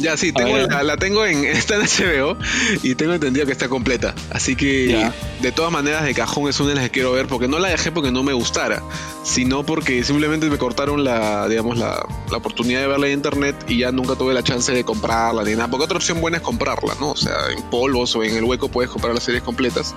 Ya, 0.00 0.16
sí, 0.16 0.32
tengo 0.32 0.56
la, 0.58 0.82
la 0.82 0.96
tengo 0.96 1.24
en, 1.24 1.44
está 1.44 1.76
en 1.76 1.82
HBO 1.82 2.36
y 2.82 2.94
tengo 2.94 3.14
entendido 3.14 3.46
que 3.46 3.52
está 3.52 3.68
completa. 3.68 4.14
Así 4.30 4.56
que 4.56 4.88
Ya. 4.88 5.14
de 5.40 5.52
todas 5.52 5.70
maneras 5.72 6.04
de 6.04 6.14
cajón 6.14 6.48
es 6.48 6.58
una 6.60 6.70
de 6.70 6.74
las 6.76 6.84
que 6.84 6.90
quiero 6.90 7.12
ver 7.12 7.26
porque 7.26 7.48
no 7.48 7.58
la 7.58 7.68
dejé 7.68 7.92
porque 7.92 8.10
no 8.10 8.22
me 8.22 8.32
gustara, 8.32 8.82
sino 9.22 9.64
porque 9.64 10.02
simplemente 10.04 10.50
me 10.50 10.58
cortaron 10.58 11.04
la, 11.04 11.48
digamos, 11.48 11.78
la, 11.78 12.04
la 12.30 12.36
oportunidad 12.36 12.80
de 12.80 12.86
verla 12.88 13.06
en 13.06 13.12
internet 13.14 13.56
y 13.68 13.78
ya 13.78 13.92
nunca 13.92 14.14
tuve 14.16 14.34
la 14.34 14.42
chance 14.42 14.72
de 14.72 14.84
comprarla 14.84 15.44
ni 15.44 15.52
nada. 15.52 15.68
Porque 15.68 15.84
otra 15.84 15.96
opción 15.96 16.20
buena 16.20 16.38
es 16.38 16.42
comprarla, 16.42 16.94
¿no? 17.00 17.10
O 17.12 17.16
sea, 17.16 17.34
en 17.56 17.62
polvos 17.70 18.14
o 18.16 18.22
en 18.24 18.36
el 18.36 18.44
hueco 18.44 18.68
puedes 18.68 18.90
comprar 18.90 19.14
las 19.14 19.22
series 19.24 19.42
completas. 19.42 19.94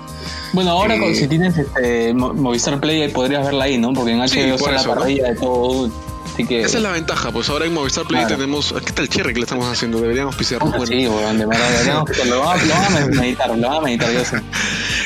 Bueno, 0.54 0.72
ahora 0.72 0.96
Eh, 0.96 1.16
si 1.16 1.28
tienes 1.28 1.58
este, 1.58 2.14
Mo- 2.14 2.34
Movistar 2.34 2.80
Play 2.80 3.08
podrías 3.10 3.44
verla 3.46 3.66
ahí, 3.66 3.78
¿no? 3.78 3.94
Porque 3.94 4.12
en 4.12 4.20
HBO 4.20 4.28
Sí, 4.28 4.40
está 4.40 4.58
por 4.58 4.72
la 4.74 4.84
parrilla 4.84 5.30
de 5.32 5.36
todo. 5.36 5.90
Así 6.38 6.46
que. 6.46 6.62
Esa 6.62 6.78
es 6.78 6.84
la 6.84 6.92
ventaja, 6.92 7.32
pues 7.32 7.50
ahora 7.50 7.66
en 7.66 7.74
Movistar 7.74 8.06
Play 8.06 8.22
Claro. 8.22 8.36
tenemos... 8.36 8.72
¿Qué 8.86 8.92
tal 8.94 9.10
cherry 9.10 9.34
que 9.34 9.40
le 9.40 9.46
estamos 9.46 9.66
haciendo? 9.66 10.00
Deberíamos 10.00 10.36
pisarnos. 10.36 10.72
Ah, 10.72 10.78
Bueno, 10.78 10.86
Sí, 10.86 11.04
de 11.04 11.46
verdad, 11.48 11.70
deberíamos- 11.72 12.10
lo 12.30 12.40
van 12.42 12.60
a- 12.60 12.64
lo 12.64 12.74
van 12.76 12.96
a 12.96 13.06
meditar, 13.22 13.58
lo 13.58 13.68
van 13.68 13.78
a 13.78 13.82
meditar, 13.82 14.14
yo 14.14 14.24
sé. 14.24 14.38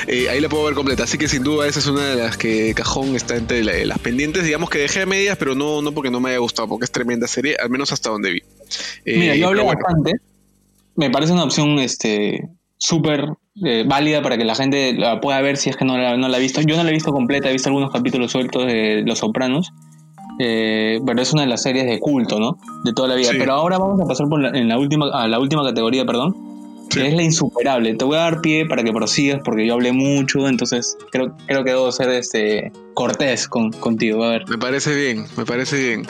Eh, 0.08 0.28
ahí 0.30 0.42
la 0.42 0.50
puedo 0.50 0.64
ver 0.66 0.74
completa, 0.74 1.04
así 1.04 1.18
que 1.20 1.30
sin 1.30 1.44
duda 1.44 1.68
esa 1.68 1.78
es 1.80 1.86
una 1.86 2.04
de 2.04 2.16
las 2.16 2.36
que 2.36 2.74
cajón 2.74 3.16
está 3.16 3.36
entre 3.38 3.64
la- 3.64 3.86
las 3.86 4.00
pendientes, 4.00 4.44
digamos 4.44 4.70
que 4.70 4.80
dejé 4.80 5.04
a 5.04 5.06
medias, 5.06 5.38
pero 5.38 5.54
no, 5.56 5.82
no 5.84 5.94
porque 5.94 6.10
no 6.10 6.20
me 6.20 6.32
haya 6.32 6.40
gustado, 6.40 6.68
porque 6.68 6.84
es 6.86 6.92
tremenda 6.92 7.28
serie, 7.28 7.56
al 7.62 7.70
menos 7.70 7.92
hasta 7.94 8.10
donde 8.10 8.32
vi. 8.32 8.40
Eh, 9.06 9.18
Mira, 9.18 9.36
yo 9.36 9.48
hablé 9.48 9.62
bueno, 9.64 9.80
bastante. 9.82 10.14
Me 10.96 11.12
parece 11.12 11.32
una 11.34 11.44
opción 11.46 11.80
este 11.80 12.50
súper 12.78 13.26
eh, 13.64 13.86
válida 13.88 14.22
para 14.24 14.38
que 14.38 14.44
la 14.44 14.56
gente 14.56 14.94
la 14.94 15.22
pueda 15.22 15.40
ver 15.40 15.56
si 15.56 15.70
es 15.70 15.78
que 15.78 15.86
no 15.86 15.98
la, 15.98 16.18
no 16.18 16.28
la 16.28 16.38
ha 16.38 16.40
visto. 16.42 16.60
Yo 16.62 16.76
no 16.76 16.84
la 16.84 16.90
he 16.90 16.94
visto 16.94 17.14
completa, 17.14 17.50
he 17.50 17.54
visto 17.54 17.70
algunos 17.70 17.92
capítulos 17.92 18.32
sueltos 18.32 18.66
de 18.66 19.04
Los 19.06 19.20
Sopranos. 19.20 19.72
Eh, 20.44 21.00
pero 21.06 21.22
es 21.22 21.32
una 21.34 21.44
de 21.44 21.48
las 21.48 21.62
series 21.62 21.86
de 21.86 22.00
culto, 22.00 22.40
¿no? 22.40 22.58
De 22.84 22.94
toda 22.94 23.10
la 23.10 23.16
vida. 23.16 23.30
Sí. 23.30 23.38
Pero 23.38 23.54
ahora 23.54 23.78
vamos 23.78 24.02
a 24.02 24.06
pasar 24.06 24.28
por 24.28 24.42
la, 24.42 24.50
en 24.50 24.68
la 24.68 24.80
última, 24.80 25.08
a 25.14 25.28
la 25.28 25.40
última 25.40 25.64
categoría, 25.64 26.04
perdón. 26.04 26.36
Sí. 26.92 27.00
Es 27.02 27.14
la 27.14 27.24
insuperable. 27.24 27.94
Te 27.96 28.04
voy 28.06 28.18
a 28.18 28.22
dar 28.22 28.42
pie 28.42 28.66
para 28.66 28.84
que 28.84 28.92
prosigas 28.92 29.42
porque 29.44 29.66
yo 29.66 29.74
hablé 29.76 29.92
mucho, 29.94 30.48
entonces 30.48 30.98
creo, 31.12 31.36
creo 31.48 31.64
que 31.64 31.70
debo 31.72 31.92
ser 31.92 32.10
este 32.10 32.72
cortés 32.94 33.48
con, 33.48 33.72
contigo. 33.72 34.24
A 34.26 34.32
ver. 34.32 34.50
me 34.50 34.58
parece 34.58 34.94
bien, 34.94 35.26
me 35.38 35.46
parece 35.46 35.78
bien. 35.78 36.06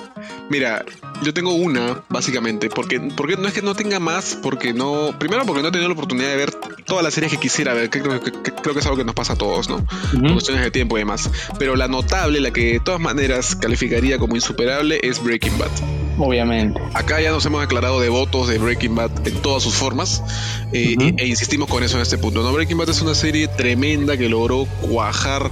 Mira, 0.50 0.84
yo 1.24 1.34
tengo 1.34 1.54
una, 1.54 2.04
básicamente, 2.10 2.70
porque, 2.70 3.00
porque 3.16 3.38
no 3.38 3.48
es 3.48 3.54
que 3.54 3.62
no 3.62 3.76
tenga 3.76 4.00
más, 4.00 4.38
porque 4.42 4.74
no. 4.74 5.12
Primero, 5.20 5.46
porque 5.46 5.62
no 5.62 5.68
he 5.68 5.72
tenido 5.72 5.88
la 5.90 5.94
oportunidad 5.94 6.30
de 6.30 6.36
ver 6.38 6.52
todas 6.86 7.04
las 7.04 7.14
series 7.14 7.32
que 7.32 7.38
quisiera 7.40 7.74
ver, 7.74 7.90
que 7.90 8.02
creo 8.02 8.20
que, 8.20 8.32
que- 8.32 8.52
creo 8.52 8.74
que 8.74 8.80
es 8.80 8.86
algo 8.86 8.98
que 8.98 9.06
nos 9.06 9.14
pasa 9.16 9.34
a 9.34 9.36
todos, 9.38 9.70
¿no? 9.70 9.86
por 9.86 10.24
Ujú. 10.24 10.34
cuestiones 10.34 10.64
de 10.64 10.72
tiempo 10.72 10.98
y 10.98 11.02
demás. 11.02 11.30
Pero 11.60 11.76
la 11.76 11.88
notable, 11.88 12.40
la 12.42 12.52
que 12.52 12.74
de 12.74 12.80
todas 12.80 13.00
maneras 13.00 13.56
calificaría 13.56 14.18
como 14.18 14.36
insuperable, 14.36 15.00
es 15.04 15.24
Breaking 15.24 15.58
Bad. 15.60 15.70
Obviamente. 16.22 16.80
Acá 16.94 17.20
ya 17.20 17.32
nos 17.32 17.46
hemos 17.46 17.62
declarado 17.62 18.00
devotos 18.00 18.48
de 18.48 18.60
Breaking 18.60 18.96
Bad 18.96 19.28
en 19.28 19.42
todas 19.42 19.64
sus 19.64 19.74
formas 19.74 20.24
eh, 20.72 20.96
e, 21.00 21.16
e 21.18 21.28
insistimos 21.28 21.68
con 21.68 21.84
eso 21.84 21.96
en 21.98 22.04
este 22.04 22.18
punto. 22.18 22.44
¿no? 22.44 22.54
Breaking 22.54 22.78
Bad 22.78 22.90
es 22.90 23.02
una 23.02 23.16
serie 23.16 23.48
tremenda 23.48 24.18
que 24.18 24.30
logró 24.30 24.66
cuajar 24.82 25.50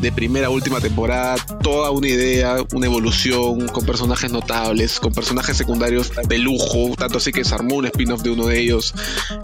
de 0.00 0.10
primera 0.12 0.48
a 0.48 0.50
última 0.50 0.80
temporada 0.80 1.36
toda 1.62 1.90
una 1.90 2.08
idea, 2.08 2.56
una 2.72 2.86
evolución 2.86 3.68
con 3.68 3.84
personajes 3.86 4.32
notables, 4.32 4.98
con 4.98 5.12
personajes 5.12 5.56
secundarios 5.56 6.10
de 6.28 6.38
lujo, 6.38 6.94
tanto 6.96 7.18
así 7.18 7.30
que 7.32 7.44
se 7.44 7.54
armó 7.54 7.76
un 7.76 7.86
spin-off 7.86 8.22
de 8.22 8.30
uno 8.30 8.46
de 8.46 8.60
ellos. 8.60 8.94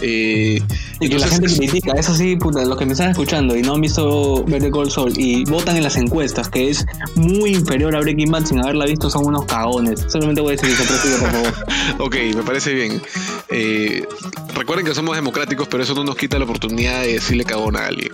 eh, 0.00 0.60
Y 1.00 1.08
que 1.08 1.18
la 1.18 1.28
gente 1.28 1.46
critica, 1.56 1.92
eso 1.92 2.14
sí, 2.14 2.36
puta, 2.36 2.64
los 2.64 2.76
que 2.76 2.86
me 2.86 2.92
están 2.92 3.10
escuchando 3.10 3.56
y 3.56 3.62
no 3.62 3.74
han 3.74 3.80
visto 3.80 4.44
Better 4.44 4.70
Call 4.70 4.90
Saul 4.90 5.12
y 5.16 5.44
votan 5.44 5.76
en 5.76 5.84
las 5.84 5.96
encuestas 5.96 6.48
que 6.48 6.70
es 6.70 6.84
muy 7.14 7.50
inferior 7.54 7.94
a 7.94 8.00
Breaking 8.00 8.30
Bad 8.30 8.46
sin 8.46 8.58
haberla 8.58 8.86
visto 8.86 9.08
son 9.10 9.26
unos 9.26 9.44
cagones. 9.44 10.06
Solamente 10.08 10.40
voy 10.40 10.54
a 10.54 10.56
decir 10.56 10.67
eso, 10.72 10.84
prosigue, 10.84 11.16
por 11.18 11.30
favor. 11.30 11.54
Ok, 12.00 12.16
me 12.34 12.42
parece 12.42 12.74
bien. 12.74 13.02
Eh, 13.48 14.06
recuerden 14.54 14.86
que 14.86 14.94
somos 14.94 15.16
democráticos, 15.16 15.66
pero 15.68 15.82
eso 15.82 15.94
no 15.94 16.04
nos 16.04 16.16
quita 16.16 16.38
la 16.38 16.44
oportunidad 16.44 17.00
de 17.02 17.14
decirle 17.14 17.44
cagón 17.44 17.76
a 17.76 17.86
alguien. 17.86 18.12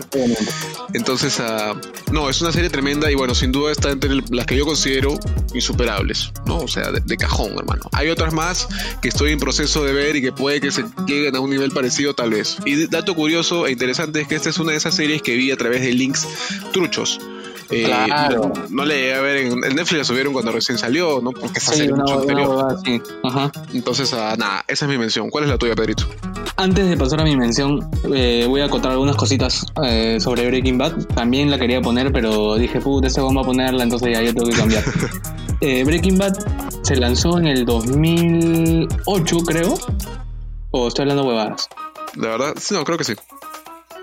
Entonces, 0.94 1.38
ah, 1.40 1.74
no, 2.12 2.30
es 2.30 2.40
una 2.40 2.52
serie 2.52 2.70
tremenda 2.70 3.10
y 3.10 3.14
bueno, 3.14 3.34
sin 3.34 3.52
duda 3.52 3.72
está 3.72 3.90
entre 3.90 4.10
las 4.30 4.46
que 4.46 4.56
yo 4.56 4.64
considero 4.64 5.18
insuperables, 5.52 6.32
¿no? 6.46 6.58
O 6.58 6.68
sea, 6.68 6.92
de, 6.92 7.00
de 7.00 7.16
cajón, 7.16 7.52
hermano. 7.58 7.82
Hay 7.92 8.08
otras 8.08 8.32
más 8.32 8.68
que 9.02 9.08
estoy 9.08 9.32
en 9.32 9.38
proceso 9.38 9.84
de 9.84 9.92
ver 9.92 10.16
y 10.16 10.22
que 10.22 10.32
puede 10.32 10.60
que 10.60 10.70
se 10.70 10.84
lleguen 11.06 11.36
a 11.36 11.40
un 11.40 11.50
nivel 11.50 11.72
parecido 11.72 12.14
tal 12.14 12.30
vez. 12.30 12.58
Y 12.64 12.86
dato 12.86 13.14
curioso 13.14 13.66
e 13.66 13.72
interesante 13.72 14.20
es 14.20 14.28
que 14.28 14.36
esta 14.36 14.50
es 14.50 14.58
una 14.58 14.72
de 14.72 14.78
esas 14.78 14.94
series 14.94 15.22
que 15.22 15.36
vi 15.36 15.50
a 15.50 15.56
través 15.56 15.82
de 15.82 15.92
links 15.92 16.26
truchos. 16.72 17.20
Eh, 17.70 17.84
Claro. 17.84 18.52
no, 18.54 18.64
no 18.70 18.84
le 18.84 18.94
llegué 18.96 19.14
a 19.14 19.20
ver 19.20 19.36
en, 19.38 19.52
en 19.64 19.74
Netflix 19.76 19.92
la 19.98 20.04
subieron 20.04 20.32
cuando 20.32 20.52
recién 20.52 20.78
salió, 20.78 21.20
¿no? 21.22 21.32
Porque 21.32 21.58
esa 21.58 21.72
Sí, 21.72 21.88
mucho 21.88 22.20
anterior. 22.20 22.76
Ajá. 23.24 23.52
Entonces, 23.72 24.12
ah, 24.14 24.34
nada, 24.38 24.64
esa 24.68 24.84
es 24.84 24.90
mi 24.90 24.98
mención. 24.98 25.30
¿Cuál 25.30 25.44
es 25.44 25.50
la 25.50 25.58
tuya, 25.58 25.74
Pedrito? 25.74 26.04
Antes 26.56 26.88
de 26.88 26.96
pasar 26.96 27.20
a 27.20 27.24
mi 27.24 27.36
mención, 27.36 27.80
eh, 28.14 28.44
voy 28.48 28.60
a 28.60 28.68
contar 28.68 28.92
algunas 28.92 29.16
cositas 29.16 29.66
eh, 29.84 30.18
sobre 30.20 30.46
Breaking 30.46 30.78
Bad. 30.78 31.06
También 31.14 31.50
la 31.50 31.58
quería 31.58 31.80
poner, 31.80 32.12
pero 32.12 32.54
dije, 32.56 32.80
puta, 32.80 33.08
ese 33.08 33.20
va 33.20 33.28
a 33.30 33.44
ponerla, 33.44 33.82
entonces 33.82 34.10
ya 34.12 34.22
yo 34.22 34.32
tengo 34.34 34.48
que 34.50 34.56
cambiar. 34.56 34.84
Breaking 35.86 36.18
Bad 36.18 36.34
se 36.82 36.96
lanzó 36.96 37.38
en 37.38 37.46
el 37.46 37.64
2008, 37.64 39.36
creo. 39.46 39.74
O 40.70 40.88
estoy 40.88 41.04
hablando 41.04 41.24
huevadas. 41.24 41.68
La 42.16 42.28
verdad, 42.28 42.54
sí, 42.60 42.74
no, 42.74 42.84
creo 42.84 42.98
que 42.98 43.04
sí. 43.04 43.14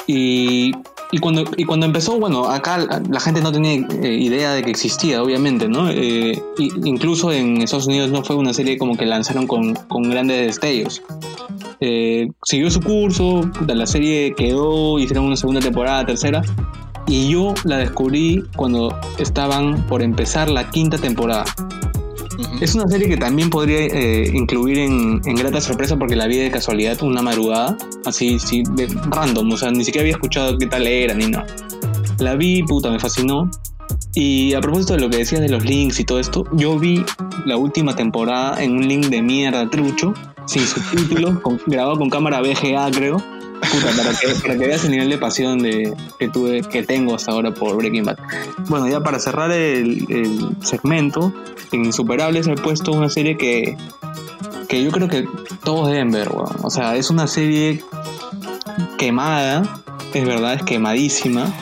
Y, 0.08 0.72
y 1.12 1.18
cuando, 1.20 1.44
y 1.58 1.66
cuando 1.66 1.86
empezó, 1.86 2.18
bueno, 2.20 2.46
acá 2.46 2.78
la, 2.78 3.20
gente 3.20 3.42
no 3.42 3.52
tenía 3.52 3.74
eh, 3.74 4.14
idea 4.14 4.54
de 4.54 4.64
que 4.64 4.72
existía, 4.72 5.22
obviamente, 5.22 5.68
¿no? 5.68 5.90
Eh, 5.90 6.42
incluso 6.58 7.34
en 7.34 7.62
Estados 7.62 7.88
Unidos 7.88 8.12
no 8.12 8.24
fue 8.24 8.38
una 8.38 8.54
serie 8.54 8.78
como 8.78 8.96
que 8.96 9.06
lanzaron 9.06 9.46
con, 9.46 9.74
con 9.74 10.04
grandes 10.04 10.48
destellos. 10.48 11.02
Eh, 11.82 12.30
siguió 12.44 12.72
su 12.72 12.80
curso, 12.80 13.42
la 13.68 13.86
serie 13.86 14.34
quedó, 14.36 15.00
hicieron 15.00 15.26
una 15.26 15.36
segunda 15.36 15.60
temporada, 15.60 16.06
tercera, 16.06 16.42
y 17.08 17.30
yo 17.30 17.54
la 17.66 17.78
descubrí 17.78 18.44
cuando 18.56 18.98
estaban 19.18 19.86
por 19.88 20.02
empezar 20.02 20.50
la 20.50 20.70
quinta 20.70 20.98
temporada. 20.98 21.44
Es 22.60 22.76
una 22.76 22.88
serie 22.88 23.08
que 23.08 23.18
también 23.18 23.50
podría 23.50 23.80
eh, 23.80 24.32
incluir 24.34 24.80
en, 24.80 25.22
en 25.26 25.36
grata 25.36 25.62
sorpresa 25.62 25.98
porque 25.98 26.16
la 26.16 26.28
vi 26.28 26.38
de 26.38 26.52
casualidad 26.52 27.02
una 27.02 27.22
madrugada, 27.22 27.78
así, 28.06 28.40
sí, 28.40 28.64
de 28.76 28.88
random, 29.10 29.52
o 29.52 29.58
sea, 29.58 29.72
ni 29.72 29.84
siquiera 29.84 30.04
había 30.04 30.14
escuchado 30.14 30.58
qué 30.58 30.68
tal 30.68 30.88
era 30.88 31.14
ni 31.14 31.28
nada. 31.28 31.46
La 32.20 32.36
vi, 32.36 32.64
puta, 32.64 32.92
me 32.92 33.00
fascinó. 33.00 33.50
Y 34.14 34.54
a 34.54 34.62
propósito 34.62 34.94
de 34.94 35.00
lo 35.00 35.10
que 35.10 35.18
decías 35.18 35.42
de 35.42 35.50
los 35.50 35.64
links 35.64 36.00
y 36.00 36.04
todo 36.04 36.20
esto, 36.20 36.46
yo 36.54 36.78
vi 36.78 37.04
la 37.46 37.58
última 37.58 37.96
temporada 37.96 38.62
en 38.62 38.74
un 38.74 38.88
link 38.88 39.06
de 39.06 39.22
mierda 39.22 39.70
trucho, 39.70 40.14
sin 40.46 40.66
subtítulos, 40.66 41.36
grabado 41.66 41.98
con 41.98 42.10
cámara 42.10 42.42
VGA, 42.42 42.92
creo. 42.92 43.18
Para 43.62 44.58
que, 44.58 44.66
veas 44.68 44.84
el 44.86 44.92
nivel 44.92 45.10
de 45.10 45.18
pasión 45.18 45.60
de, 45.60 45.94
que 46.20 46.28
tuve, 46.28 46.62
que 46.62 46.84
tengo 46.84 47.16
hasta 47.16 47.32
ahora 47.32 47.54
por 47.54 47.76
Breaking 47.78 48.04
Bad. 48.04 48.18
Bueno, 48.68 48.88
ya 48.88 49.02
para 49.02 49.20
cerrar 49.20 49.52
el, 49.52 50.06
el 50.10 50.56
segmento, 50.62 51.34
en 51.72 51.86
Insuperables 51.86 52.48
he 52.48 52.56
puesto 52.56 52.92
una 52.92 53.10
serie 53.10 53.38
que, 53.38 53.78
que 54.68 54.84
yo 54.84 54.92
creo 54.92 55.08
que 55.08 55.28
todos 55.64 55.90
deben 55.90 56.12
ver, 56.12 56.30
weón. 56.30 56.56
O 56.64 56.70
sea, 56.70 56.96
es 56.96 57.10
una 57.10 57.28
serie 57.28 57.84
quemada, 58.98 59.64
es 60.14 60.26
verdad, 60.26 60.56
es 60.56 60.64
quemadísima, 60.64 61.54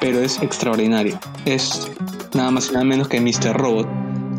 pero 0.00 0.20
es 0.20 0.40
extraordinaria. 0.42 1.20
Es 1.44 1.90
nada 2.34 2.50
más 2.50 2.68
y 2.70 2.72
nada 2.72 2.84
menos 2.84 3.08
que 3.08 3.20
Mr. 3.20 3.56
Robot, 3.56 3.88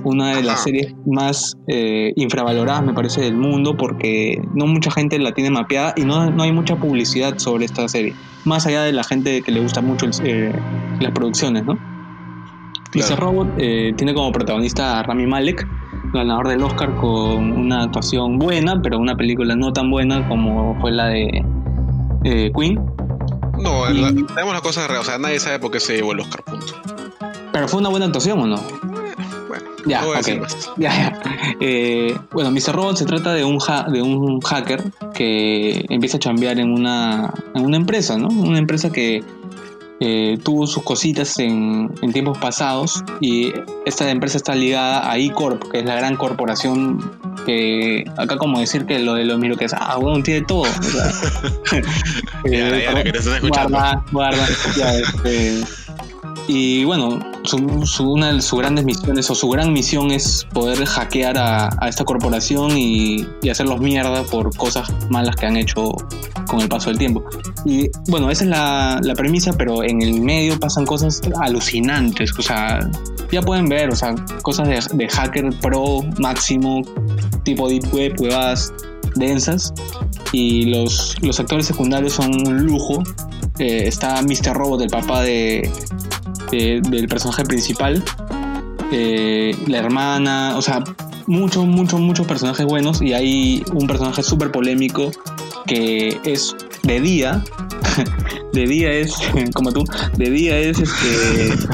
una 0.04 0.36
de 0.36 0.44
las 0.44 0.64
series 0.64 0.94
más 1.06 1.56
eh, 1.68 2.12
infravaloradas, 2.16 2.84
me 2.84 2.94
parece, 2.94 3.22
del 3.22 3.36
mundo, 3.36 3.76
porque 3.78 4.42
no 4.54 4.68
mucha 4.68 4.92
gente 4.92 5.18
la 5.20 5.32
tiene 5.34 5.50
mapeada 5.50 5.94
y 5.96 6.04
no, 6.06 6.30
no 6.30 6.44
hay 6.44 6.52
mucha 6.52 6.76
publicidad 6.76 7.38
sobre 7.38 7.66
esta 7.66 7.88
serie, 7.88 8.14
más 8.46 8.66
allá 8.66 8.84
de 8.84 8.92
la 8.94 9.04
gente 9.04 9.42
que 9.42 9.52
le 9.52 9.60
gusta 9.62 9.82
mucho 9.82 10.06
el- 10.06 10.12
eh, 10.24 10.54
las 11.00 11.12
producciones, 11.12 11.64
¿no? 11.66 11.78
Claro. 12.92 13.16
Mr. 13.16 13.20
Robot 13.20 13.48
eh, 13.58 13.94
tiene 13.98 14.14
como 14.14 14.32
protagonista 14.32 15.00
a 15.00 15.04
Rami 15.04 15.26
Malek, 15.26 15.68
ganador 16.14 16.48
del 16.48 16.62
Oscar 16.64 16.94
con 16.98 17.52
una 17.52 17.84
actuación 17.84 18.38
buena, 18.38 18.80
pero 18.84 19.00
una 19.00 19.16
película 19.16 19.56
no 19.56 19.74
tan 19.74 19.90
buena 19.90 20.28
como 20.28 20.80
fue 20.80 20.92
la 20.92 21.08
de 21.08 21.44
Queen. 22.56 22.80
No, 23.60 23.90
Y- 23.92 24.00
la- 24.02 24.10
tenemos 24.28 24.54
las 24.54 24.62
cosas 24.62 24.88
reales. 24.88 25.08
O 25.08 25.10
sea, 25.10 25.18
nadie 25.20 25.40
sabe 25.40 25.58
por 25.60 25.72
qué 25.72 25.80
se 25.80 25.96
llevó 25.96 26.12
el 26.14 26.20
Oscar, 26.20 26.44
punto. 26.44 26.74
Pero 27.52 27.68
fue 27.68 27.80
una 27.80 27.90
buena 27.90 28.06
actuación 28.08 28.40
o 28.40 28.46
no? 28.48 28.58
Ya, 29.86 30.02
no. 30.02 30.14
Ya, 30.78 30.90
ya. 30.92 31.22
Eh, 31.60 32.18
bueno, 32.32 32.52
Mr. 32.52 32.74
Robot 32.74 32.98
se 32.98 33.06
trata 33.06 33.34
de 33.34 33.44
un, 33.44 33.60
ha- 33.68 33.84
de 33.90 34.02
un 34.02 34.40
hacker 34.42 34.84
que 35.14 35.86
empieza 35.90 36.18
a 36.18 36.20
chambear 36.20 36.60
en 36.60 36.72
una, 36.72 37.34
en 37.54 37.66
una 37.66 37.78
empresa, 37.78 38.18
¿no? 38.18 38.28
Una 38.30 38.60
empresa 38.60 38.92
que 38.92 39.24
eh, 40.00 40.38
tuvo 40.44 40.68
sus 40.68 40.84
cositas 40.84 41.38
en, 41.40 41.90
en 42.02 42.12
tiempos 42.14 42.38
pasados 42.38 43.04
y 43.22 43.54
esta 43.86 44.10
empresa 44.10 44.38
está 44.38 44.56
ligada 44.56 45.10
a 45.10 45.18
E-Corp, 45.18 45.72
que 45.72 45.80
es 45.80 45.86
la 45.86 45.96
gran 45.96 46.16
corporación 46.18 47.00
que 47.46 48.06
acá 48.18 48.38
como 48.38 48.60
decir 48.60 48.86
que 48.86 49.00
lo 49.00 49.14
de 49.16 49.26
los 49.26 49.38
miro 49.38 49.56
que 49.58 49.66
es, 49.66 49.74
ah, 49.74 49.98
bueno, 50.00 50.24
tiene 50.24 50.46
todo. 50.46 50.64
escuchando. 52.46 53.78
Guarda, 53.78 54.04
guarda. 54.12 54.46
ya, 54.78 54.94
este, 54.96 55.64
y 56.48 56.84
bueno, 56.84 57.20
su, 57.44 58.12
una 58.12 58.34
de 58.34 58.42
sus 58.42 58.60
grandes 58.60 58.86
misiones 58.86 59.30
o 59.30 59.36
su 59.36 59.50
gran 59.50 59.74
misión 59.74 60.12
es 60.12 60.48
poder 60.54 60.84
hackear 60.86 61.38
a, 61.38 61.70
a 61.80 61.90
esta 61.90 62.04
corporación 62.06 62.78
y, 62.78 63.26
y 63.42 63.50
hacerlos 63.50 63.80
mierda 63.80 64.24
por 64.24 64.56
cosas 64.56 64.90
malas 65.10 65.36
que 65.36 65.46
han 65.46 65.58
hecho 65.58 65.94
con 66.48 66.62
el 66.62 66.70
paso 66.70 66.90
del 66.90 67.00
tiempo. 67.00 67.24
Y 67.66 67.90
bueno, 68.08 68.30
esa 68.30 68.44
es 68.44 68.50
la, 68.50 69.00
la 69.02 69.16
premisa, 69.16 69.54
pero 69.58 69.84
en 69.84 70.02
el 70.02 70.22
medio 70.22 70.60
pasan 70.60 70.86
cosas 70.86 71.22
alucinantes. 71.42 72.32
O 72.38 72.42
sea, 72.42 72.80
ya 73.32 73.42
pueden 73.42 73.68
ver, 73.68 73.90
o 73.90 73.96
sea, 73.96 74.16
cosas 74.42 74.90
de, 74.92 75.08
hacker 75.10 75.50
pro 75.62 76.02
máximo, 76.20 76.82
tipo 77.44 77.68
deep 77.68 77.94
web, 77.94 78.14
huevadas 78.20 78.74
densas. 79.16 79.74
Y 80.32 80.66
los, 80.66 81.16
los 81.22 81.40
actores 81.40 81.66
secundarios 81.66 82.14
son 82.14 82.36
un 82.48 82.64
lujo. 82.66 83.04
Eh, 83.60 83.84
está 83.88 84.22
Mr. 84.22 84.54
Robot, 84.54 84.82
el 84.82 84.90
papá 84.90 85.22
de, 85.22 85.72
de- 86.54 86.82
del 86.90 87.08
personaje 87.08 87.44
principal. 87.44 88.04
Eh, 88.92 89.56
la 89.68 89.80
hermana, 89.80 90.54
o 90.56 90.62
sea, 90.62 90.84
muchos, 91.26 91.66
muchos, 91.66 92.00
muchos 92.00 92.28
personajes 92.28 92.66
buenos. 92.66 93.02
Y 93.02 93.14
hay 93.14 93.64
un 93.74 93.88
personaje 93.88 94.22
súper 94.24 94.52
polémico 94.52 95.12
que 95.66 96.20
es 96.26 96.56
de 96.84 97.00
día. 97.02 97.44
de 98.54 98.68
día 98.68 98.92
es, 98.92 99.16
como 99.54 99.72
tú, 99.72 99.84
de 100.18 100.30
día 100.30 100.58
es 100.58 100.80
este. 100.80 101.68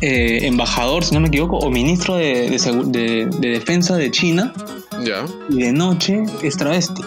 eh, 0.00 0.46
embajador, 0.46 1.04
si 1.04 1.14
no 1.14 1.20
me 1.20 1.28
equivoco, 1.28 1.58
o 1.58 1.70
ministro 1.70 2.16
de, 2.16 2.50
de- 2.86 3.26
de 3.40 3.48
defensa 3.48 3.96
de 3.96 4.10
China, 4.10 4.52
Ya. 5.04 5.24
y 5.48 5.62
de 5.62 5.72
noche 5.72 6.22
es 6.42 6.56
travesti. 6.56 7.02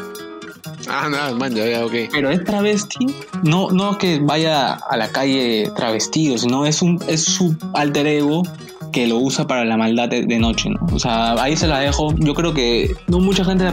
Ah, 0.89 1.07
nada, 1.09 1.33
man, 1.33 1.53
ya, 1.53 1.65
ya, 1.65 1.85
ok. 1.85 1.93
Pero 2.11 2.29
es 2.29 2.43
travesti, 2.43 3.07
no, 3.43 3.69
no 3.71 3.97
que 3.97 4.19
vaya 4.19 4.73
a 4.73 4.97
la 4.97 5.09
calle 5.09 5.71
travestido, 5.75 6.37
sino 6.37 6.65
es 6.65 6.81
un 6.81 6.99
es 7.07 7.23
su 7.23 7.55
alter 7.73 8.07
ego 8.07 8.43
que 8.91 9.07
lo 9.07 9.17
usa 9.17 9.45
para 9.45 9.65
la 9.65 9.77
maldad 9.77 10.09
de, 10.09 10.25
de 10.25 10.39
noche, 10.39 10.69
¿no? 10.69 10.79
O 10.93 10.99
sea, 10.99 11.33
ahí 11.33 11.55
se 11.55 11.67
la 11.67 11.79
dejo. 11.79 12.13
Yo 12.17 12.33
creo 12.33 12.53
que 12.53 12.95
no 13.07 13.19
mucha 13.19 13.43
gente 13.43 13.65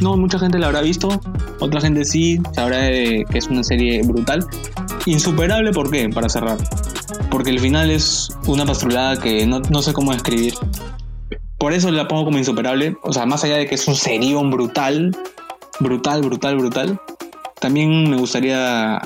no 0.00 0.16
mucha 0.16 0.38
gente 0.38 0.58
la 0.58 0.66
habrá 0.66 0.80
visto, 0.80 1.20
otra 1.58 1.80
gente 1.80 2.04
sí 2.04 2.40
sabrá 2.54 2.78
de 2.78 3.24
que 3.30 3.38
es 3.38 3.48
una 3.48 3.64
serie 3.64 4.02
brutal. 4.02 4.46
Insuperable, 5.06 5.72
¿por 5.72 5.90
qué? 5.90 6.08
Para 6.08 6.28
cerrar. 6.28 6.58
Porque 7.30 7.50
el 7.50 7.60
final 7.60 7.90
es 7.90 8.30
una 8.46 8.64
pastrulada 8.64 9.18
que 9.18 9.46
no, 9.46 9.60
no 9.60 9.82
sé 9.82 9.92
cómo 9.92 10.12
describir. 10.12 10.54
Por 11.58 11.72
eso 11.72 11.90
la 11.90 12.08
pongo 12.08 12.24
como 12.24 12.38
insuperable. 12.38 12.96
O 13.02 13.12
sea, 13.12 13.26
más 13.26 13.44
allá 13.44 13.56
de 13.56 13.66
que 13.66 13.74
es 13.74 13.86
un 13.86 13.94
serión 13.94 14.50
brutal, 14.50 15.14
brutal, 15.80 16.22
brutal, 16.22 16.56
brutal. 16.56 17.00
También 17.58 18.08
me 18.08 18.16
gustaría 18.16 19.00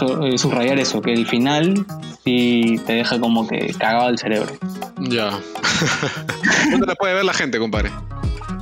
eh, 0.00 0.38
subrayar 0.38 0.78
eso, 0.78 1.00
que 1.02 1.12
el 1.12 1.26
final 1.26 1.86
sí 2.24 2.80
te 2.86 2.94
deja 2.94 3.18
como 3.18 3.46
que 3.46 3.74
cagado 3.78 4.08
el 4.08 4.18
cerebro. 4.18 4.52
Ya. 4.98 5.30
¿Dónde 6.70 6.86
la 6.86 6.94
puede 6.94 7.14
ver 7.14 7.24
la 7.24 7.32
gente, 7.32 7.58
compadre? 7.58 7.90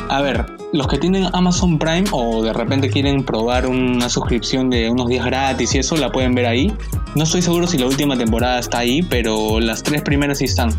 A 0.09 0.23
ver, 0.23 0.47
los 0.73 0.89
que 0.89 0.99
tienen 0.99 1.29
Amazon 1.33 1.79
Prime 1.79 2.05
o 2.13 2.43
de 2.43 2.53
repente 2.53 2.89
quieren 2.89 3.25
probar 3.25 3.67
una 3.67 4.09
suscripción 4.09 4.71
de 4.71 4.89
unos 4.91 5.09
días 5.09 5.25
gratis 5.27 5.75
y 5.75 5.79
eso, 5.79 5.97
la 5.97 6.11
pueden 6.11 6.35
ver 6.35 6.47
ahí. 6.47 6.73
No 7.15 7.25
estoy 7.25 7.43
seguro 7.43 7.67
si 7.67 7.77
la 7.77 7.87
última 7.87 8.17
temporada 8.17 8.59
está 8.59 8.79
ahí, 8.79 9.03
pero 9.03 9.61
las 9.61 9.83
tres 9.83 10.03
primeras 10.03 10.39
sí 10.39 10.47
están. 10.47 10.71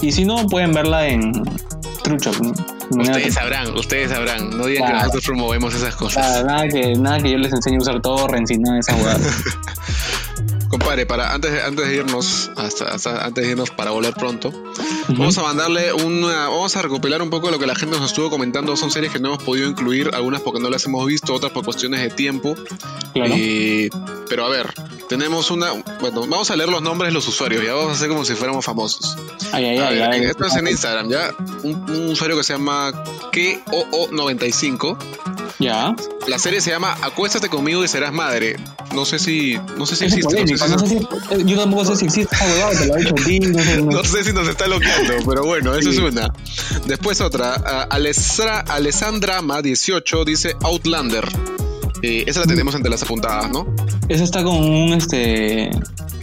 Y 0.00 0.12
si 0.12 0.24
no, 0.24 0.46
pueden 0.46 0.72
verla 0.72 1.08
en 1.08 1.32
Truchop. 2.04 2.36
Ustedes 2.90 3.34
sabrán, 3.34 3.74
ustedes 3.74 4.10
sabrán. 4.10 4.50
No 4.50 4.66
digan 4.66 4.86
que 4.86 4.92
nosotros 4.92 5.24
promovemos 5.24 5.74
esas 5.74 5.96
cosas. 5.96 6.22
Nada, 6.22 6.44
nada 6.44 6.68
que, 6.68 6.92
nada 6.96 7.18
que 7.18 7.30
yo 7.30 7.38
les 7.38 7.52
enseñe 7.52 7.76
a 7.76 7.78
usar 7.78 8.00
torrents 8.02 8.50
y 8.50 8.58
nada 8.58 8.74
de 8.74 8.80
esas 8.80 8.96
huevadas. 8.96 9.42
Compadre, 10.74 11.06
para 11.06 11.32
antes 11.32 11.52
de, 11.52 11.62
antes 11.62 11.86
de 11.86 11.94
irnos, 11.94 12.50
hasta, 12.56 12.86
hasta 12.86 13.24
antes 13.24 13.44
de 13.44 13.52
irnos 13.52 13.70
para 13.70 13.92
volver 13.92 14.12
pronto, 14.14 14.52
vamos 15.06 15.38
a 15.38 15.42
mandarle 15.42 15.92
una, 15.92 16.48
vamos 16.48 16.74
a 16.74 16.82
recopilar 16.82 17.22
un 17.22 17.30
poco 17.30 17.46
de 17.46 17.52
lo 17.52 17.60
que 17.60 17.66
la 17.68 17.76
gente 17.76 17.96
nos 17.96 18.10
estuvo 18.10 18.28
comentando. 18.28 18.76
Son 18.76 18.90
series 18.90 19.12
que 19.12 19.20
no 19.20 19.28
hemos 19.28 19.44
podido 19.44 19.68
incluir, 19.68 20.10
algunas 20.12 20.40
porque 20.40 20.58
no 20.58 20.68
las 20.70 20.84
hemos 20.86 21.06
visto, 21.06 21.32
otras 21.32 21.52
por 21.52 21.64
cuestiones 21.64 22.00
de 22.00 22.10
tiempo. 22.10 22.56
Claro. 23.12 23.36
Pero 24.28 24.46
a 24.46 24.48
ver, 24.48 24.74
tenemos 25.08 25.52
una, 25.52 25.70
bueno, 26.00 26.26
vamos 26.26 26.50
a 26.50 26.56
leer 26.56 26.68
los 26.68 26.82
nombres 26.82 27.10
de 27.10 27.14
los 27.14 27.28
usuarios, 27.28 27.62
ya 27.64 27.74
vamos 27.74 27.90
a 27.90 27.94
hacer 27.94 28.08
como 28.08 28.24
si 28.24 28.34
fuéramos 28.34 28.64
famosos. 28.64 29.16
Ay, 29.52 29.66
ay, 29.66 29.78
A 29.78 29.86
ay, 29.86 29.94
ver, 29.94 30.10
ay. 30.10 30.24
esto 30.24 30.44
es 30.44 30.56
en 30.56 30.66
Instagram, 30.66 31.08
ya. 31.08 31.30
Un, 31.62 31.88
un 31.88 32.08
usuario 32.08 32.36
que 32.36 32.42
se 32.42 32.54
llama 32.54 32.90
KOO95. 33.32 34.98
Ya. 35.58 35.94
La 36.26 36.38
serie 36.38 36.60
se 36.60 36.70
llama 36.70 36.96
Acuéstate 37.02 37.48
conmigo 37.48 37.84
y 37.84 37.88
serás 37.88 38.12
madre. 38.12 38.56
No 38.94 39.04
sé 39.04 39.18
si, 39.18 39.56
no 39.78 39.86
sé 39.86 39.96
si 39.96 40.06
Es 40.06 40.14
existe. 40.14 40.40
No 40.44 40.56
sé 40.56 40.66
si- 40.66 40.72
no 40.72 40.78
sé 40.78 40.88
si- 40.88 40.96
eh, 41.34 41.42
yo 41.44 41.56
tampoco 41.58 41.84
sé 41.84 41.96
si 41.96 42.04
existe 42.06 42.36
te 42.36 42.86
lo 42.86 42.96
he 42.96 42.98
dicho 43.00 43.14
ti, 43.14 43.38
no 43.40 43.62
sé. 43.62 43.76
no- 43.82 43.90
No 43.92 44.04
sé 44.04 44.24
si 44.24 44.32
nos 44.32 44.48
está 44.48 44.66
loqueando, 44.66 45.14
pero 45.28 45.44
bueno, 45.44 45.74
eso 45.74 45.90
Sí. 45.92 45.96
es 45.98 46.02
una. 46.12 46.32
Después 46.86 47.20
otra. 47.20 47.54
ah, 47.64 47.86
Alesra, 47.90 48.60
Alessandrama 48.60 49.62
18 49.62 50.24
dice 50.24 50.56
Outlander. 50.62 51.28
Eh, 52.02 52.24
esa 52.26 52.40
la 52.40 52.46
tenemos 52.46 52.74
entre 52.74 52.90
las 52.90 53.02
apuntadas, 53.02 53.50
¿no? 53.50 53.66
Esa 54.08 54.24
está 54.24 54.42
con 54.42 54.56
un 54.56 54.92
este. 54.92 55.70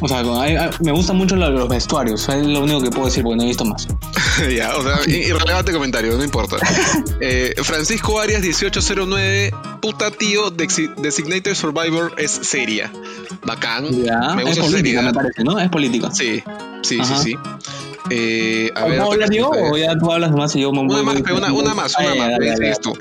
O 0.01 0.07
sea, 0.07 0.23
con- 0.23 0.41
hay- 0.41 0.55
hay- 0.55 0.69
me 0.83 0.91
gustan 0.91 1.15
mucho 1.17 1.35
lo- 1.35 1.49
los 1.49 1.69
vestuarios. 1.69 2.27
Es 2.27 2.45
lo 2.45 2.61
único 2.61 2.81
que 2.81 2.89
puedo 2.89 3.05
decir 3.05 3.23
porque 3.23 3.37
no 3.37 3.43
he 3.43 3.47
visto 3.47 3.63
más. 3.65 3.87
ya, 4.55 4.75
o 4.75 4.83
sea, 4.83 4.99
irrelevante 5.07 5.71
comentario, 5.71 6.17
no 6.17 6.23
importa. 6.23 6.57
Eh, 7.23 7.53
Francisco 7.63 8.19
Arias 8.19 8.41
1809, 8.41 9.53
puta 9.79 10.09
tío, 10.09 10.49
Designated 10.49 11.53
Survivor 11.53 12.13
es 12.17 12.31
seria. 12.31 12.91
Bacán. 13.45 13.85
Ya. 14.03 14.33
Me 14.33 14.41
es 14.41 14.47
gusta 14.47 14.63
su 14.63 14.71
política, 14.71 15.01
seriedad. 15.01 15.03
me 15.03 15.13
parece, 15.13 15.43
¿no? 15.43 15.59
Es 15.59 15.69
política. 15.69 16.09
Sí, 16.11 16.43
sí, 16.81 16.97
Ajá. 16.99 17.17
sí, 17.17 17.23
sí. 17.33 17.37
Eh, 18.09 18.71
a 18.75 18.81
ver, 18.85 18.97
¿Puedo 18.97 19.09
otra 19.09 19.25
hablar 19.25 19.29
yo 19.37 19.49
o 19.51 19.77
ya 19.77 19.95
tú 19.97 20.11
hablas 20.11 20.31
más 20.31 20.55
y 20.55 20.61
yo 20.61 20.71
me 20.71 20.79
Una 20.81 21.03
más, 21.03 21.15
una, 21.21 21.53
una 21.53 21.73
más, 21.75 21.95
una 21.97 22.11
Ay, 22.11 22.19
más. 22.69 22.79
tú. 22.81 22.93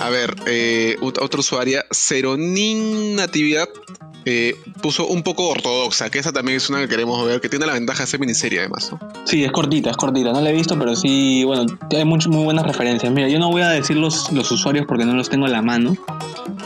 A 0.00 0.10
ver, 0.10 0.34
eh, 0.46 0.96
ot- 1.00 1.22
otra 1.22 1.40
usuaria, 1.40 1.84
Ceronin 1.92 3.14
Natividad, 3.16 3.68
eh, 4.24 4.56
puso 4.82 5.06
un 5.06 5.22
poco 5.22 5.48
ortodoxa, 5.48 6.10
que 6.10 6.18
esa 6.18 6.32
también 6.32 6.56
es 6.56 6.68
una 6.68 6.80
que 6.80 6.88
queremos 6.88 7.24
ver, 7.26 7.40
que 7.40 7.48
tiene 7.48 7.66
la 7.66 7.74
ventaja 7.74 8.02
de 8.02 8.06
ser 8.08 8.18
miniserie 8.20 8.58
además, 8.60 8.90
¿no? 8.90 8.98
Sí, 9.24 9.44
es 9.44 9.52
cortita, 9.52 9.90
es 9.90 9.96
cortita. 9.96 10.32
No 10.32 10.40
la 10.40 10.50
he 10.50 10.52
visto, 10.52 10.78
pero 10.78 10.96
sí, 10.96 11.44
bueno, 11.44 11.66
hay 11.90 12.04
much- 12.04 12.26
muy 12.28 12.42
buenas 12.44 12.66
referencias. 12.66 13.12
Mira, 13.12 13.28
yo 13.28 13.38
no 13.38 13.50
voy 13.50 13.62
a 13.62 13.68
decir 13.68 13.96
los, 13.96 14.32
los 14.32 14.50
usuarios 14.50 14.84
porque 14.86 15.04
no 15.04 15.14
los 15.14 15.28
tengo 15.28 15.46
a 15.46 15.50
la 15.50 15.62
mano, 15.62 15.96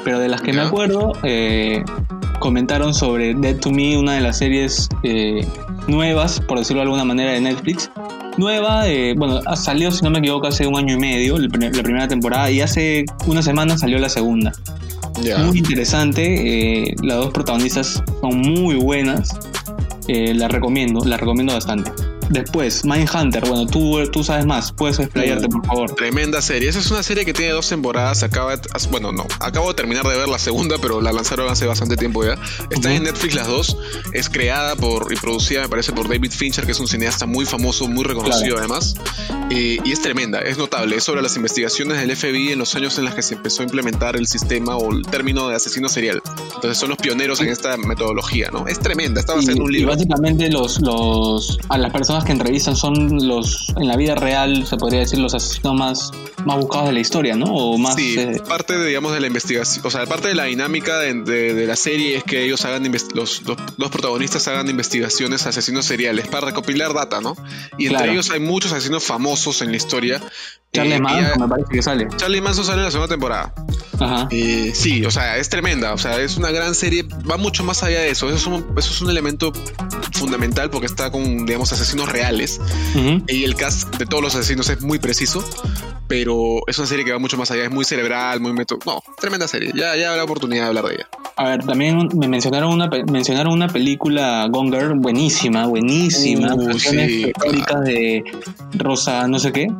pero 0.05 0.21
de 0.21 0.29
las 0.29 0.41
que 0.41 0.53
me 0.53 0.63
acuerdo, 0.63 1.13
eh, 1.25 1.83
comentaron 2.39 2.95
sobre 2.95 3.35
Dead 3.35 3.57
to 3.59 3.71
Me, 3.73 3.99
una 3.99 4.15
de 4.15 4.21
las 4.21 4.39
series 4.39 4.89
eh, 5.03 5.45
nuevas, 5.89 6.41
por 6.41 6.59
decirlo 6.59 6.81
de 6.81 6.85
alguna 6.85 7.05
manera, 7.05 7.33
de 7.33 7.41
Netflix. 7.41 7.91
Nueva, 8.37 8.87
eh, 8.89 9.15
bueno, 9.17 9.41
ha- 9.47 9.57
salió, 9.57 9.91
si 9.91 10.03
no 10.05 10.11
me 10.11 10.19
equivoco, 10.21 10.47
hace 10.47 10.67
un 10.67 10.77
año 10.79 10.95
y 10.95 10.99
medio, 10.99 11.39
la 11.39 11.49
primera 11.49 12.07
temporada, 12.07 12.51
y 12.51 12.61
hace 12.61 13.05
una 13.27 13.43
semana 13.43 13.77
salió 13.77 13.99
la 13.99 14.09
segunda. 14.09 14.53
Muy 15.47 15.59
interesante. 15.59 16.85
eh, 16.91 16.95
las 17.03 17.17
dos 17.17 17.33
protagonistas 17.33 18.03
son 18.21 18.39
muy 18.41 18.77
buenas. 18.77 19.35
Eh, 20.07 20.33
la 20.35 20.47
recomiendo, 20.49 21.05
la 21.05 21.17
recomiendo 21.17 21.53
bastante. 21.55 21.91
Después, 22.31 22.85
Mindhunter. 22.85 23.47
Bueno, 23.49 23.67
tú, 23.67 23.99
tú 24.13 24.23
sabes 24.25 24.45
más. 24.47 24.73
Puedes 24.73 24.99
explayarte, 24.99 25.49
por 25.49 25.65
favor. 25.67 25.95
Tremenda 25.95 26.41
serie. 26.43 26.69
Esa 26.69 26.79
es 26.81 26.91
una 26.91 27.03
serie 27.03 27.25
que 27.25 27.33
tiene 27.33 27.53
dos 27.53 27.69
temporadas. 27.69 28.23
Acaba, 28.23 28.57
de- 28.57 28.69
bueno, 28.91 29.13
no. 29.13 29.27
Acabo 29.41 29.69
de 29.69 29.75
terminar 29.75 30.07
de 30.07 30.17
ver 30.17 30.29
la 30.29 30.39
segunda, 30.39 30.77
pero 30.81 31.01
la 31.01 31.13
lanzaron 31.13 31.49
hace 31.49 31.67
bastante 31.67 31.97
tiempo 31.97 32.25
ya. 32.25 32.35
Está 32.71 32.89
Ujú. 32.89 32.97
en 32.97 33.03
Netflix 33.05 33.35
las 33.35 33.47
dos. 33.47 33.77
Es 34.13 34.29
creada 34.29 34.77
por 34.77 35.13
y 35.13 35.17
producida, 35.17 35.63
me 35.63 35.69
parece, 35.69 35.93
por 35.93 36.09
David 36.09 36.31
Fincher, 36.33 36.67
que 36.67 36.73
es 36.73 36.81
un 36.81 36.89
cineasta 36.89 37.27
muy 37.27 37.45
famoso, 37.47 37.89
muy 37.89 38.05
reconocido 38.05 38.57
Claro. 38.57 38.59
además. 38.59 38.95
Eh, 39.51 39.79
y 39.85 39.93
es 39.93 40.03
tremenda, 40.03 40.41
es 40.41 40.59
notable. 40.59 40.97
Es 40.97 41.05
sobre 41.05 41.23
las 41.23 41.37
investigaciones 41.37 41.99
del 41.99 42.15
FBI 42.15 42.53
en 42.53 42.59
los 42.59 42.75
años 42.75 42.99
en 42.99 43.05
los 43.07 43.15
que 43.15 43.23
se 43.23 43.35
empezó 43.35 43.63
a 43.63 43.65
implementar 43.65 44.17
el 44.17 44.27
sistema 44.27 44.77
o 44.77 44.93
el 44.93 45.03
término 45.07 45.49
de 45.49 45.57
asesino 45.57 45.89
serial. 45.89 46.21
Entonces 46.55 46.77
son 46.79 46.91
los 46.91 46.99
pioneros 46.99 47.41
en 47.41 47.49
esta 47.49 47.77
metodología, 47.77 48.51
¿no? 48.53 48.67
Es 48.67 48.79
tremenda. 48.81 49.21
Está 49.21 49.35
basada 49.35 49.53
en 49.53 49.63
un 49.63 49.73
Y, 49.73 49.77
y 49.77 49.79
libro. 49.79 49.93
básicamente 49.95 50.51
los, 50.51 50.81
los 50.81 51.59
a 51.69 51.79
las 51.79 51.93
personas 51.93 52.18
que 52.25 52.33
entrevistan 52.33 52.77
son 52.77 53.27
los 53.27 53.73
en 53.77 53.87
la 53.89 53.97
vida 53.97 54.15
real 54.15 54.67
se 54.67 54.77
podría 54.77 55.01
decir 55.01 55.19
los 55.19 55.35
asesinos 55.35 55.75
más 55.75 56.11
más 56.45 56.57
buscados 56.57 56.87
de 56.89 56.93
la 56.95 57.01
historia, 57.01 57.37
¿no? 57.37 57.47
O 57.47 57.77
más 57.79 57.95
Sí, 57.97 58.17
eh, 58.19 58.41
parte 58.49 58.79
de, 58.79 58.87
digamos, 58.87 59.13
de 59.13 59.21
la 59.21 59.27
investigación, 59.27 59.85
o 59.87 59.91
sea, 59.91 60.07
parte 60.07 60.29
de 60.29 60.35
la 60.35 60.45
dinámica 60.45 60.99
de, 60.99 61.15
de- 61.15 61.55
de 61.55 61.67
la 61.67 61.77
serie 61.77 62.17
es 62.17 62.25
que 62.25 62.45
ellos 62.45 62.65
hagan, 62.65 62.91
los, 63.15 63.43
los, 63.45 63.57
los 63.77 63.91
protagonistas 63.91 64.47
hagan 64.49 64.69
investigaciones 64.71 65.45
a 65.47 65.51
asesinos 65.51 65.85
seriales 65.85 66.27
para 66.29 66.47
recopilar 66.47 66.95
data, 66.95 67.21
¿no? 67.21 67.37
Y 67.77 67.85
entre 67.87 67.99
Claro. 67.99 68.13
ellos 68.13 68.31
hay 68.31 68.41
muchos 68.41 68.73
asesinos 68.73 69.03
famosos 69.05 69.61
en 69.63 69.71
la 69.73 69.77
historia. 69.77 70.21
Charles 70.73 70.97
Eh, 70.97 71.01
Manson, 71.01 71.41
me 71.41 71.49
parece 71.49 71.69
que 71.73 71.83
sale. 71.83 72.09
Charlie 72.17 72.41
Manson 72.41 72.65
sale 72.65 72.79
en 72.79 72.85
la 72.85 72.91
segunda 72.91 73.09
temporada. 73.09 73.55
Ajá. 73.99 74.29
Eh, 74.31 74.73
sí, 74.75 75.05
o 75.05 75.11
sea, 75.11 75.39
es 75.39 75.49
tremenda, 75.49 75.93
o 75.93 75.99
sea, 75.99 76.21
es 76.21 76.37
una 76.37 76.51
gran 76.53 76.75
serie, 76.75 77.03
va 77.29 77.37
mucho 77.37 77.65
más 77.65 77.83
allá 77.83 78.01
de 78.01 78.11
eso, 78.11 78.29
eso 78.29 78.37
es 78.37 78.47
un, 78.47 78.67
eso 78.79 78.93
es 78.93 79.01
un 79.01 79.11
elemento 79.11 79.53
fundamental 80.13 80.71
porque 80.71 80.87
está 80.87 81.11
con, 81.11 81.47
digamos, 81.47 81.73
asesinos 81.73 82.08
reales 82.09 82.61
y 83.27 83.45
el 83.45 83.55
cast 83.55 83.97
de 83.97 84.07
todos 84.07 84.23
los 84.23 84.35
asesinos 84.35 84.69
es 84.71 84.83
muy 84.83 84.99
preciso, 84.99 85.45
pero 86.07 86.61
es 86.67 86.79
una 86.79 86.87
serie 86.87 87.05
que 87.05 87.13
va 87.13 87.19
mucho 87.19 87.37
más 87.37 87.51
allá, 87.51 87.65
es 87.65 87.71
muy 87.71 87.85
cerebral, 87.85 88.41
muy 88.41 88.53
meto... 88.53 88.79
No, 88.87 89.03
tremenda 89.21 89.47
serie, 89.47 89.73
ya, 89.75 89.97
ya 89.97 90.11
habrá 90.11 90.25
oportunidad 90.25 90.63
de 90.65 90.69
hablar 90.69 90.85
de 90.87 90.95
ella. 90.95 91.09
A 91.37 91.51
ver, 91.51 91.65
también 91.65 92.09
me 92.15 92.27
mencionaron 92.27 92.73
una 92.73 92.89
mencionaron 92.89 93.53
una 93.53 93.69
película 93.69 94.47
Gone 94.51 94.77
Girl 94.77 94.95
buenísima, 94.99 95.67
buenísima, 95.67 96.55
Uh, 96.55 96.79
sí, 96.79 97.27
históricas 97.27 97.85
de 97.85 98.25
Rosa 98.75 99.29
no 99.29 99.39
sé 99.39 99.53
qué. 99.53 99.67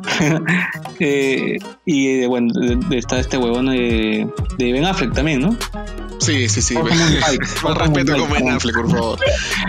Eh, 1.01 1.57
y 1.85 2.25
bueno, 2.25 2.51
está 2.91 3.19
este 3.19 3.37
huevón 3.37 3.67
de, 3.67 4.27
de 4.57 4.73
Ben 4.73 4.83
Affleck 4.83 5.13
también, 5.13 5.39
¿no? 5.39 5.55
Sí, 6.19 6.49
sí, 6.49 6.61
sí. 6.61 6.75
Con 7.61 7.75
respeto 7.75 8.17
con 8.17 8.29
Ben. 8.31 8.49
Affleck, 8.49 8.75
por 8.75 8.91
favor. 8.91 9.19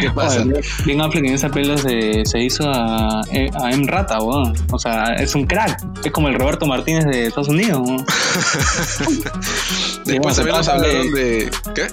¿Qué 0.00 0.10
pasa? 0.10 0.44
Ben 0.84 1.00
Affleck 1.00 1.24
en 1.24 1.34
esa 1.34 1.48
peli 1.48 1.76
se, 1.78 2.24
se 2.24 2.42
hizo 2.42 2.68
a, 2.68 3.20
a 3.20 3.70
M. 3.72 3.86
Rata, 3.86 4.20
weón. 4.20 4.52
O 4.72 4.78
sea, 4.78 5.14
es 5.14 5.34
un 5.34 5.46
crack. 5.46 5.80
Es 6.04 6.12
como 6.12 6.28
el 6.28 6.34
Roberto 6.34 6.66
Martínez 6.66 7.04
de 7.06 7.26
Estados 7.26 7.48
Unidos, 7.48 7.80
weón. 7.84 8.04
Después 10.04 10.36
también 10.36 10.56
nos 10.56 10.68
hablaron 10.68 11.12
de... 11.12 11.50
¿Qué? 11.74 11.86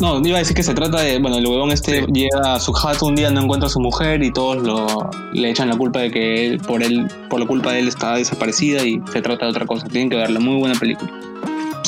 No, 0.00 0.18
iba 0.26 0.36
a 0.36 0.38
decir 0.38 0.56
que 0.56 0.62
se 0.62 0.72
trata 0.72 1.00
de, 1.02 1.18
bueno, 1.18 1.36
el 1.36 1.46
huevón 1.46 1.70
este 1.72 2.00
Sí. 2.00 2.06
llega 2.12 2.54
a 2.54 2.60
su 2.60 2.72
jato 2.72 3.04
un 3.06 3.14
día, 3.16 3.30
no 3.30 3.42
encuentra 3.42 3.66
a 3.66 3.70
su 3.70 3.80
mujer 3.80 4.22
y 4.22 4.32
todos 4.32 4.62
lo, 4.62 5.10
le 5.34 5.50
echan 5.50 5.68
la 5.68 5.76
culpa 5.76 5.98
de 6.00 6.10
que 6.10 6.46
él, 6.46 6.58
por 6.58 6.82
él, 6.82 7.06
por 7.28 7.38
la 7.40 7.46
culpa 7.46 7.72
de 7.72 7.80
él 7.80 7.88
está 7.88 8.14
desaparecida 8.14 8.82
y 8.82 9.02
se 9.12 9.20
trata 9.20 9.44
de 9.44 9.50
otra 9.50 9.66
cosa. 9.66 9.86
Tienen 9.88 10.08
que 10.08 10.16
verla, 10.16 10.40
muy 10.40 10.56
buena 10.58 10.78
película. 10.78 11.10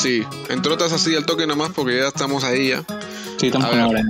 Sí, 0.03 0.25
entre 0.49 0.73
otras 0.73 0.93
así 0.93 1.15
al 1.15 1.25
toque 1.25 1.47
nomás 1.47 1.71
porque 1.71 1.99
ya 1.99 2.09
estamos 2.09 2.43
ahí 2.43 2.71
ya. 2.71 2.83
Sí, 3.39 3.47
estamos 3.47 3.69
A 3.69 3.71
con 3.71 3.93
ver. 3.93 4.05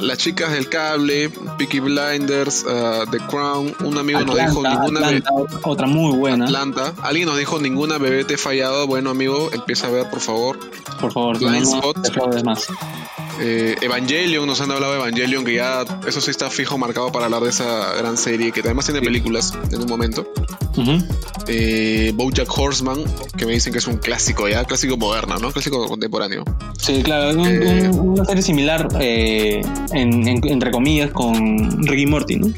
Las 0.00 0.18
chicas 0.18 0.52
del 0.52 0.68
cable, 0.68 1.30
Peaky 1.58 1.80
Blinders, 1.80 2.64
uh, 2.64 3.08
The 3.10 3.18
Crown, 3.28 3.74
un 3.84 3.98
amigo 3.98 4.20
nos 4.20 4.36
dijo 4.36 4.62
ninguna 4.62 5.00
Atlanta, 5.06 5.30
otra- 5.62 5.86
muy 5.86 6.16
buena. 6.16 6.44
Atlanta. 6.44 6.92
Alguien 7.02 7.26
nos 7.28 7.38
dijo 7.38 7.58
ninguna 7.58 7.98
bebé 7.98 8.24
te 8.24 8.34
he 8.34 8.38
fallado. 8.38 8.86
Bueno, 8.86 9.10
amigo, 9.10 9.50
empieza 9.52 9.86
a 9.86 9.90
ver, 9.90 10.10
por 10.10 10.20
favor. 10.20 10.58
Por 11.00 11.12
favor, 11.12 11.38
Blind 11.38 11.64
no, 11.64 11.74
Spot. 11.76 12.02
te 12.32 12.44
más. 12.44 12.66
Eh, 13.40 13.74
Evangelion, 13.80 14.46
nos 14.46 14.60
han 14.60 14.70
hablado 14.70 14.92
de 14.92 14.98
Evangelion, 15.00 15.44
que 15.44 15.54
ya 15.54 15.84
eso 16.06 16.20
sí 16.20 16.30
está 16.30 16.50
fijo 16.50 16.78
marcado 16.78 17.10
para 17.10 17.24
hablar 17.24 17.42
de 17.42 17.50
esa 17.50 17.92
gran 17.94 18.16
serie, 18.16 18.52
que 18.52 18.60
además 18.60 18.84
tiene 18.84 19.00
películas 19.00 19.52
en 19.72 19.80
un 19.80 19.88
momento. 19.88 20.24
Ujú. 20.76 20.98
Eh, 21.48 22.12
Bojack 22.14 22.48
Horseman, 22.56 23.02
que 23.36 23.44
me 23.44 23.52
dicen 23.52 23.72
que 23.72 23.78
es 23.80 23.86
un 23.88 23.96
clásico 23.96 24.48
ya, 24.48 24.64
clásico 24.64 24.96
moderno, 24.96 25.36
¿no? 25.38 25.50
Clásico 25.50 25.84
contemporáneo. 25.86 26.44
Sí, 26.78 27.02
claro, 27.02 27.30
es 27.30 27.36
un- 27.36 27.46
Eh. 27.46 27.88
un- 27.92 28.08
una 28.10 28.24
serie 28.24 28.42
similar, 28.42 28.88
eh, 29.00 29.62
en- 29.92 30.26
en- 30.28 30.46
entre 30.48 30.70
comillas, 30.70 31.10
con 31.10 31.86
Ricky 31.86 32.06
Morty, 32.06 32.36
¿no? 32.36 32.48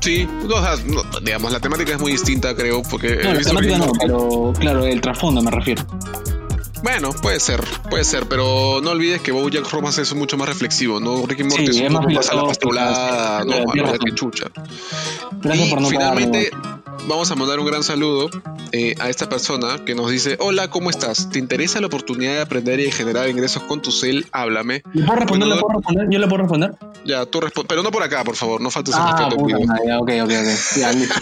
Sí, 0.00 0.28
no, 0.48 0.54
o 0.56 0.62
sea, 0.62 0.76
no, 0.86 1.02
digamos, 1.20 1.50
la 1.52 1.58
temática 1.60 1.92
es 1.92 2.00
muy 2.00 2.12
distinta, 2.12 2.54
creo, 2.54 2.82
porque... 2.82 3.18
No, 3.24 3.34
la 3.34 3.40
temática 3.40 3.78
no, 3.78 3.92
pero 3.98 4.52
claro, 4.58 4.84
el 4.84 5.00
trasfondo 5.00 5.42
me 5.42 5.50
refiero. 5.50 5.84
Bueno, 6.82 7.10
puede 7.10 7.40
ser, 7.40 7.64
puede 7.90 8.04
ser, 8.04 8.26
pero 8.28 8.80
no 8.82 8.90
olvides 8.90 9.20
que 9.20 9.32
Bojack 9.32 9.64
Horseman 9.64 9.92
es 10.00 10.14
mucho 10.14 10.36
más 10.36 10.48
reflexivo, 10.48 11.00
¿no? 11.00 11.26
Ricky 11.26 11.42
Morty 11.42 11.66
Sí, 11.72 11.82
es 11.84 11.90
un 11.90 11.96
poco 11.96 12.10
más 12.10 12.28
a 12.30 12.34
la 12.34 12.42
sí, 12.54 12.58
¿no? 13.44 13.54
A 13.72 13.74
lo 13.74 13.92
de 13.92 14.14
chucha. 14.14 14.46
Gracias 15.42 15.66
y 15.66 15.70
por 15.70 15.80
no 15.80 15.88
finalmente. 15.88 16.50
Vamos 17.08 17.30
a 17.30 17.34
mandar 17.36 17.58
un 17.60 17.66
gran 17.66 17.82
saludo 17.82 18.28
eh, 18.72 18.94
a 18.98 19.08
esta 19.08 19.28
persona 19.28 19.84
que 19.84 19.94
nos 19.94 20.10
dice, 20.10 20.36
hola, 20.40 20.68
¿cómo 20.68 20.90
estás? 20.90 21.30
¿Te 21.30 21.38
interesa 21.38 21.80
la 21.80 21.86
oportunidad 21.86 22.32
de 22.34 22.40
aprender 22.40 22.80
y 22.80 22.90
generar 22.90 23.28
ingresos 23.28 23.62
con 23.62 23.80
tu 23.80 23.90
cel? 23.92 24.26
Háblame. 24.32 24.82
¿Le 24.92 25.04
puedo 25.04 25.16
responder? 25.20 25.48
¿Le 25.48 25.56
puedo 25.56 25.74
responder? 25.74 26.06
¿Yo 26.10 26.18
le 26.18 26.26
puedo 26.26 26.42
responder? 26.42 26.74
Ya, 27.04 27.24
tú 27.26 27.40
respondes, 27.40 27.68
pero 27.68 27.82
no 27.82 27.90
por 27.90 28.02
acá, 28.02 28.24
por 28.24 28.36
favor, 28.36 28.60
no 28.60 28.70
faltes 28.70 28.94
el 28.94 29.00
Ah, 29.02 29.28
respeto. 29.30 29.36
puta 29.36 29.58
ya, 29.86 29.98
ok, 30.00 30.10
ok, 30.24 30.30
ok. 30.30 30.76
Ya, 30.78 30.92
listo. 30.92 31.20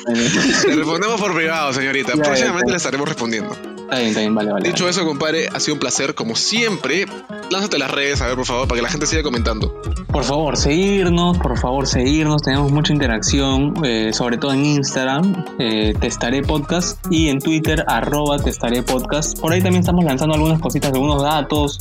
Te 0.63 0.75
respondemos 0.77 1.21
por 1.21 1.35
privado, 1.35 1.73
señorita. 1.73 2.15
Ya, 2.17 2.23
Próximamente 2.23 2.67
ya. 2.69 2.73
le 2.73 2.77
estaremos 2.77 3.09
respondiendo. 3.09 3.55
Está 3.95 4.01
bien, 4.01 4.11
está 4.11 4.21
bien, 4.23 4.35
vale, 4.35 4.51
vale. 4.51 4.69
Dicho 4.69 4.89
eso, 4.89 5.07
compadre, 5.07 5.47
ha 5.55 5.61
sido 5.61 5.75
un 5.75 5.79
placer. 5.79 6.17
Como 6.17 6.35
siempre, 6.35 7.07
lánzate 7.49 7.79
las 7.79 7.93
redes, 7.93 8.21
a 8.23 8.27
ver, 8.27 8.35
por 8.35 8.45
favor, 8.45 8.67
para 8.67 8.79
que 8.79 8.83
la 8.83 8.89
gente 8.89 9.07
siga 9.07 9.23
comentando. 9.23 9.81
Por 10.09 10.25
favor, 10.25 10.57
seguirnos, 10.57 11.39
por 11.39 11.57
favor, 11.57 11.87
seguirnos. 11.87 12.43
Tenemos 12.43 12.73
mucha 12.73 12.93
interacción, 12.93 13.73
eh, 13.85 14.13
sobre 14.13 14.37
todo 14.37 14.53
en 14.53 14.65
Instagram, 14.65 15.45
eh, 15.61 15.95
Testaré 16.01 16.43
Podcast, 16.43 16.99
y 17.09 17.29
en 17.29 17.39
Twitter, 17.39 17.85
arroba 17.87 18.41
Testaré 18.41 18.83
Podcast. 18.83 19.39
Por 19.39 19.53
ahí 19.53 19.63
también 19.63 19.83
estamos 19.83 20.05
lanzando 20.05 20.35
algunas 20.35 20.59
cositas, 20.59 20.93
algunos 20.93 21.23
datos, 21.23 21.79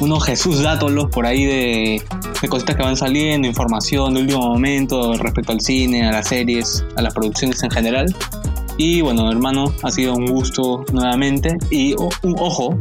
unos 0.00 0.24
Jesús 0.24 0.60
dátolos 0.62 1.06
por 1.10 1.24
ahí 1.24 1.46
de, 1.46 2.02
de 2.42 2.48
cositas 2.48 2.76
que 2.76 2.82
van 2.82 2.98
saliendo, 2.98 3.48
información 3.48 4.12
de 4.12 4.20
último 4.20 4.42
momento 4.42 5.14
respecto 5.14 5.52
al 5.52 5.62
cine, 5.62 6.06
a 6.06 6.12
las 6.12 6.28
series, 6.28 6.84
a 6.96 7.00
las 7.00 7.14
producciones 7.14 7.62
en 7.62 7.70
general. 7.70 8.14
Y 8.78 9.00
bueno, 9.00 9.30
hermano, 9.30 9.72
ha 9.82 9.90
sido 9.90 10.14
un 10.14 10.26
gusto 10.26 10.84
nuevamente. 10.92 11.56
Y 11.70 11.94
un 11.94 12.36
ojo, 12.38 12.78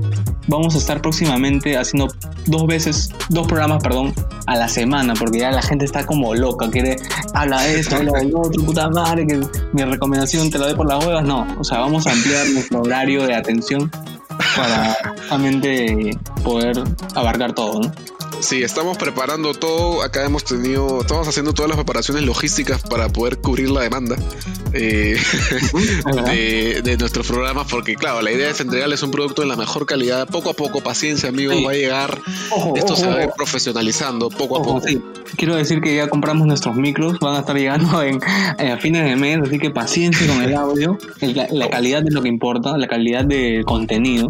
vamos 0.47 0.75
a 0.75 0.77
estar 0.77 1.01
próximamente 1.01 1.77
haciendo 1.77 2.13
dos 2.45 2.67
veces, 2.67 3.11
dos 3.29 3.47
programas, 3.47 3.81
perdón, 3.81 4.13
a 4.47 4.55
la 4.55 4.67
semana, 4.67 5.13
porque 5.17 5.39
ya 5.39 5.51
la 5.51 5.61
gente 5.61 5.85
está 5.85 6.05
como 6.05 6.35
loca, 6.35 6.69
quiere, 6.69 6.97
habla 7.33 7.61
de 7.61 7.79
esto, 7.79 7.95
habla 7.95 8.19
del 8.19 8.35
otro, 8.35 8.63
puta 8.63 8.89
madre, 8.89 9.25
que 9.25 9.41
mi 9.73 9.83
recomendación 9.83 10.49
te 10.49 10.57
la 10.57 10.67
doy 10.67 10.75
por 10.75 10.87
las 10.87 11.03
huevas. 11.03 11.23
No, 11.23 11.47
o 11.59 11.63
sea, 11.63 11.79
vamos 11.79 12.05
a 12.07 12.11
ampliar 12.11 12.47
nuestro 12.49 12.81
horario 12.81 13.25
de 13.25 13.35
atención 13.35 13.89
para 14.55 14.95
realmente 15.29 16.17
poder 16.43 16.83
abarcar 17.15 17.53
todo, 17.53 17.81
¿no? 17.81 17.91
Sí, 18.45 18.61
estamos 18.61 18.95
preparando 18.99 19.55
todo. 19.55 20.03
Acá 20.03 20.23
hemos 20.23 20.43
tenido, 20.43 21.01
estamos 21.01 21.27
haciendo 21.27 21.51
todas 21.53 21.67
las 21.67 21.77
preparaciones 21.77 22.23
logísticas 22.23 22.79
para 22.83 23.09
poder 23.09 23.39
cubrir 23.39 23.71
la 23.71 23.81
demanda 23.81 24.17
eh, 24.71 25.17
de, 26.25 26.81
de 26.83 26.97
nuestros 26.97 27.25
programas, 27.25 27.65
porque 27.67 27.95
claro, 27.95 28.21
la 28.21 28.31
idea 28.31 28.51
es 28.51 28.59
entregarles 28.61 29.01
un 29.01 29.09
producto 29.09 29.41
en 29.41 29.47
la 29.49 29.55
mejor 29.55 29.87
calidad. 29.87 30.27
Poco 30.27 30.51
a 30.51 30.53
poco, 30.53 30.81
paciencia, 30.81 31.29
amigos, 31.29 31.55
Sí. 31.57 31.63
va 31.63 31.71
a 31.71 31.75
llegar. 31.75 32.21
Ojo, 32.51 32.73
Esto 32.75 32.93
ojo, 32.93 33.01
se 33.01 33.07
va 33.07 33.15
a 33.15 33.23
ir 33.23 33.29
profesionalizando 33.35 34.29
poco 34.29 34.57
a 34.59 34.61
poco. 34.63 34.81
sí. 34.87 35.01
Quiero 35.37 35.55
decir 35.55 35.81
que 35.81 35.95
ya 35.95 36.07
compramos 36.07 36.45
nuestros 36.45 36.75
micros, 36.75 37.17
van 37.19 37.35
a 37.35 37.39
estar 37.39 37.55
llegando 37.57 38.01
en, 38.03 38.19
en 38.59 38.71
a 38.71 38.77
fines 38.77 39.05
de 39.05 39.15
mes, 39.15 39.39
así 39.43 39.57
que 39.57 39.71
paciencia 39.71 40.27
con 40.27 40.43
el 40.43 40.53
audio, 40.55 40.99
la, 41.19 41.47
la 41.49 41.69
calidad 41.69 42.03
es 42.07 42.13
lo 42.13 42.21
que 42.21 42.29
importa, 42.29 42.77
la 42.77 42.87
calidad 42.87 43.25
del 43.25 43.65
contenido. 43.65 44.27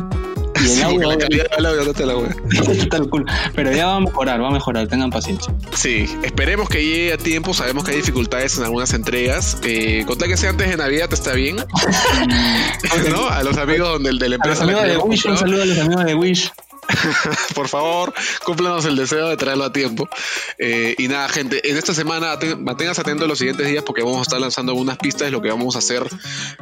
Y 0.61 0.63
el 0.63 0.67
Sí, 0.67 0.81
porque 0.83 1.05
audio 1.05 1.09
la 1.09 1.17
calidad 1.17 1.45
del 1.55 1.65
audio 1.65 1.83
no 1.83 1.93
te 1.93 2.05
la 2.05 2.17
wea. 2.17 2.35
está 2.71 2.97
el 2.97 3.09
culo. 3.09 3.25
Pero 3.53 3.71
ya 3.71 3.87
va 3.87 3.95
a 3.95 3.99
mejorar, 3.99 4.41
va 4.41 4.47
a 4.47 4.51
mejorar, 4.51 4.87
tengan 4.87 5.09
paciencia. 5.09 5.53
Sí, 5.73 6.05
esperemos 6.23 6.69
que 6.69 6.83
llegue 6.83 7.13
a 7.13 7.17
tiempo. 7.17 7.53
Sabemos 7.53 7.83
que 7.83 7.91
hay 7.91 7.97
dificultades 7.97 8.57
en 8.57 8.63
algunas 8.63 8.93
entregas. 8.93 9.57
Eh, 9.63 10.05
que 10.25 10.37
sea 10.37 10.49
antes 10.49 10.69
de 10.69 10.77
Navidad 10.77 11.13
está 11.13 11.33
bien. 11.33 11.57
¿No? 13.09 13.29
A 13.29 13.43
los 13.43 13.57
amigos 13.57 14.01
del, 14.01 14.17
de 14.17 14.29
la 14.29 14.35
empresa. 14.35 14.61
a 14.61 14.63
amigos 14.63 14.83
de 14.83 14.97
Wish, 14.97 15.25
un 15.27 15.37
saludo 15.37 15.61
a 15.61 15.65
los 15.65 15.77
amigos 15.77 16.05
de 16.05 16.15
Wish. 16.15 16.51
Por 17.55 17.67
favor, 17.67 18.13
cúmplanos 18.43 18.85
el 18.85 18.95
deseo 18.95 19.29
de 19.29 19.37
traerlo 19.37 19.65
a 19.65 19.73
tiempo. 19.73 20.09
Eh, 20.57 20.95
y 20.97 21.07
nada, 21.07 21.29
gente, 21.29 21.69
en 21.69 21.77
esta 21.77 21.93
semana 21.93 22.37
manténganse 22.57 23.01
atentos 23.01 23.27
los 23.27 23.37
siguientes 23.37 23.67
días 23.67 23.83
porque 23.83 24.03
vamos 24.03 24.19
a 24.19 24.21
estar 24.23 24.39
lanzando 24.39 24.71
algunas 24.71 24.97
pistas 24.97 25.27
de 25.27 25.31
lo 25.31 25.41
que 25.41 25.49
vamos 25.49 25.75
a 25.75 25.79
hacer 25.79 26.03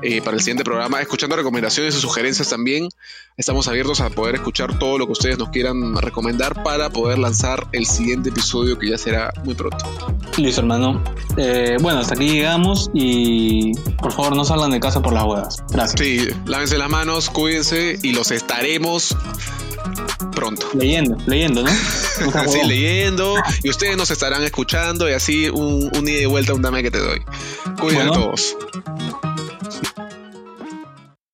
eh, 0.01 0.21
para 0.21 0.35
el 0.35 0.41
siguiente 0.41 0.63
programa, 0.63 1.01
escuchando 1.01 1.35
recomendaciones 1.35 1.95
y 1.95 1.99
sugerencias 1.99 2.49
también. 2.49 2.89
Estamos 3.35 3.67
abiertos 3.67 3.99
a 4.01 4.09
poder 4.09 4.35
escuchar 4.35 4.77
todo 4.77 4.97
lo 4.97 5.05
que 5.07 5.13
ustedes 5.13 5.37
nos 5.37 5.49
quieran 5.49 5.95
recomendar 5.95 6.63
para 6.63 6.89
poder 6.89 7.17
lanzar 7.17 7.67
el 7.71 7.85
siguiente 7.85 8.29
episodio 8.29 8.77
que 8.77 8.89
ya 8.89 8.97
será 8.97 9.33
muy 9.43 9.55
pronto. 9.55 9.85
Listo, 10.37 10.61
hermano. 10.61 11.03
Eh, 11.37 11.77
bueno, 11.81 11.99
hasta 11.99 12.13
aquí 12.13 12.29
llegamos 12.29 12.91
y 12.93 13.73
por 13.99 14.11
favor 14.11 14.35
no 14.35 14.45
salgan 14.45 14.71
de 14.71 14.79
casa 14.79 15.01
por 15.01 15.13
las 15.13 15.23
huevas. 15.23 15.63
Gracias. 15.71 15.99
Sí, 15.99 16.27
lávense 16.45 16.77
las 16.77 16.89
manos, 16.89 17.29
cuídense 17.29 17.97
y 18.01 18.13
los 18.13 18.31
estaremos 18.31 19.15
pronto. 20.31 20.67
Leyendo, 20.73 21.17
leyendo, 21.25 21.63
¿no? 21.63 21.69
sí, 22.47 22.59
leyendo. 22.67 23.35
Y 23.63 23.69
ustedes 23.69 23.97
nos 23.97 24.11
estarán 24.11 24.43
escuchando 24.43 25.09
y 25.09 25.13
así 25.13 25.49
un, 25.49 25.89
un 25.95 26.07
ida 26.07 26.21
y 26.21 26.25
vuelta, 26.25 26.53
un 26.53 26.61
dame 26.61 26.83
que 26.83 26.91
te 26.91 26.99
doy. 26.99 27.21
Cuiden 27.79 28.09
a 28.09 28.11
todos. 28.11 28.55